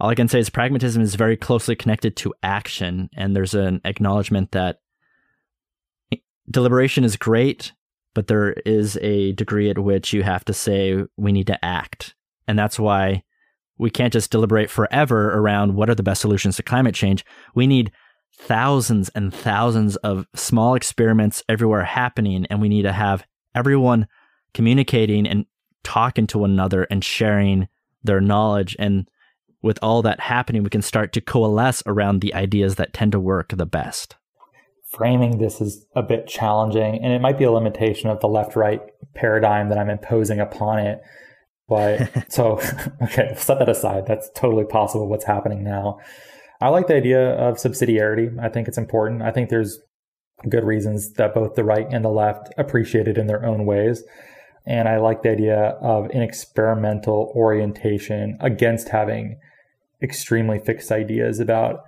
All 0.00 0.10
I 0.10 0.14
can 0.14 0.28
say 0.28 0.38
is 0.38 0.50
pragmatism 0.50 1.02
is 1.02 1.16
very 1.16 1.36
closely 1.36 1.74
connected 1.74 2.16
to 2.18 2.34
action. 2.42 3.10
And 3.16 3.34
there's 3.34 3.54
an 3.54 3.80
acknowledgement 3.84 4.52
that 4.52 4.80
deliberation 6.50 7.04
is 7.04 7.16
great, 7.16 7.72
but 8.14 8.28
there 8.28 8.52
is 8.64 8.96
a 8.98 9.32
degree 9.32 9.70
at 9.70 9.78
which 9.78 10.12
you 10.12 10.22
have 10.22 10.44
to 10.46 10.52
say 10.52 11.04
we 11.16 11.32
need 11.32 11.48
to 11.48 11.64
act. 11.64 12.14
And 12.46 12.58
that's 12.58 12.78
why 12.78 13.24
we 13.76 13.90
can't 13.90 14.12
just 14.12 14.30
deliberate 14.30 14.70
forever 14.70 15.32
around 15.34 15.74
what 15.74 15.90
are 15.90 15.94
the 15.94 16.02
best 16.02 16.20
solutions 16.20 16.56
to 16.56 16.62
climate 16.62 16.94
change. 16.94 17.24
We 17.54 17.66
need 17.66 17.92
thousands 18.36 19.08
and 19.10 19.34
thousands 19.34 19.96
of 19.96 20.26
small 20.34 20.74
experiments 20.74 21.42
everywhere 21.48 21.84
happening, 21.84 22.46
and 22.50 22.60
we 22.60 22.68
need 22.68 22.82
to 22.82 22.92
have 22.92 23.24
everyone 23.54 24.06
communicating 24.54 25.26
and 25.26 25.44
talking 25.84 26.26
to 26.28 26.38
one 26.38 26.50
another 26.50 26.84
and 26.84 27.04
sharing 27.04 27.68
their 28.02 28.20
knowledge. 28.20 28.76
And 28.78 29.08
with 29.62 29.78
all 29.82 30.02
that 30.02 30.20
happening, 30.20 30.62
we 30.62 30.70
can 30.70 30.82
start 30.82 31.12
to 31.12 31.20
coalesce 31.20 31.82
around 31.86 32.20
the 32.20 32.34
ideas 32.34 32.76
that 32.76 32.92
tend 32.92 33.12
to 33.12 33.20
work 33.20 33.54
the 33.56 33.66
best. 33.66 34.16
Framing 34.90 35.38
this 35.38 35.60
is 35.60 35.86
a 35.94 36.02
bit 36.02 36.26
challenging, 36.26 37.02
and 37.02 37.12
it 37.12 37.20
might 37.20 37.38
be 37.38 37.44
a 37.44 37.50
limitation 37.50 38.08
of 38.08 38.20
the 38.20 38.28
left 38.28 38.56
right 38.56 38.80
paradigm 39.14 39.68
that 39.68 39.78
I'm 39.78 39.90
imposing 39.90 40.40
upon 40.40 40.78
it. 40.78 41.00
But 41.68 42.10
so, 42.32 42.60
okay, 43.02 43.34
set 43.36 43.58
that 43.58 43.68
aside. 43.68 44.06
That's 44.06 44.30
totally 44.34 44.64
possible 44.64 45.08
what's 45.08 45.24
happening 45.24 45.62
now. 45.62 45.98
I 46.60 46.68
like 46.68 46.86
the 46.86 46.96
idea 46.96 47.34
of 47.34 47.56
subsidiarity. 47.56 48.36
I 48.40 48.48
think 48.48 48.66
it's 48.66 48.78
important. 48.78 49.22
I 49.22 49.30
think 49.30 49.48
there's 49.48 49.78
good 50.48 50.64
reasons 50.64 51.12
that 51.14 51.34
both 51.34 51.54
the 51.54 51.64
right 51.64 51.86
and 51.90 52.04
the 52.04 52.10
left 52.10 52.52
appreciate 52.58 53.08
it 53.08 53.18
in 53.18 53.26
their 53.26 53.44
own 53.44 53.66
ways. 53.66 54.02
And 54.68 54.86
I 54.86 54.98
like 54.98 55.22
the 55.22 55.30
idea 55.30 55.78
of 55.80 56.10
an 56.10 56.20
experimental 56.20 57.32
orientation 57.34 58.36
against 58.38 58.90
having 58.90 59.40
extremely 60.02 60.58
fixed 60.58 60.92
ideas 60.92 61.40
about 61.40 61.80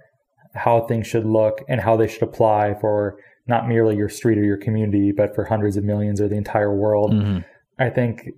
how 0.55 0.87
things 0.87 1.07
should 1.07 1.27
look 1.27 1.63
and 1.69 1.83
how 1.83 1.97
they 1.97 2.09
should 2.09 2.23
apply 2.23 2.75
for 2.81 3.19
not 3.47 3.69
merely 3.69 3.97
your 3.97 4.09
street 4.09 4.39
or 4.39 4.45
your 4.45 4.57
community, 4.57 5.13
but 5.13 5.35
for 5.35 5.45
hundreds 5.45 5.77
of 5.77 5.85
millions 5.85 6.23
or 6.23 6.29
the 6.29 6.37
entire 6.37 6.75
world. 6.75 7.13
Mm-hmm. 7.13 7.41
I 7.79 7.91
think 7.91 8.31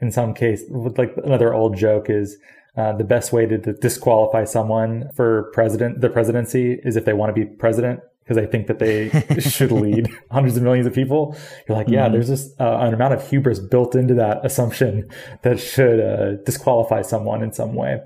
in 0.00 0.10
some 0.10 0.34
case, 0.34 0.64
like 0.70 1.14
another 1.24 1.54
old 1.54 1.76
joke 1.76 2.10
is 2.10 2.38
uh, 2.76 2.92
the 2.92 3.04
best 3.04 3.32
way 3.32 3.46
to, 3.46 3.56
to 3.56 3.72
disqualify 3.72 4.44
someone 4.44 5.10
for 5.14 5.50
president, 5.54 6.00
the 6.00 6.10
presidency, 6.10 6.80
is 6.82 6.96
if 6.96 7.04
they 7.04 7.12
want 7.12 7.34
to 7.34 7.44
be 7.44 7.48
president 7.56 8.00
because 8.26 8.42
they 8.42 8.50
think 8.50 8.66
that 8.66 8.80
they 8.80 9.08
should 9.40 9.70
lead 9.70 10.08
hundreds 10.30 10.56
of 10.56 10.62
millions 10.62 10.86
of 10.86 10.92
people. 10.92 11.36
You're 11.68 11.78
like, 11.78 11.88
yeah, 11.88 12.04
mm-hmm. 12.04 12.14
there's 12.14 12.28
just 12.28 12.60
uh, 12.60 12.78
an 12.80 12.92
amount 12.92 13.14
of 13.14 13.28
hubris 13.28 13.60
built 13.60 13.94
into 13.94 14.14
that 14.14 14.44
assumption 14.44 15.08
that 15.42 15.60
should 15.60 16.00
uh, 16.00 16.42
disqualify 16.44 17.02
someone 17.02 17.42
in 17.42 17.52
some 17.52 17.74
way. 17.74 18.00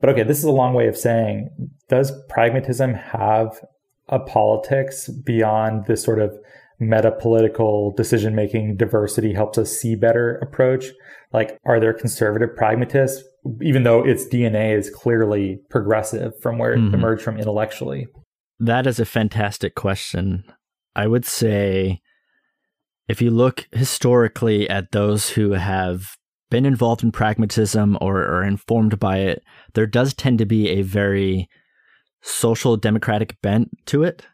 But 0.00 0.10
okay, 0.10 0.22
this 0.22 0.38
is 0.38 0.44
a 0.44 0.50
long 0.50 0.72
way 0.72 0.88
of 0.88 0.96
saying, 0.96 1.50
does 1.88 2.12
pragmatism 2.28 2.94
have 2.94 3.60
a 4.08 4.18
politics 4.18 5.08
beyond 5.08 5.86
this 5.86 6.02
sort 6.02 6.18
of 6.18 6.36
meta 6.80 7.12
political 7.12 7.92
decision 7.92 8.34
making 8.34 8.76
diversity 8.76 9.34
helps 9.34 9.58
us 9.58 9.70
see 9.70 9.94
better 9.94 10.36
approach? 10.36 10.86
Like, 11.32 11.58
are 11.64 11.78
there 11.78 11.92
conservative 11.92 12.56
pragmatists 12.56 13.22
even 13.60 13.82
though 13.82 14.04
its 14.04 14.26
DNA 14.26 14.76
is 14.76 14.88
clearly 14.90 15.60
progressive 15.68 16.32
from 16.40 16.58
where 16.58 16.72
it 16.72 16.78
mm-hmm. 16.78 16.94
emerged 16.94 17.22
from 17.22 17.38
intellectually? 17.38 18.06
That 18.58 18.86
is 18.86 19.00
a 19.00 19.04
fantastic 19.04 19.74
question. 19.74 20.44
I 20.94 21.06
would 21.06 21.24
say 21.24 22.00
if 23.08 23.20
you 23.20 23.30
look 23.30 23.66
historically 23.72 24.68
at 24.70 24.92
those 24.92 25.30
who 25.30 25.52
have 25.52 26.16
been 26.50 26.66
involved 26.66 27.02
in 27.02 27.10
pragmatism 27.10 27.96
or 28.00 28.22
are 28.22 28.44
informed 28.44 28.98
by 28.98 29.18
it, 29.18 29.42
there 29.74 29.86
does 29.86 30.14
tend 30.14 30.38
to 30.38 30.46
be 30.46 30.68
a 30.68 30.82
very 30.82 31.48
social 32.20 32.76
democratic 32.76 33.40
bent 33.42 33.70
to 33.86 34.02
it. 34.02 34.26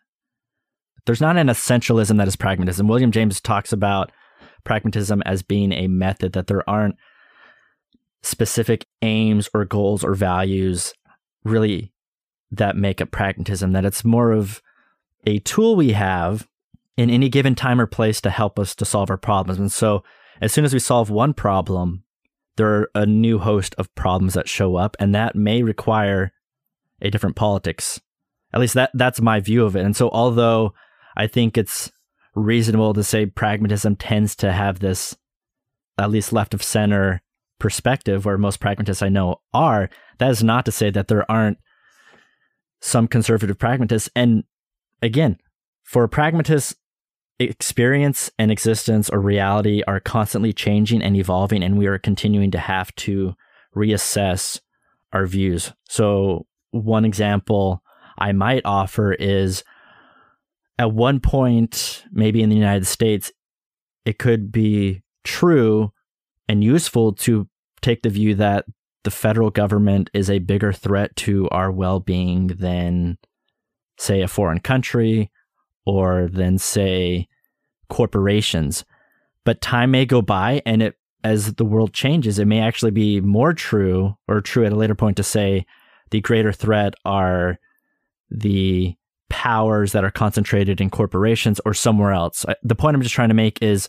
There's 1.06 1.20
not 1.20 1.36
an 1.38 1.46
essentialism 1.46 2.18
that 2.18 2.28
is 2.28 2.36
pragmatism. 2.36 2.86
William 2.86 3.12
James 3.12 3.40
talks 3.40 3.72
about 3.72 4.12
pragmatism 4.64 5.22
as 5.24 5.42
being 5.42 5.72
a 5.72 5.86
method, 5.86 6.34
that 6.34 6.48
there 6.48 6.68
aren't 6.68 6.96
specific 8.22 8.86
aims 9.00 9.48
or 9.54 9.64
goals 9.64 10.04
or 10.04 10.14
values 10.14 10.92
really 11.44 11.92
that 12.50 12.76
make 12.76 13.00
up 13.00 13.10
pragmatism, 13.10 13.72
that 13.72 13.84
it's 13.84 14.04
more 14.04 14.32
of 14.32 14.62
a 15.26 15.38
tool 15.40 15.76
we 15.76 15.92
have 15.92 16.48
in 16.96 17.10
any 17.10 17.28
given 17.28 17.54
time 17.54 17.80
or 17.80 17.86
place 17.86 18.20
to 18.20 18.30
help 18.30 18.58
us 18.58 18.74
to 18.74 18.84
solve 18.84 19.10
our 19.10 19.16
problems. 19.16 19.60
And 19.60 19.70
so 19.70 20.02
as 20.40 20.52
soon 20.52 20.64
as 20.64 20.72
we 20.72 20.80
solve 20.80 21.10
one 21.10 21.34
problem, 21.34 22.04
there 22.56 22.68
are 22.68 22.90
a 22.94 23.06
new 23.06 23.38
host 23.38 23.74
of 23.78 23.94
problems 23.94 24.34
that 24.34 24.48
show 24.48 24.76
up, 24.76 24.96
and 24.98 25.14
that 25.14 25.36
may 25.36 25.62
require 25.62 26.32
a 27.00 27.10
different 27.10 27.36
politics. 27.36 28.00
At 28.52 28.60
least 28.60 28.74
that 28.74 28.90
that's 28.94 29.20
my 29.20 29.40
view 29.40 29.64
of 29.64 29.76
it. 29.76 29.84
And 29.84 29.94
so 29.94 30.08
although 30.10 30.74
I 31.16 31.26
think 31.26 31.56
it's 31.56 31.92
reasonable 32.34 32.94
to 32.94 33.04
say 33.04 33.26
pragmatism 33.26 33.96
tends 33.96 34.34
to 34.36 34.52
have 34.52 34.80
this 34.80 35.16
at 35.98 36.10
least 36.10 36.32
left 36.32 36.54
of 36.54 36.62
center 36.62 37.22
perspective, 37.58 38.24
where 38.24 38.38
most 38.38 38.60
pragmatists 38.60 39.02
I 39.02 39.08
know 39.08 39.40
are, 39.52 39.90
that 40.18 40.30
is 40.30 40.42
not 40.42 40.64
to 40.64 40.72
say 40.72 40.90
that 40.90 41.08
there 41.08 41.30
aren't 41.30 41.58
some 42.80 43.08
conservative 43.08 43.58
pragmatists. 43.58 44.08
And 44.14 44.44
again, 45.02 45.38
for 45.82 46.06
pragmatists, 46.08 46.74
experience 47.38 48.30
and 48.38 48.50
existence 48.50 49.08
or 49.08 49.20
reality 49.20 49.82
are 49.86 50.00
constantly 50.00 50.52
changing 50.52 51.02
and 51.02 51.16
evolving, 51.16 51.62
and 51.62 51.78
we 51.78 51.86
are 51.86 51.98
continuing 51.98 52.50
to 52.50 52.58
have 52.58 52.94
to 52.96 53.34
reassess 53.74 54.60
our 55.12 55.26
views. 55.26 55.72
So, 55.88 56.46
one 56.70 57.04
example 57.04 57.82
I 58.18 58.32
might 58.32 58.62
offer 58.64 59.12
is 59.12 59.64
at 60.78 60.92
one 60.92 61.20
point, 61.20 62.04
maybe 62.12 62.42
in 62.42 62.50
the 62.50 62.56
United 62.56 62.86
States, 62.86 63.32
it 64.04 64.18
could 64.18 64.52
be 64.52 65.02
true 65.24 65.92
and 66.48 66.62
useful 66.62 67.12
to 67.12 67.48
take 67.80 68.02
the 68.02 68.10
view 68.10 68.34
that 68.36 68.64
the 69.08 69.12
federal 69.12 69.48
government 69.48 70.10
is 70.12 70.28
a 70.28 70.38
bigger 70.38 70.70
threat 70.70 71.16
to 71.16 71.48
our 71.48 71.72
well 71.72 71.98
being 71.98 72.48
than, 72.48 73.16
say, 73.96 74.20
a 74.20 74.28
foreign 74.28 74.60
country 74.60 75.30
or 75.86 76.28
than, 76.30 76.58
say, 76.58 77.26
corporations. 77.88 78.84
But 79.46 79.62
time 79.62 79.92
may 79.92 80.04
go 80.04 80.20
by 80.20 80.60
and 80.66 80.82
it 80.82 80.96
as 81.24 81.54
the 81.54 81.64
world 81.64 81.94
changes, 81.94 82.38
it 82.38 82.44
may 82.44 82.60
actually 82.60 82.90
be 82.90 83.22
more 83.22 83.54
true 83.54 84.14
or 84.28 84.42
true 84.42 84.66
at 84.66 84.74
a 84.74 84.76
later 84.76 84.94
point 84.94 85.16
to 85.16 85.22
say 85.22 85.64
the 86.10 86.20
greater 86.20 86.52
threat 86.52 86.92
are 87.06 87.58
the 88.30 88.94
powers 89.30 89.92
that 89.92 90.04
are 90.04 90.10
concentrated 90.10 90.82
in 90.82 90.90
corporations 90.90 91.62
or 91.64 91.72
somewhere 91.72 92.12
else. 92.12 92.44
The 92.62 92.74
point 92.74 92.94
I'm 92.94 93.00
just 93.00 93.14
trying 93.14 93.30
to 93.30 93.34
make 93.34 93.62
is 93.62 93.88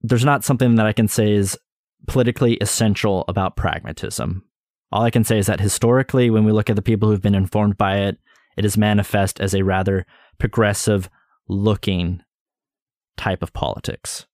there's 0.00 0.24
not 0.24 0.44
something 0.44 0.76
that 0.76 0.86
I 0.86 0.92
can 0.92 1.08
say 1.08 1.32
is 1.32 1.58
politically 2.06 2.56
essential 2.56 3.24
about 3.28 3.56
pragmatism. 3.56 4.44
All 4.90 5.02
I 5.02 5.10
can 5.10 5.24
say 5.24 5.38
is 5.38 5.46
that 5.46 5.60
historically, 5.60 6.30
when 6.30 6.44
we 6.44 6.52
look 6.52 6.68
at 6.68 6.76
the 6.76 6.82
people 6.82 7.08
who've 7.08 7.22
been 7.22 7.34
informed 7.34 7.78
by 7.78 7.98
it, 7.98 8.18
it 8.56 8.64
is 8.64 8.76
manifest 8.76 9.40
as 9.40 9.54
a 9.54 9.62
rather 9.62 10.04
progressive 10.38 11.08
looking 11.48 12.22
type 13.16 13.42
of 13.42 13.52
politics. 13.52 14.26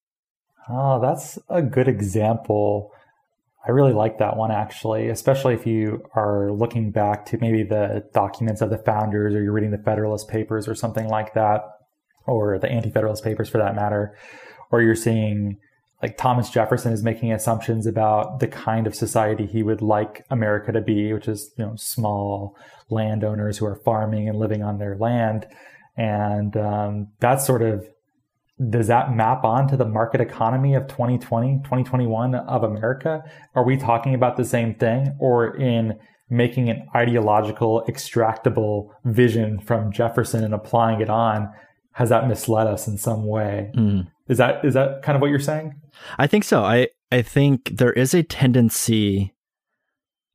Oh, 0.69 1.01
that's 1.01 1.39
a 1.49 1.63
good 1.63 1.89
example. 1.89 2.91
I 3.67 3.71
really 3.71 3.93
like 3.93 4.19
that 4.19 4.37
one 4.37 4.51
actually, 4.51 5.09
especially 5.09 5.55
if 5.55 5.67
you 5.67 6.03
are 6.15 6.53
looking 6.53 6.91
back 6.91 7.27
to 7.27 7.39
maybe 7.39 7.63
the 7.63 8.05
documents 8.13 8.61
of 8.61 8.71
the 8.71 8.79
founders 8.79 9.35
or 9.35 9.43
you're 9.43 9.53
reading 9.53 9.71
the 9.71 9.79
Federalist 9.79 10.29
Papers 10.29 10.67
or 10.69 10.75
something 10.75 11.09
like 11.09 11.35
that, 11.35 11.63
or 12.27 12.59
the 12.59 12.71
Anti 12.71 12.91
Federalist 12.91 13.25
Papers 13.25 13.49
for 13.49 13.59
that 13.59 13.75
matter, 13.75 14.17
or 14.71 14.83
you're 14.83 14.95
seeing 14.95 15.59
like 16.03 16.17
Thomas 16.17 16.49
Jefferson 16.51 16.93
is 16.93 17.03
making 17.03 17.33
assumptions 17.33 17.87
about 17.87 18.41
the 18.41 18.47
kind 18.47 18.87
of 18.87 18.95
society 18.95 19.47
he 19.47 19.63
would 19.63 19.83
like 19.83 20.25
America 20.31 20.73
to 20.73 20.81
be, 20.81 21.13
which 21.13 21.27
is, 21.27 21.53
you 21.57 21.65
know, 21.65 21.75
small 21.77 22.57
landowners 22.89 23.59
who 23.59 23.67
are 23.67 23.75
farming 23.75 24.29
and 24.29 24.39
living 24.39 24.63
on 24.63 24.79
their 24.79 24.97
land. 24.97 25.47
And 25.97 26.57
um, 26.57 27.09
sort 27.41 27.63
of 27.63 27.89
does 28.71 28.89
that 28.89 29.15
map 29.15 29.45
onto 29.45 29.77
the 29.77 29.85
market 29.85 30.21
economy 30.21 30.75
of 30.75 30.89
2020, 30.89 31.59
2021 31.59 32.35
of 32.35 32.63
America? 32.63 33.23
Are 33.55 33.65
we 33.65 33.77
talking 33.77 34.15
about 34.15 34.37
the 34.37 34.45
same 34.45 34.75
thing 34.75 35.17
or 35.21 35.57
in 35.57 35.99
making 36.29 36.69
an 36.69 36.89
ideological, 36.95 37.85
extractable 37.89 38.91
vision 39.05 39.61
from 39.61 39.93
Jefferson 39.93 40.43
and 40.43 40.55
applying 40.55 41.01
it 41.01 41.09
on? 41.09 41.53
Has 41.93 42.09
that 42.09 42.29
misled 42.29 42.67
us 42.67 42.87
in 42.89 42.99
some 42.99 43.27
way? 43.27 43.71
Mm. 43.77 44.09
Is 44.29 44.39
that 44.39 44.65
is 44.65 44.75
that 44.75 45.03
kind 45.03 45.17
of 45.17 45.23
what 45.23 45.31
you're 45.31 45.39
saying? 45.39 45.75
I 46.19 46.27
think 46.27 46.45
so. 46.45 46.63
I 46.63 46.89
I 47.11 47.23
think 47.23 47.77
there 47.77 47.93
is 47.93 48.13
a 48.15 48.23
tendency, 48.23 49.35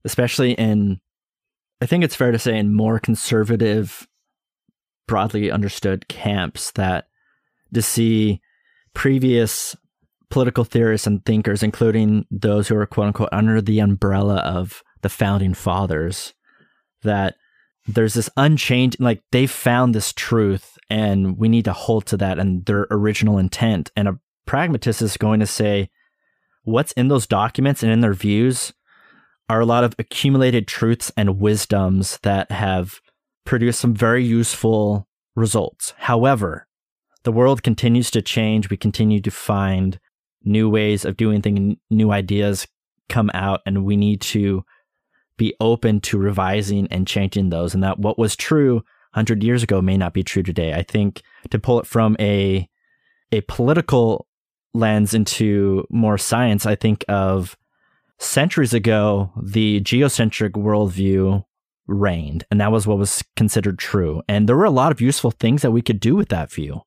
especially 0.04 0.54
in, 0.54 1.00
I 1.82 1.86
think 1.86 2.04
it's 2.04 2.16
fair 2.16 2.32
to 2.32 2.40
say 2.40 2.58
in 2.58 2.74
more 2.74 3.00
conservative, 3.00 4.08
broadly 5.08 5.52
understood 5.52 6.08
camps 6.08 6.72
that 6.72 7.06
to 7.74 7.82
see 7.82 8.42
previous 8.94 9.76
political 10.32 10.64
theorists 10.64 11.06
and 11.06 11.24
thinkers, 11.26 11.62
including 11.62 12.26
those 12.32 12.68
who 12.68 12.76
are 12.76 12.88
quote 12.88 13.08
unquote 13.08 13.30
under 13.32 13.62
the 13.62 13.80
umbrella 13.80 14.38
of 14.38 14.82
the 15.04 15.10
founding 15.10 15.54
fathers, 15.54 16.34
that 17.04 17.36
there's 17.86 18.16
this 18.16 18.30
unchanged, 18.38 19.00
like 19.00 19.22
they 19.32 19.46
found 19.46 19.94
this 19.94 20.14
truth 20.14 20.73
and 20.90 21.38
we 21.38 21.48
need 21.48 21.66
to 21.66 21.74
hold 21.74 22.06
to 22.08 22.18
that 22.18 22.40
and 22.40 22.66
their 22.66 22.88
original 22.92 23.38
intent. 23.38 23.92
And 23.96 24.08
a 24.08 24.20
pragmatist 24.46 25.02
is 25.02 25.18
going 25.18 25.40
to 25.40 25.48
say, 25.48 25.90
what's 26.64 26.92
in 26.94 27.08
those 27.08 27.28
documents 27.28 27.84
and 27.84 27.92
in 27.92 28.02
their 28.02 28.14
views 28.14 28.74
are 29.50 29.60
a 29.60 29.66
lot 29.66 29.84
of 29.84 29.96
accumulated 30.00 30.68
truths 30.68 31.12
and 31.18 31.40
wisdoms 31.40 32.20
that 32.24 32.52
have 32.52 33.02
produced 33.46 33.80
some 33.80 33.94
very 33.94 34.24
useful 34.24 35.08
results. 35.36 35.94
However, 35.98 36.68
the 37.24 37.32
world 37.32 37.64
continues 37.64 38.12
to 38.12 38.22
change. 38.22 38.70
We 38.70 38.78
continue 38.78 39.22
to 39.22 39.32
find 39.32 40.00
new 40.44 40.70
ways 40.70 41.06
of 41.06 41.18
doing 41.18 41.42
things, 41.42 41.78
new 41.90 42.12
ideas 42.12 42.68
come 43.10 43.32
out, 43.34 43.62
and 43.66 43.86
we 43.86 43.96
need 43.96 44.22
to 44.22 44.64
be 45.38 45.54
open 45.60 46.00
to 46.02 46.18
revising 46.18 46.88
and 46.92 47.08
changing 47.08 47.50
those. 47.50 47.74
And 47.74 47.84
that 47.84 48.00
what 48.00 48.20
was 48.20 48.36
true 48.36 48.84
100 49.14 49.44
years 49.44 49.64
ago 49.64 49.82
may 49.82 49.98
not 49.98 50.14
be 50.14 50.24
true 50.24 50.44
today. 50.44 50.74
I 50.74 50.84
think 50.84 51.22
to 51.50 51.60
pull 51.60 51.80
it 51.80 51.88
from 51.88 52.16
a 52.20 52.68
a 53.32 53.42
political 53.42 54.28
lens 54.74 55.14
into 55.14 55.86
more 55.90 56.18
science, 56.18 56.66
I 56.66 56.76
think 56.76 57.04
of 57.08 57.58
centuries 58.20 58.74
ago, 58.74 59.32
the 59.42 59.82
geocentric 59.82 60.52
worldview 60.52 61.44
reigned, 61.88 62.46
and 62.50 62.62
that 62.62 62.72
was 62.72 62.88
what 62.88 62.98
was 62.98 63.24
considered 63.36 63.80
true. 63.80 64.22
And 64.28 64.48
there 64.48 64.56
were 64.56 64.66
a 64.66 64.72
lot 64.72 64.92
of 64.92 65.02
useful 65.02 65.32
things 65.32 65.62
that 65.62 65.72
we 65.72 65.82
could 65.82 66.00
do 66.00 66.16
with 66.16 66.30
that 66.30 66.52
view 66.52 66.82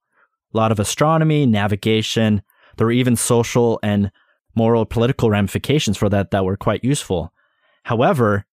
a 0.54 0.56
lot 0.56 0.72
of 0.72 0.80
astronomy, 0.80 1.44
navigation. 1.44 2.42
There 2.76 2.86
were 2.86 2.92
even 2.92 3.16
social 3.16 3.78
and 3.82 4.10
moral 4.54 4.86
political 4.86 5.28
ramifications 5.28 5.98
for 5.98 6.08
that 6.08 6.30
that 6.30 6.44
were 6.44 6.56
quite 6.56 6.82
useful. 6.82 7.32
However, 7.82 8.46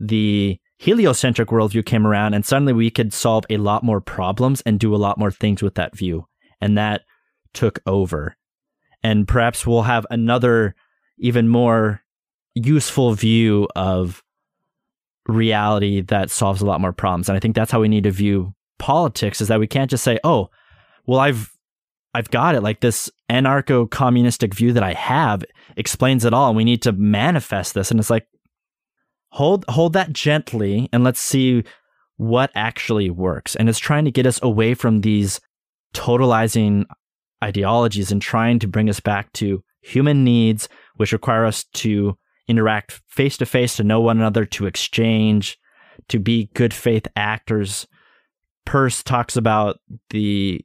the 0.00 0.58
heliocentric 0.84 1.48
worldview 1.48 1.82
came 1.82 2.06
around 2.06 2.34
and 2.34 2.44
suddenly 2.44 2.74
we 2.74 2.90
could 2.90 3.10
solve 3.10 3.46
a 3.48 3.56
lot 3.56 3.82
more 3.82 4.02
problems 4.02 4.60
and 4.66 4.78
do 4.78 4.94
a 4.94 4.98
lot 4.98 5.16
more 5.16 5.30
things 5.30 5.62
with 5.62 5.76
that 5.76 5.96
view. 5.96 6.26
And 6.60 6.76
that 6.76 7.02
took 7.54 7.80
over. 7.86 8.36
And 9.02 9.26
perhaps 9.26 9.66
we'll 9.66 9.82
have 9.82 10.06
another 10.10 10.74
even 11.16 11.48
more 11.48 12.02
useful 12.54 13.14
view 13.14 13.66
of 13.74 14.22
reality 15.26 16.02
that 16.02 16.30
solves 16.30 16.60
a 16.60 16.66
lot 16.66 16.82
more 16.82 16.92
problems. 16.92 17.30
And 17.30 17.36
I 17.36 17.40
think 17.40 17.54
that's 17.54 17.72
how 17.72 17.80
we 17.80 17.88
need 17.88 18.04
to 18.04 18.10
view 18.10 18.54
politics 18.78 19.40
is 19.40 19.48
that 19.48 19.60
we 19.60 19.66
can't 19.66 19.90
just 19.90 20.04
say, 20.04 20.18
oh, 20.22 20.50
well, 21.06 21.20
I've 21.20 21.50
I've 22.12 22.30
got 22.30 22.54
it. 22.54 22.62
Like 22.62 22.80
this 22.80 23.10
anarcho 23.30 23.90
communistic 23.90 24.52
view 24.52 24.74
that 24.74 24.82
I 24.82 24.92
have 24.92 25.44
explains 25.78 26.26
it 26.26 26.34
all. 26.34 26.48
And 26.48 26.56
we 26.58 26.64
need 26.64 26.82
to 26.82 26.92
manifest 26.92 27.72
this. 27.72 27.90
And 27.90 27.98
it's 27.98 28.10
like, 28.10 28.26
hold 29.34 29.64
hold 29.68 29.92
that 29.92 30.12
gently 30.12 30.88
and 30.92 31.02
let's 31.02 31.20
see 31.20 31.64
what 32.16 32.52
actually 32.54 33.10
works. 33.10 33.56
And 33.56 33.68
it's 33.68 33.80
trying 33.80 34.04
to 34.04 34.12
get 34.12 34.26
us 34.26 34.40
away 34.42 34.74
from 34.74 35.00
these 35.00 35.40
totalizing 35.92 36.84
ideologies 37.42 38.12
and 38.12 38.22
trying 38.22 38.60
to 38.60 38.68
bring 38.68 38.88
us 38.88 39.00
back 39.00 39.32
to 39.34 39.64
human 39.82 40.22
needs, 40.22 40.68
which 40.96 41.12
require 41.12 41.44
us 41.44 41.64
to 41.74 42.16
interact 42.46 43.02
face 43.08 43.36
to 43.38 43.46
face, 43.46 43.76
to 43.76 43.82
know 43.82 44.00
one 44.00 44.18
another, 44.18 44.44
to 44.44 44.66
exchange, 44.66 45.58
to 46.08 46.20
be 46.20 46.48
good 46.54 46.72
faith 46.72 47.08
actors. 47.16 47.88
Peirce 48.64 49.02
talks 49.02 49.36
about 49.36 49.80
the 50.10 50.64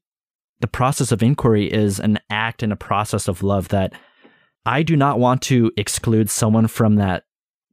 the 0.61 0.67
process 0.67 1.11
of 1.11 1.23
inquiry 1.23 1.71
is 1.71 1.99
an 1.99 2.19
act 2.29 2.61
and 2.61 2.71
a 2.71 2.75
process 2.75 3.27
of 3.27 3.41
love 3.41 3.69
that 3.69 3.93
I 4.63 4.83
do 4.83 4.95
not 4.95 5.17
want 5.19 5.41
to 5.43 5.71
exclude 5.75 6.29
someone 6.29 6.67
from 6.67 6.97
that 6.97 7.23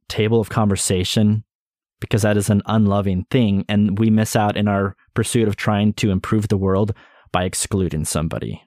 table 0.09 0.39
of 0.39 0.49
conversation 0.49 1.43
because 1.99 2.21
that 2.21 2.37
is 2.37 2.49
an 2.49 2.61
unloving 2.65 3.25
thing. 3.31 3.65
And 3.67 3.97
we 3.97 4.09
miss 4.09 4.35
out 4.35 4.57
in 4.57 4.67
our 4.67 4.95
pursuit 5.13 5.47
of 5.47 5.55
trying 5.55 5.93
to 5.93 6.11
improve 6.11 6.47
the 6.47 6.57
world 6.57 6.93
by 7.31 7.43
excluding 7.43 8.05
somebody. 8.05 8.63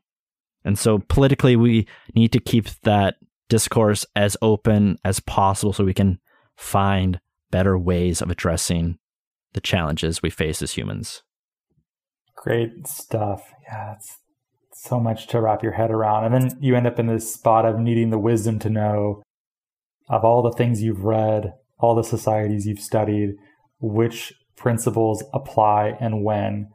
And 0.64 0.78
so 0.78 0.98
politically, 0.98 1.56
we 1.56 1.86
need 2.14 2.32
to 2.32 2.40
keep 2.40 2.68
that 2.82 3.16
discourse 3.48 4.04
as 4.14 4.36
open 4.42 4.98
as 5.04 5.20
possible 5.20 5.72
so 5.72 5.84
we 5.84 5.94
can 5.94 6.18
find 6.56 7.20
better 7.50 7.78
ways 7.78 8.20
of 8.20 8.30
addressing 8.30 8.98
the 9.52 9.60
challenges 9.60 10.22
we 10.22 10.30
face 10.30 10.62
as 10.62 10.72
humans. 10.72 11.22
Great 12.36 12.86
stuff. 12.86 13.42
Yeah, 13.62 13.94
it's 13.96 14.18
so 14.72 15.00
much 15.00 15.26
to 15.28 15.40
wrap 15.40 15.62
your 15.62 15.72
head 15.72 15.90
around. 15.90 16.24
And 16.24 16.34
then 16.34 16.58
you 16.60 16.76
end 16.76 16.86
up 16.86 16.98
in 16.98 17.06
this 17.06 17.32
spot 17.32 17.64
of 17.64 17.78
needing 17.78 18.10
the 18.10 18.18
wisdom 18.18 18.58
to 18.60 18.70
know 18.70 19.22
of 20.10 20.24
all 20.24 20.42
the 20.42 20.52
things 20.52 20.82
you've 20.82 21.04
read, 21.04 21.54
all 21.78 21.94
the 21.94 22.02
societies 22.02 22.66
you've 22.66 22.80
studied, 22.80 23.36
which 23.80 24.34
principles 24.56 25.22
apply 25.32 25.96
and 26.00 26.24
when. 26.24 26.68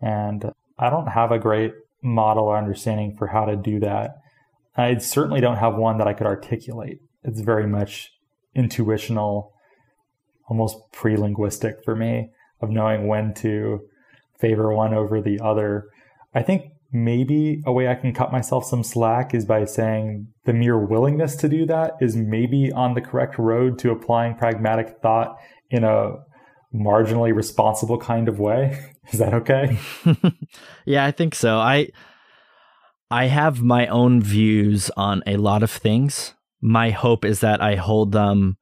And 0.00 0.52
I 0.78 0.90
don't 0.90 1.08
have 1.08 1.32
a 1.32 1.38
great 1.38 1.72
model 2.02 2.44
or 2.44 2.58
understanding 2.58 3.16
for 3.16 3.26
how 3.26 3.46
to 3.46 3.56
do 3.56 3.80
that. 3.80 4.18
I 4.76 4.98
certainly 4.98 5.40
don't 5.40 5.56
have 5.56 5.76
one 5.76 5.98
that 5.98 6.06
I 6.06 6.12
could 6.12 6.26
articulate. 6.26 7.00
It's 7.24 7.40
very 7.40 7.66
much 7.66 8.12
intuitional, 8.54 9.54
almost 10.48 10.76
pre 10.92 11.16
linguistic 11.16 11.82
for 11.84 11.96
me 11.96 12.30
of 12.60 12.70
knowing 12.70 13.06
when 13.06 13.32
to 13.34 13.80
favor 14.38 14.74
one 14.74 14.92
over 14.92 15.22
the 15.22 15.40
other. 15.40 15.88
I 16.34 16.42
think 16.42 16.73
maybe 16.94 17.60
a 17.66 17.72
way 17.72 17.88
I 17.88 17.96
can 17.96 18.14
cut 18.14 18.30
myself 18.30 18.64
some 18.64 18.84
slack 18.84 19.34
is 19.34 19.44
by 19.44 19.64
saying 19.64 20.28
the 20.44 20.52
mere 20.52 20.78
willingness 20.78 21.34
to 21.36 21.48
do 21.48 21.66
that 21.66 21.94
is 22.00 22.14
maybe 22.14 22.70
on 22.70 22.94
the 22.94 23.00
correct 23.00 23.36
road 23.36 23.78
to 23.80 23.90
applying 23.90 24.36
pragmatic 24.36 25.00
thought 25.02 25.36
in 25.70 25.82
a 25.82 26.12
marginally 26.72 27.34
responsible 27.34 27.98
kind 27.98 28.28
of 28.28 28.38
way. 28.38 28.78
Is 29.12 29.18
that 29.18 29.34
okay? 29.34 29.78
yeah, 30.86 31.04
I 31.04 31.10
think 31.10 31.34
so. 31.34 31.58
I 31.58 31.90
I 33.10 33.26
have 33.26 33.60
my 33.60 33.86
own 33.88 34.22
views 34.22 34.90
on 34.96 35.22
a 35.26 35.36
lot 35.36 35.62
of 35.62 35.70
things. 35.70 36.32
My 36.62 36.88
hope 36.90 37.22
is 37.24 37.40
that 37.40 37.60
I 37.60 37.74
hold 37.74 38.12
them 38.12 38.56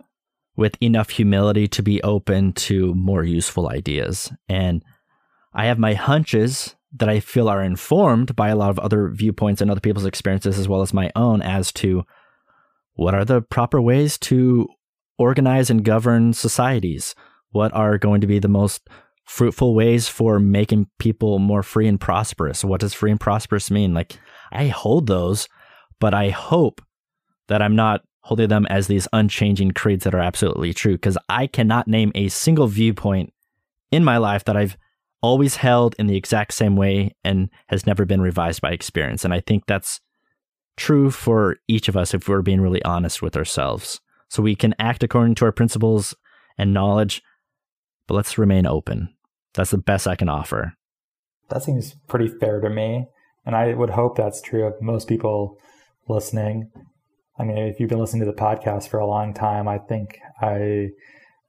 with 0.57 0.77
enough 0.83 1.11
humility 1.11 1.69
to 1.69 1.83
be 1.83 2.03
open 2.03 2.53
to 2.55 2.93
more 2.95 3.23
useful 3.23 3.69
ideas. 3.69 4.33
And 4.49 4.83
I 5.55 5.67
have 5.67 5.79
my 5.79 5.95
hunches 5.95 6.75
that 6.95 7.09
I 7.09 7.21
feel 7.21 7.49
are 7.49 7.63
informed 7.63 8.37
by 8.37 8.49
a 8.49 8.57
lot 8.57 8.71
of 8.71 8.79
other 8.79 9.09
viewpoints 9.09 9.61
and 9.61 9.71
other 9.71 9.81
people's 9.81 10.05
experiences 10.05 10.59
as 10.59 10.69
well 10.69 10.83
as 10.83 10.93
my 10.93 11.11
own 11.17 11.41
as 11.43 11.73
to 11.73 12.05
what 12.95 13.15
are 13.15 13.25
the 13.25 13.41
proper 13.41 13.81
ways 13.81 14.19
to 14.19 14.69
organize 15.19 15.71
and 15.71 15.85
govern 15.85 16.33
societies? 16.33 17.15
What 17.51 17.73
are 17.75 17.99
going 17.99 18.21
to 18.21 18.27
be 18.27 18.39
the 18.39 18.49
most 18.49 18.89
fruitful 19.25 19.75
ways 19.75 20.09
for 20.09 20.39
making 20.39 20.89
people 20.99 21.39
more 21.39 21.63
free 21.63 21.89
and 21.89 22.01
prosperous? 22.01 22.65
What 22.65 22.81
does 22.81 22.95
free 22.95 23.11
and 23.11 23.21
prosperous 23.21 23.71
mean? 23.71 23.95
Like, 23.95 24.19
I 24.51 24.67
hold 24.69 25.07
those, 25.07 25.49
but 26.01 26.13
I 26.13 26.31
hope 26.31 26.83
that 27.49 27.63
I'm 27.63 27.77
not 27.77 28.03
holding 28.21 28.49
them 28.49 28.67
as 28.67 28.87
these 28.87 29.09
unchanging 29.13 29.73
creeds 29.73 30.05
that 30.05 30.15
are 30.15 30.21
absolutely 30.21 30.73
true 30.73 30.93
because 30.93 31.19
I 31.29 31.47
cannot 31.47 31.89
name 31.89 32.13
a 32.15 32.29
single 32.29 32.67
viewpoint 32.67 33.33
in 33.91 34.05
my 34.05 34.19
life 34.19 34.45
that 34.45 34.57
I've 34.57 34.77
always 35.23 35.57
held 35.57 35.95
in 35.99 36.09
the 36.09 36.17
exact 36.17 36.53
same 36.53 36.77
way 36.77 37.15
and 37.25 37.49
has 37.69 37.87
never 37.87 38.05
been 38.05 38.21
revised 38.21 38.61
by 38.61 38.73
experience. 38.73 39.25
And 39.25 39.33
I 39.33 39.41
think 39.41 39.67
that's 39.67 40.01
true 40.77 41.11
for 41.11 41.57
each 41.69 41.89
of 41.89 41.97
us 41.97 42.13
if 42.13 42.29
we're 42.29 42.43
being 42.43 42.61
really 42.61 42.83
honest 42.83 43.23
with 43.23 43.37
ourselves. 43.37 44.01
So 44.29 44.43
we 44.43 44.57
can 44.57 44.75
act 44.79 45.03
according 45.03 45.37
to 45.37 45.45
our 45.45 45.53
principles 45.53 46.15
and 46.59 46.75
knowledge, 46.75 47.23
but 48.07 48.15
let's 48.15 48.39
remain 48.39 48.67
open. 48.67 49.15
That's 49.55 49.71
the 49.71 49.79
best 49.79 50.07
I 50.07 50.17
can 50.17 50.29
offer. 50.29 50.75
That 51.51 51.63
seems 51.63 51.95
pretty 52.09 52.29
fair 52.29 52.61
to 52.61 52.71
me. 52.71 53.07
And 53.45 53.55
I 53.55 53.75
would 53.75 53.91
hope 53.91 54.17
that's 54.17 54.41
true 54.41 54.65
of 54.65 54.81
most 54.81 55.09
people 55.09 55.59
listening. 56.09 56.71
I 57.39 57.45
mean, 57.45 57.59
if 57.59 57.79
you've 57.79 57.91
been 57.91 57.99
listening 57.99 58.25
to 58.25 58.31
the 58.31 58.37
podcast 58.37 58.89
for 58.89 58.99
a 58.99 59.07
long 59.07 59.35
time, 59.35 59.69
I 59.69 59.79
think 59.79 60.19
I, 60.41 60.91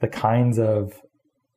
the 0.01 0.07
kinds 0.07 0.59
of 0.59 0.93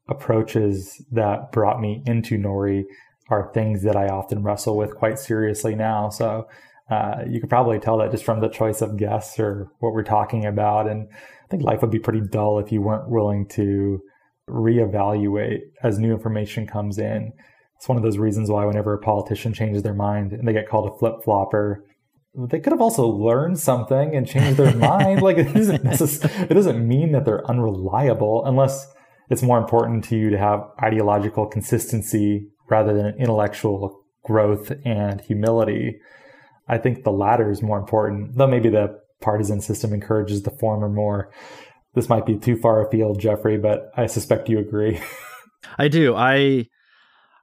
approaches 0.09 1.05
that 1.13 1.53
brought 1.53 1.81
me 1.81 2.03
into 2.07 2.39
Nori 2.39 2.85
are 3.29 3.51
things 3.53 3.83
that 3.83 3.97
I 3.97 4.09
often 4.09 4.43
wrestle 4.43 4.77
with 4.77 4.95
quite 4.95 5.19
seriously 5.19 5.75
now. 5.75 6.11
So 6.11 6.47
uh, 6.91 7.25
you 7.29 7.41
could 7.41 7.51
probably 7.51 7.81
tell 7.81 7.99
that 7.99 8.13
just 8.13 8.25
from 8.25 8.41
the 8.41 8.49
choice 8.49 8.81
of 8.81 8.97
guests 8.97 9.39
or 9.41 9.69
what 9.81 9.93
we're 9.93 10.05
talking 10.05 10.47
about. 10.47 10.89
And 10.89 11.09
I 11.13 11.49
think 11.49 11.63
life 11.63 11.81
would 11.81 11.91
be 11.91 11.99
pretty 11.99 12.21
dull 12.21 12.59
if 12.59 12.71
you 12.71 12.81
weren't 12.81 13.09
willing 13.09 13.49
to 13.49 14.01
reevaluate 14.49 15.63
as 15.83 15.99
new 15.99 16.13
information 16.13 16.67
comes 16.67 16.99
in. 16.99 17.33
It's 17.77 17.89
one 17.89 17.99
of 17.99 18.05
those 18.05 18.19
reasons 18.19 18.49
why 18.49 18.65
whenever 18.65 18.95
a 18.95 18.99
politician 18.99 19.53
changes 19.53 19.83
their 19.83 19.95
mind 19.95 20.33
and 20.33 20.47
they 20.47 20.53
get 20.53 20.69
called 20.69 20.89
a 20.89 20.99
flip 20.99 21.25
flopper, 21.25 21.85
they 22.35 22.61
could 22.61 22.73
have 22.73 22.81
also 22.81 23.07
learned 23.07 23.59
something 23.59 24.15
and 24.15 24.27
changed 24.27 24.59
their 24.59 24.75
mind. 24.77 25.23
Like 25.23 25.39
it 25.39 25.53
doesn't 25.53 25.85
it 25.85 26.55
doesn't 26.55 26.87
mean 26.87 27.13
that 27.13 27.25
they're 27.25 27.49
unreliable 27.51 28.45
unless 28.45 28.87
it's 29.31 29.43
more 29.43 29.59
important 29.59 30.05
to 30.05 30.17
you 30.17 30.31
to 30.31 30.39
have 30.39 30.65
ideological 30.83 31.47
consistency 31.47 32.49
rather 32.69 32.95
than 32.95 33.15
intellectual 33.19 34.05
growth 34.25 34.73
and 34.85 35.21
humility. 35.21 35.99
I 36.69 36.79
think 36.79 37.05
the 37.05 37.13
latter 37.13 37.51
is 37.51 37.63
more 37.63 37.79
important, 37.79 38.37
though 38.37 38.47
maybe 38.47 38.69
the 38.69 38.99
partisan 39.21 39.61
system 39.61 39.93
encourages 39.93 40.43
the 40.43 40.51
former 40.51 40.89
more. 40.89 41.31
This 41.95 42.09
might 42.09 42.27
be 42.27 42.37
too 42.37 42.57
far 42.57 42.87
afield, 42.87 43.21
Jeffrey, 43.21 43.57
but 43.57 43.91
I 43.97 44.07
suspect 44.07 44.49
you 44.49 44.59
agree. 44.59 45.01
I 45.79 45.89
do. 45.89 46.15
I 46.15 46.69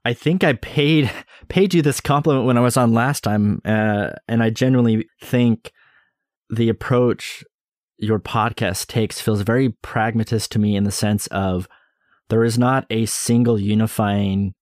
I 0.06 0.14
think 0.14 0.44
I 0.44 0.54
paid 0.54 1.10
paid 1.48 1.74
you 1.74 1.82
this 1.82 2.02
compliment 2.02 2.46
when 2.46 2.58
I 2.58 2.62
was 2.62 2.78
on 2.78 2.94
last 2.94 3.24
time, 3.24 3.62
uh, 3.66 4.12
and 4.28 4.44
I 4.44 4.50
genuinely 4.50 5.08
think 5.22 5.72
the 6.50 6.70
approach 6.70 7.44
your 7.98 8.20
podcast 8.20 8.88
takes 8.88 9.22
feels 9.22 9.42
very 9.42 9.70
pragmatist 9.70 10.52
to 10.52 10.60
me 10.60 10.76
in 10.76 10.84
the 10.84 10.92
sense 10.92 11.28
of 11.28 11.68
there 12.30 12.44
is 12.44 12.58
not 12.58 12.86
a 12.90 13.06
single 13.06 13.60
unifying 13.60 14.54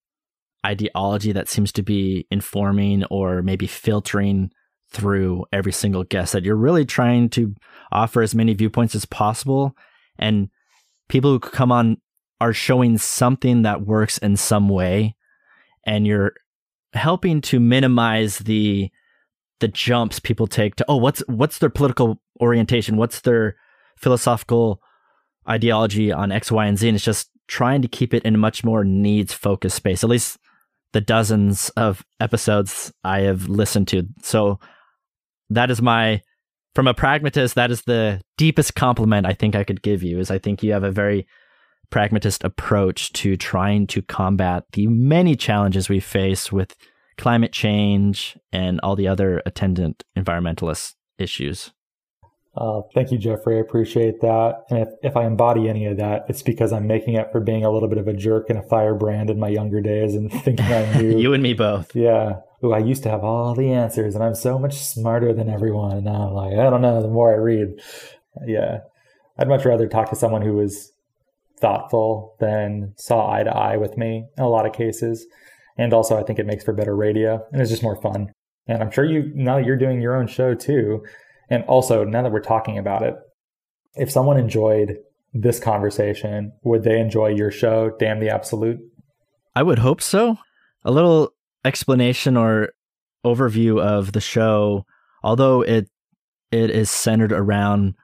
ideology 0.65 1.31
that 1.31 1.49
seems 1.49 1.71
to 1.71 1.81
be 1.81 2.27
informing 2.29 3.03
or 3.05 3.41
maybe 3.41 3.67
filtering 3.67 4.51
through 4.91 5.45
every 5.51 5.71
single 5.71 6.03
guest 6.03 6.33
that 6.33 6.43
you're 6.43 6.55
really 6.55 6.85
trying 6.85 7.29
to 7.29 7.55
offer 7.91 8.21
as 8.21 8.35
many 8.35 8.53
viewpoints 8.53 8.93
as 8.93 9.05
possible. 9.05 9.75
And 10.19 10.49
people 11.07 11.31
who 11.31 11.39
come 11.39 11.71
on 11.71 11.97
are 12.39 12.53
showing 12.53 12.97
something 12.97 13.61
that 13.61 13.85
works 13.85 14.17
in 14.17 14.35
some 14.35 14.67
way 14.67 15.15
and 15.85 16.05
you're 16.05 16.33
helping 16.93 17.41
to 17.41 17.59
minimize 17.59 18.39
the 18.39 18.89
the 19.61 19.67
jumps 19.67 20.19
people 20.19 20.47
take 20.47 20.75
to 20.75 20.83
oh 20.89 20.97
what's 20.97 21.21
what's 21.27 21.59
their 21.59 21.69
political 21.69 22.19
orientation 22.41 22.97
what's 22.97 23.21
their 23.21 23.55
philosophical 23.97 24.81
ideology 25.49 26.11
on 26.11 26.31
x 26.31 26.51
y 26.51 26.65
and 26.65 26.77
z 26.77 26.87
and 26.87 26.95
it's 26.95 27.05
just 27.05 27.29
trying 27.47 27.81
to 27.81 27.87
keep 27.87 28.13
it 28.13 28.23
in 28.23 28.35
a 28.35 28.37
much 28.37 28.63
more 28.63 28.83
needs 28.83 29.33
focused 29.33 29.75
space 29.75 30.03
at 30.03 30.09
least 30.09 30.37
the 30.93 31.01
dozens 31.01 31.69
of 31.71 32.03
episodes 32.19 32.91
i 33.03 33.21
have 33.21 33.47
listened 33.47 33.87
to 33.87 34.03
so 34.21 34.59
that 35.49 35.69
is 35.71 35.81
my 35.81 36.21
from 36.75 36.87
a 36.87 36.93
pragmatist 36.93 37.55
that 37.55 37.71
is 37.71 37.83
the 37.83 38.21
deepest 38.37 38.75
compliment 38.75 39.25
i 39.25 39.33
think 39.33 39.55
i 39.55 39.63
could 39.63 39.81
give 39.81 40.03
you 40.03 40.19
is 40.19 40.31
i 40.31 40.37
think 40.37 40.63
you 40.63 40.71
have 40.71 40.83
a 40.83 40.91
very 40.91 41.27
pragmatist 41.91 42.43
approach 42.43 43.11
to 43.13 43.37
trying 43.37 43.85
to 43.85 44.01
combat 44.01 44.63
the 44.71 44.87
many 44.87 45.35
challenges 45.35 45.89
we 45.89 45.99
face 45.99 46.51
with 46.51 46.75
climate 47.17 47.51
change 47.51 48.37
and 48.51 48.79
all 48.81 48.95
the 48.95 49.07
other 49.07 49.43
attendant 49.45 50.03
environmentalist 50.17 50.95
issues. 51.19 51.71
Uh, 52.55 52.81
thank 52.93 53.11
you, 53.11 53.17
Jeffrey. 53.17 53.57
I 53.57 53.61
appreciate 53.61 54.19
that. 54.21 54.65
And 54.69 54.79
if, 54.79 54.89
if 55.03 55.17
I 55.17 55.25
embody 55.25 55.69
any 55.69 55.85
of 55.85 55.97
that, 55.97 56.25
it's 56.27 56.41
because 56.41 56.73
I'm 56.73 56.85
making 56.85 57.17
up 57.17 57.31
for 57.31 57.39
being 57.39 57.63
a 57.63 57.71
little 57.71 57.87
bit 57.87 57.97
of 57.97 58.07
a 58.07 58.13
jerk 58.13 58.49
and 58.49 58.59
a 58.59 58.63
firebrand 58.63 59.29
in 59.29 59.39
my 59.39 59.47
younger 59.47 59.79
days 59.81 60.15
and 60.15 60.29
thinking 60.43 60.65
I 60.65 60.93
knew. 61.01 61.17
you 61.17 61.33
and 61.33 61.41
me 61.41 61.53
both. 61.53 61.95
Yeah. 61.95 62.39
Ooh, 62.63 62.73
I 62.73 62.79
used 62.79 63.03
to 63.03 63.09
have 63.09 63.23
all 63.23 63.55
the 63.55 63.71
answers 63.71 64.15
and 64.15 64.23
I'm 64.23 64.35
so 64.35 64.59
much 64.59 64.75
smarter 64.75 65.33
than 65.33 65.49
everyone. 65.49 65.93
And 65.93 66.05
now 66.05 66.27
I'm 66.27 66.33
like, 66.33 66.53
I 66.53 66.69
don't 66.69 66.81
know, 66.81 67.01
the 67.01 67.07
more 67.07 67.33
I 67.33 67.37
read. 67.37 67.81
Yeah. 68.45 68.79
I'd 69.37 69.47
much 69.47 69.65
rather 69.65 69.87
talk 69.87 70.09
to 70.09 70.15
someone 70.15 70.41
who 70.41 70.53
was 70.53 70.91
thoughtful 71.59 72.35
than 72.39 72.93
saw 72.97 73.31
eye 73.31 73.43
to 73.43 73.55
eye 73.55 73.77
with 73.77 73.97
me 73.97 74.25
in 74.37 74.43
a 74.43 74.49
lot 74.49 74.65
of 74.65 74.73
cases. 74.73 75.25
And 75.77 75.93
also, 75.93 76.17
I 76.17 76.23
think 76.23 76.37
it 76.37 76.45
makes 76.45 76.65
for 76.65 76.73
better 76.73 76.95
radio 76.95 77.43
and 77.53 77.61
it's 77.61 77.71
just 77.71 77.81
more 77.81 77.99
fun. 78.01 78.33
And 78.67 78.83
I'm 78.83 78.91
sure 78.91 79.05
you, 79.05 79.31
now 79.33 79.55
that 79.55 79.65
you're 79.65 79.77
doing 79.77 80.01
your 80.01 80.15
own 80.17 80.27
show 80.27 80.53
too, 80.53 81.03
and 81.51 81.63
also 81.65 82.03
now 82.03 82.23
that 82.23 82.31
we're 82.31 82.39
talking 82.39 82.77
about 82.77 83.03
it, 83.03 83.15
if 83.95 84.09
someone 84.09 84.39
enjoyed 84.39 84.97
this 85.33 85.59
conversation, 85.59 86.53
would 86.63 86.83
they 86.83 86.99
enjoy 86.99 87.27
your 87.27 87.51
show, 87.51 87.91
Damn 87.99 88.19
the 88.19 88.29
Absolute? 88.29 88.79
I 89.53 89.61
would 89.61 89.79
hope 89.79 90.01
so. 90.01 90.37
A 90.83 90.91
little 90.91 91.33
explanation 91.65 92.37
or 92.37 92.69
overview 93.25 93.79
of 93.79 94.13
the 94.13 94.21
show, 94.21 94.85
although 95.23 95.61
it 95.61 95.89
it 96.51 96.69
is 96.69 96.89
centered 96.89 97.31
around 97.31 97.95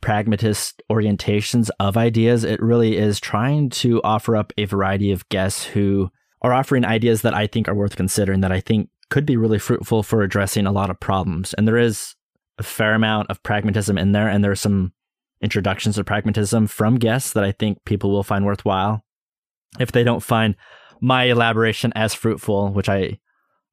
pragmatist 0.00 0.82
orientations 0.90 1.70
of 1.80 1.96
ideas. 1.96 2.44
It 2.44 2.60
really 2.62 2.96
is 2.96 3.18
trying 3.18 3.70
to 3.70 4.00
offer 4.02 4.36
up 4.36 4.52
a 4.58 4.64
variety 4.64 5.10
of 5.10 5.28
guests 5.28 5.64
who 5.64 6.10
are 6.42 6.52
offering 6.52 6.84
ideas 6.84 7.22
that 7.22 7.34
I 7.34 7.46
think 7.46 7.68
are 7.68 7.74
worth 7.74 7.96
considering, 7.96 8.42
that 8.42 8.52
I 8.52 8.60
think 8.60 8.90
could 9.10 9.26
be 9.26 9.36
really 9.36 9.58
fruitful 9.58 10.02
for 10.02 10.22
addressing 10.22 10.66
a 10.66 10.72
lot 10.72 10.90
of 10.90 11.00
problems. 11.00 11.54
And 11.54 11.66
there 11.66 11.78
is 11.78 12.14
a 12.58 12.62
fair 12.62 12.94
amount 12.94 13.30
of 13.30 13.42
pragmatism 13.42 13.98
in 13.98 14.12
there, 14.12 14.28
and 14.28 14.42
there 14.42 14.50
are 14.50 14.56
some 14.56 14.92
introductions 15.40 15.96
to 15.96 16.04
pragmatism 16.04 16.66
from 16.66 16.96
guests 16.96 17.32
that 17.32 17.44
I 17.44 17.52
think 17.52 17.84
people 17.84 18.10
will 18.10 18.22
find 18.22 18.44
worthwhile. 18.44 19.04
If 19.78 19.92
they 19.92 20.04
don't 20.04 20.22
find 20.22 20.56
my 21.00 21.24
elaboration 21.24 21.92
as 21.94 22.14
fruitful, 22.14 22.72
which 22.72 22.88
I 22.88 23.18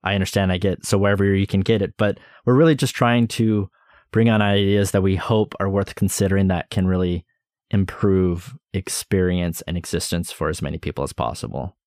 I 0.03 0.15
understand 0.15 0.51
I 0.51 0.57
get, 0.57 0.85
so 0.85 0.97
wherever 0.97 1.23
you 1.23 1.47
can 1.47 1.61
get 1.61 1.81
it, 1.81 1.93
but 1.97 2.19
we're 2.45 2.55
really 2.55 2.75
just 2.75 2.93
trying 2.93 3.27
to 3.29 3.69
bring 4.11 4.29
on 4.29 4.41
ideas 4.41 4.91
that 4.91 5.01
we 5.01 5.15
hope 5.15 5.55
are 5.61 5.69
worth 5.69 5.95
considering 5.95 6.49
that 6.49 6.69
can 6.69 6.87
really 6.87 7.25
improve 7.71 8.53
experience 8.73 9.61
and 9.61 9.77
existence 9.77 10.31
for 10.31 10.49
as 10.49 10.61
many 10.61 10.77
people 10.77 11.03
as 11.03 11.13
possible. 11.13 11.77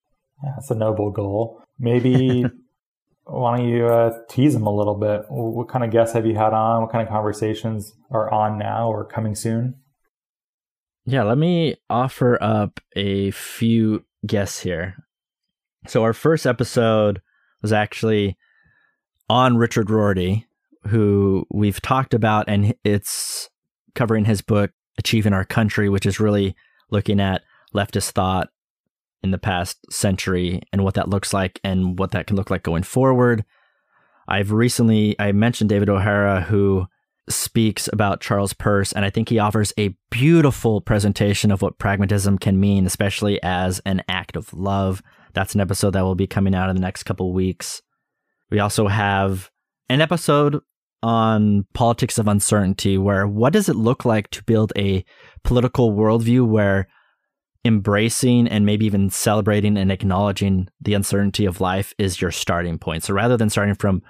Yeah, 0.42 0.51
that's 0.57 0.70
a 0.70 0.74
noble 0.74 1.11
goal. 1.11 1.62
Maybe 1.78 2.44
why 3.26 3.56
don't 3.56 3.68
you 3.68 3.86
uh, 3.86 4.18
tease 4.28 4.54
them 4.54 4.66
a 4.66 4.74
little 4.74 4.94
bit? 4.94 5.24
What 5.28 5.68
kind 5.68 5.84
of 5.84 5.90
guests 5.90 6.14
have 6.14 6.26
you 6.26 6.36
had 6.36 6.52
on? 6.52 6.82
What 6.82 6.92
kind 6.92 7.02
of 7.02 7.12
conversations 7.12 7.92
are 8.10 8.32
on 8.32 8.56
now 8.56 8.88
or 8.88 9.04
coming 9.04 9.34
soon? 9.34 9.74
Yeah, 11.04 11.24
let 11.24 11.36
me 11.36 11.76
offer 11.90 12.38
up 12.40 12.80
a 12.94 13.32
few 13.32 14.04
guests 14.26 14.60
here. 14.60 14.96
So, 15.88 16.02
our 16.02 16.12
first 16.12 16.46
episode 16.46 17.20
was 17.62 17.72
actually 17.72 18.36
on 19.28 19.56
Richard 19.56 19.90
Rorty, 19.90 20.46
who 20.86 21.46
we've 21.50 21.80
talked 21.80 22.14
about, 22.14 22.48
and 22.48 22.74
it's 22.84 23.50
covering 23.94 24.24
his 24.24 24.40
book, 24.40 24.70
Achieving 24.98 25.32
Our 25.32 25.44
Country, 25.44 25.88
which 25.88 26.06
is 26.06 26.20
really 26.20 26.54
looking 26.90 27.20
at 27.20 27.42
leftist 27.74 28.12
thought 28.12 28.48
in 29.26 29.32
the 29.32 29.38
past 29.38 29.92
century 29.92 30.62
and 30.72 30.84
what 30.84 30.94
that 30.94 31.08
looks 31.08 31.34
like 31.34 31.60
and 31.64 31.98
what 31.98 32.12
that 32.12 32.26
can 32.26 32.36
look 32.36 32.48
like 32.48 32.62
going 32.62 32.84
forward. 32.84 33.44
I've 34.28 34.52
recently 34.52 35.16
I 35.18 35.32
mentioned 35.32 35.68
David 35.68 35.88
O'Hara 35.88 36.42
who 36.42 36.86
speaks 37.28 37.88
about 37.92 38.20
Charles 38.20 38.52
Peirce 38.52 38.92
and 38.92 39.04
I 39.04 39.10
think 39.10 39.28
he 39.28 39.40
offers 39.40 39.72
a 39.76 39.96
beautiful 40.10 40.80
presentation 40.80 41.50
of 41.50 41.60
what 41.60 41.78
pragmatism 41.78 42.38
can 42.38 42.60
mean 42.60 42.86
especially 42.86 43.42
as 43.42 43.80
an 43.84 44.02
act 44.08 44.36
of 44.36 44.54
love. 44.54 45.02
That's 45.34 45.54
an 45.54 45.60
episode 45.60 45.90
that 45.90 46.02
will 46.02 46.14
be 46.14 46.28
coming 46.28 46.54
out 46.54 46.70
in 46.70 46.76
the 46.76 46.82
next 46.82 47.02
couple 47.02 47.32
weeks. 47.32 47.82
We 48.50 48.60
also 48.60 48.86
have 48.86 49.50
an 49.88 50.00
episode 50.00 50.60
on 51.02 51.66
politics 51.74 52.16
of 52.16 52.28
uncertainty 52.28 52.96
where 52.96 53.26
what 53.26 53.52
does 53.52 53.68
it 53.68 53.76
look 53.76 54.04
like 54.04 54.30
to 54.30 54.44
build 54.44 54.72
a 54.76 55.04
political 55.42 55.92
worldview 55.92 56.46
where 56.46 56.88
embracing 57.66 58.48
and 58.48 58.64
maybe 58.64 58.86
even 58.86 59.10
celebrating 59.10 59.76
and 59.76 59.92
acknowledging 59.92 60.68
the 60.80 60.94
uncertainty 60.94 61.44
of 61.44 61.60
life 61.60 61.92
is 61.98 62.20
your 62.20 62.30
starting 62.30 62.78
point. 62.78 63.02
So 63.04 63.12
rather 63.14 63.36
than 63.36 63.50
starting 63.50 63.74
from 63.74 64.02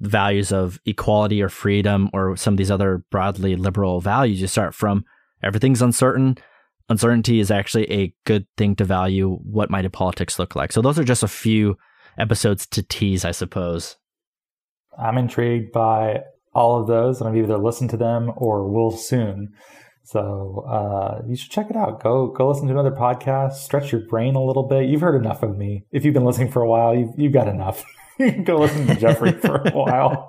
values 0.00 0.52
of 0.52 0.80
equality 0.84 1.40
or 1.40 1.48
freedom 1.48 2.10
or 2.12 2.36
some 2.36 2.54
of 2.54 2.58
these 2.58 2.70
other 2.70 3.04
broadly 3.10 3.56
liberal 3.56 4.00
values, 4.00 4.40
you 4.40 4.46
start 4.46 4.74
from 4.74 5.04
everything's 5.42 5.82
uncertain. 5.82 6.36
Uncertainty 6.88 7.40
is 7.40 7.50
actually 7.50 7.90
a 7.90 8.14
good 8.24 8.46
thing 8.56 8.74
to 8.76 8.84
value. 8.84 9.36
What 9.44 9.70
might 9.70 9.86
a 9.86 9.90
politics 9.90 10.38
look 10.38 10.56
like? 10.56 10.72
So 10.72 10.82
those 10.82 10.98
are 10.98 11.04
just 11.04 11.22
a 11.22 11.28
few 11.28 11.78
episodes 12.18 12.66
to 12.66 12.82
tease, 12.82 13.24
I 13.24 13.30
suppose. 13.30 13.96
I'm 14.98 15.16
intrigued 15.16 15.72
by 15.72 16.24
all 16.54 16.80
of 16.80 16.86
those, 16.86 17.20
and 17.20 17.28
I've 17.28 17.36
either 17.36 17.56
listened 17.56 17.90
to 17.90 17.96
them 17.96 18.30
or 18.36 18.68
will 18.68 18.90
soon. 18.90 19.54
So 20.04 20.64
uh, 20.68 21.22
you 21.28 21.36
should 21.36 21.50
check 21.50 21.70
it 21.70 21.76
out. 21.76 22.02
Go 22.02 22.26
go 22.28 22.48
listen 22.48 22.66
to 22.66 22.72
another 22.72 22.90
podcast. 22.90 23.54
Stretch 23.54 23.92
your 23.92 24.02
brain 24.02 24.34
a 24.34 24.44
little 24.44 24.64
bit. 24.64 24.88
You've 24.88 25.00
heard 25.00 25.20
enough 25.20 25.42
of 25.42 25.56
me. 25.56 25.84
If 25.92 26.04
you've 26.04 26.14
been 26.14 26.24
listening 26.24 26.50
for 26.50 26.62
a 26.62 26.68
while, 26.68 26.94
you've, 26.94 27.10
you've 27.16 27.32
got 27.32 27.48
enough. 27.48 27.84
go 28.44 28.58
listen 28.58 28.86
to 28.86 28.94
Jeffrey 28.96 29.32
for 29.32 29.56
a 29.56 29.70
while. 29.70 30.28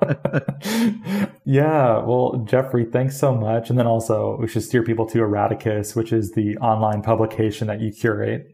yeah. 1.45 1.99
Well, 1.99 2.45
Jeffrey, 2.47 2.85
thanks 2.85 3.17
so 3.17 3.35
much. 3.35 3.69
And 3.69 3.77
then 3.77 3.87
also, 3.87 4.37
we 4.39 4.47
should 4.47 4.63
steer 4.63 4.83
people 4.83 5.05
to 5.07 5.19
Erraticus, 5.19 5.95
which 5.95 6.13
is 6.13 6.31
the 6.31 6.57
online 6.57 7.01
publication 7.01 7.67
that 7.67 7.81
you 7.81 7.91
curate. 7.91 8.47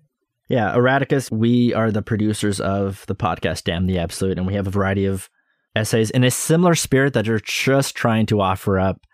Yeah, 0.47 0.73
Erraticus, 0.73 1.29
we 1.31 1.75
are 1.75 1.91
the 1.91 2.01
producers 2.01 2.59
of 2.59 3.05
the 3.05 3.15
podcast 3.15 3.65
Damn 3.65 3.85
the 3.85 3.99
Absolute, 3.99 4.39
and 4.39 4.47
we 4.47 4.55
have 4.55 4.65
a 4.65 4.71
variety 4.71 5.05
of 5.05 5.29
essays 5.75 6.09
in 6.09 6.23
a 6.23 6.31
similar 6.31 6.73
spirit 6.73 7.13
that 7.13 7.29
are 7.29 7.39
just 7.39 7.95
trying 7.95 8.25
to 8.25 8.41
offer 8.41 8.79
up 8.79 9.05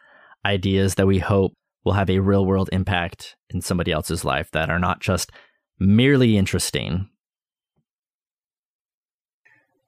ideas 0.45 0.95
that 0.95 1.07
we 1.07 1.19
hope 1.19 1.53
will 1.85 1.93
have 1.93 2.09
a 2.09 2.19
real 2.19 2.45
world 2.45 2.69
impact 2.73 3.35
in 3.49 3.61
somebody 3.61 3.91
else's 3.91 4.25
life 4.25 4.51
that 4.51 4.69
are 4.69 4.79
not 4.79 4.99
just 4.99 5.31
merely 5.79 6.37
interesting. 6.37 7.07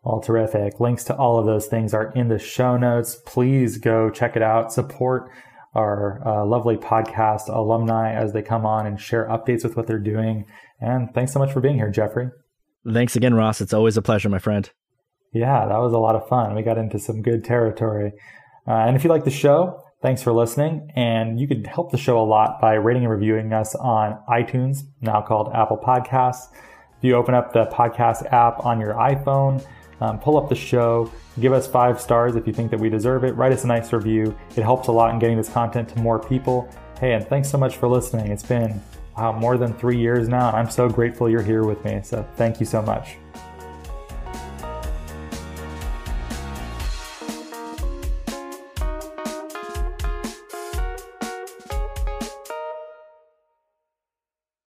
Well, 0.03 0.21
terrific. 0.21 0.79
Links 0.79 1.03
to 1.05 1.15
all 1.15 1.37
of 1.37 1.45
those 1.45 1.65
things 1.65 1.93
are 1.93 2.13
in 2.13 2.29
the 2.29 2.39
show 2.39 2.77
notes. 2.77 3.17
Please 3.25 3.77
go 3.77 4.09
check 4.09 4.37
it 4.37 4.41
out. 4.41 4.71
Support 4.71 5.29
our 5.75 6.25
uh, 6.25 6.45
lovely 6.45 6.77
podcast 6.77 7.49
alumni 7.49 8.13
as 8.13 8.31
they 8.31 8.41
come 8.41 8.65
on 8.65 8.87
and 8.87 9.01
share 9.01 9.27
updates 9.27 9.63
with 9.63 9.75
what 9.75 9.85
they're 9.85 9.99
doing. 9.99 10.45
And 10.79 11.13
thanks 11.13 11.33
so 11.33 11.39
much 11.39 11.51
for 11.51 11.59
being 11.59 11.75
here, 11.75 11.89
Jeffrey. 11.89 12.29
Thanks 12.91 13.15
again, 13.15 13.33
Ross. 13.33 13.59
It's 13.59 13.73
always 13.73 13.97
a 13.97 14.01
pleasure, 14.01 14.29
my 14.29 14.39
friend. 14.39 14.69
Yeah, 15.33 15.67
that 15.67 15.77
was 15.79 15.91
a 15.91 15.97
lot 15.97 16.15
of 16.15 16.27
fun. 16.29 16.55
We 16.55 16.61
got 16.61 16.77
into 16.77 16.99
some 16.99 17.21
good 17.21 17.43
territory. 17.43 18.13
Uh, 18.65 18.71
and 18.71 18.95
if 18.95 19.03
you 19.03 19.09
like 19.09 19.25
the 19.25 19.31
show, 19.31 19.83
Thanks 20.01 20.21
for 20.21 20.31
listening. 20.31 20.91
And 20.95 21.39
you 21.39 21.47
could 21.47 21.65
help 21.65 21.91
the 21.91 21.97
show 21.97 22.19
a 22.19 22.23
lot 22.23 22.61
by 22.61 22.73
rating 22.75 23.03
and 23.03 23.11
reviewing 23.11 23.51
us 23.51 23.73
on 23.75 24.19
iTunes, 24.29 24.83
now 25.01 25.21
called 25.21 25.51
Apple 25.53 25.77
Podcasts. 25.77 26.49
If 26.97 27.03
you 27.03 27.15
open 27.15 27.33
up 27.33 27.51
the 27.51 27.65
podcast 27.65 28.31
app 28.31 28.63
on 28.65 28.79
your 28.79 28.93
iPhone, 28.93 29.65
um, 29.99 30.19
pull 30.19 30.37
up 30.37 30.49
the 30.49 30.55
show, 30.55 31.11
give 31.39 31.53
us 31.53 31.67
five 31.67 31.99
stars 31.99 32.35
if 32.35 32.45
you 32.45 32.53
think 32.53 32.69
that 32.71 32.79
we 32.79 32.89
deserve 32.89 33.23
it, 33.23 33.31
write 33.35 33.51
us 33.51 33.63
a 33.63 33.67
nice 33.67 33.91
review. 33.91 34.37
It 34.55 34.61
helps 34.61 34.87
a 34.87 34.91
lot 34.91 35.11
in 35.13 35.19
getting 35.19 35.37
this 35.37 35.49
content 35.49 35.89
to 35.89 35.99
more 35.99 36.19
people. 36.19 36.69
Hey, 36.99 37.13
and 37.13 37.27
thanks 37.27 37.49
so 37.49 37.57
much 37.57 37.77
for 37.77 37.87
listening. 37.87 38.31
It's 38.31 38.43
been 38.43 38.81
wow, 39.17 39.31
more 39.31 39.57
than 39.57 39.73
three 39.73 39.97
years 39.97 40.27
now, 40.27 40.49
and 40.49 40.57
I'm 40.57 40.69
so 40.69 40.87
grateful 40.87 41.29
you're 41.29 41.41
here 41.41 41.63
with 41.63 41.83
me. 41.83 42.01
So 42.03 42.27
thank 42.35 42.59
you 42.59 42.65
so 42.65 42.81
much. 42.81 43.17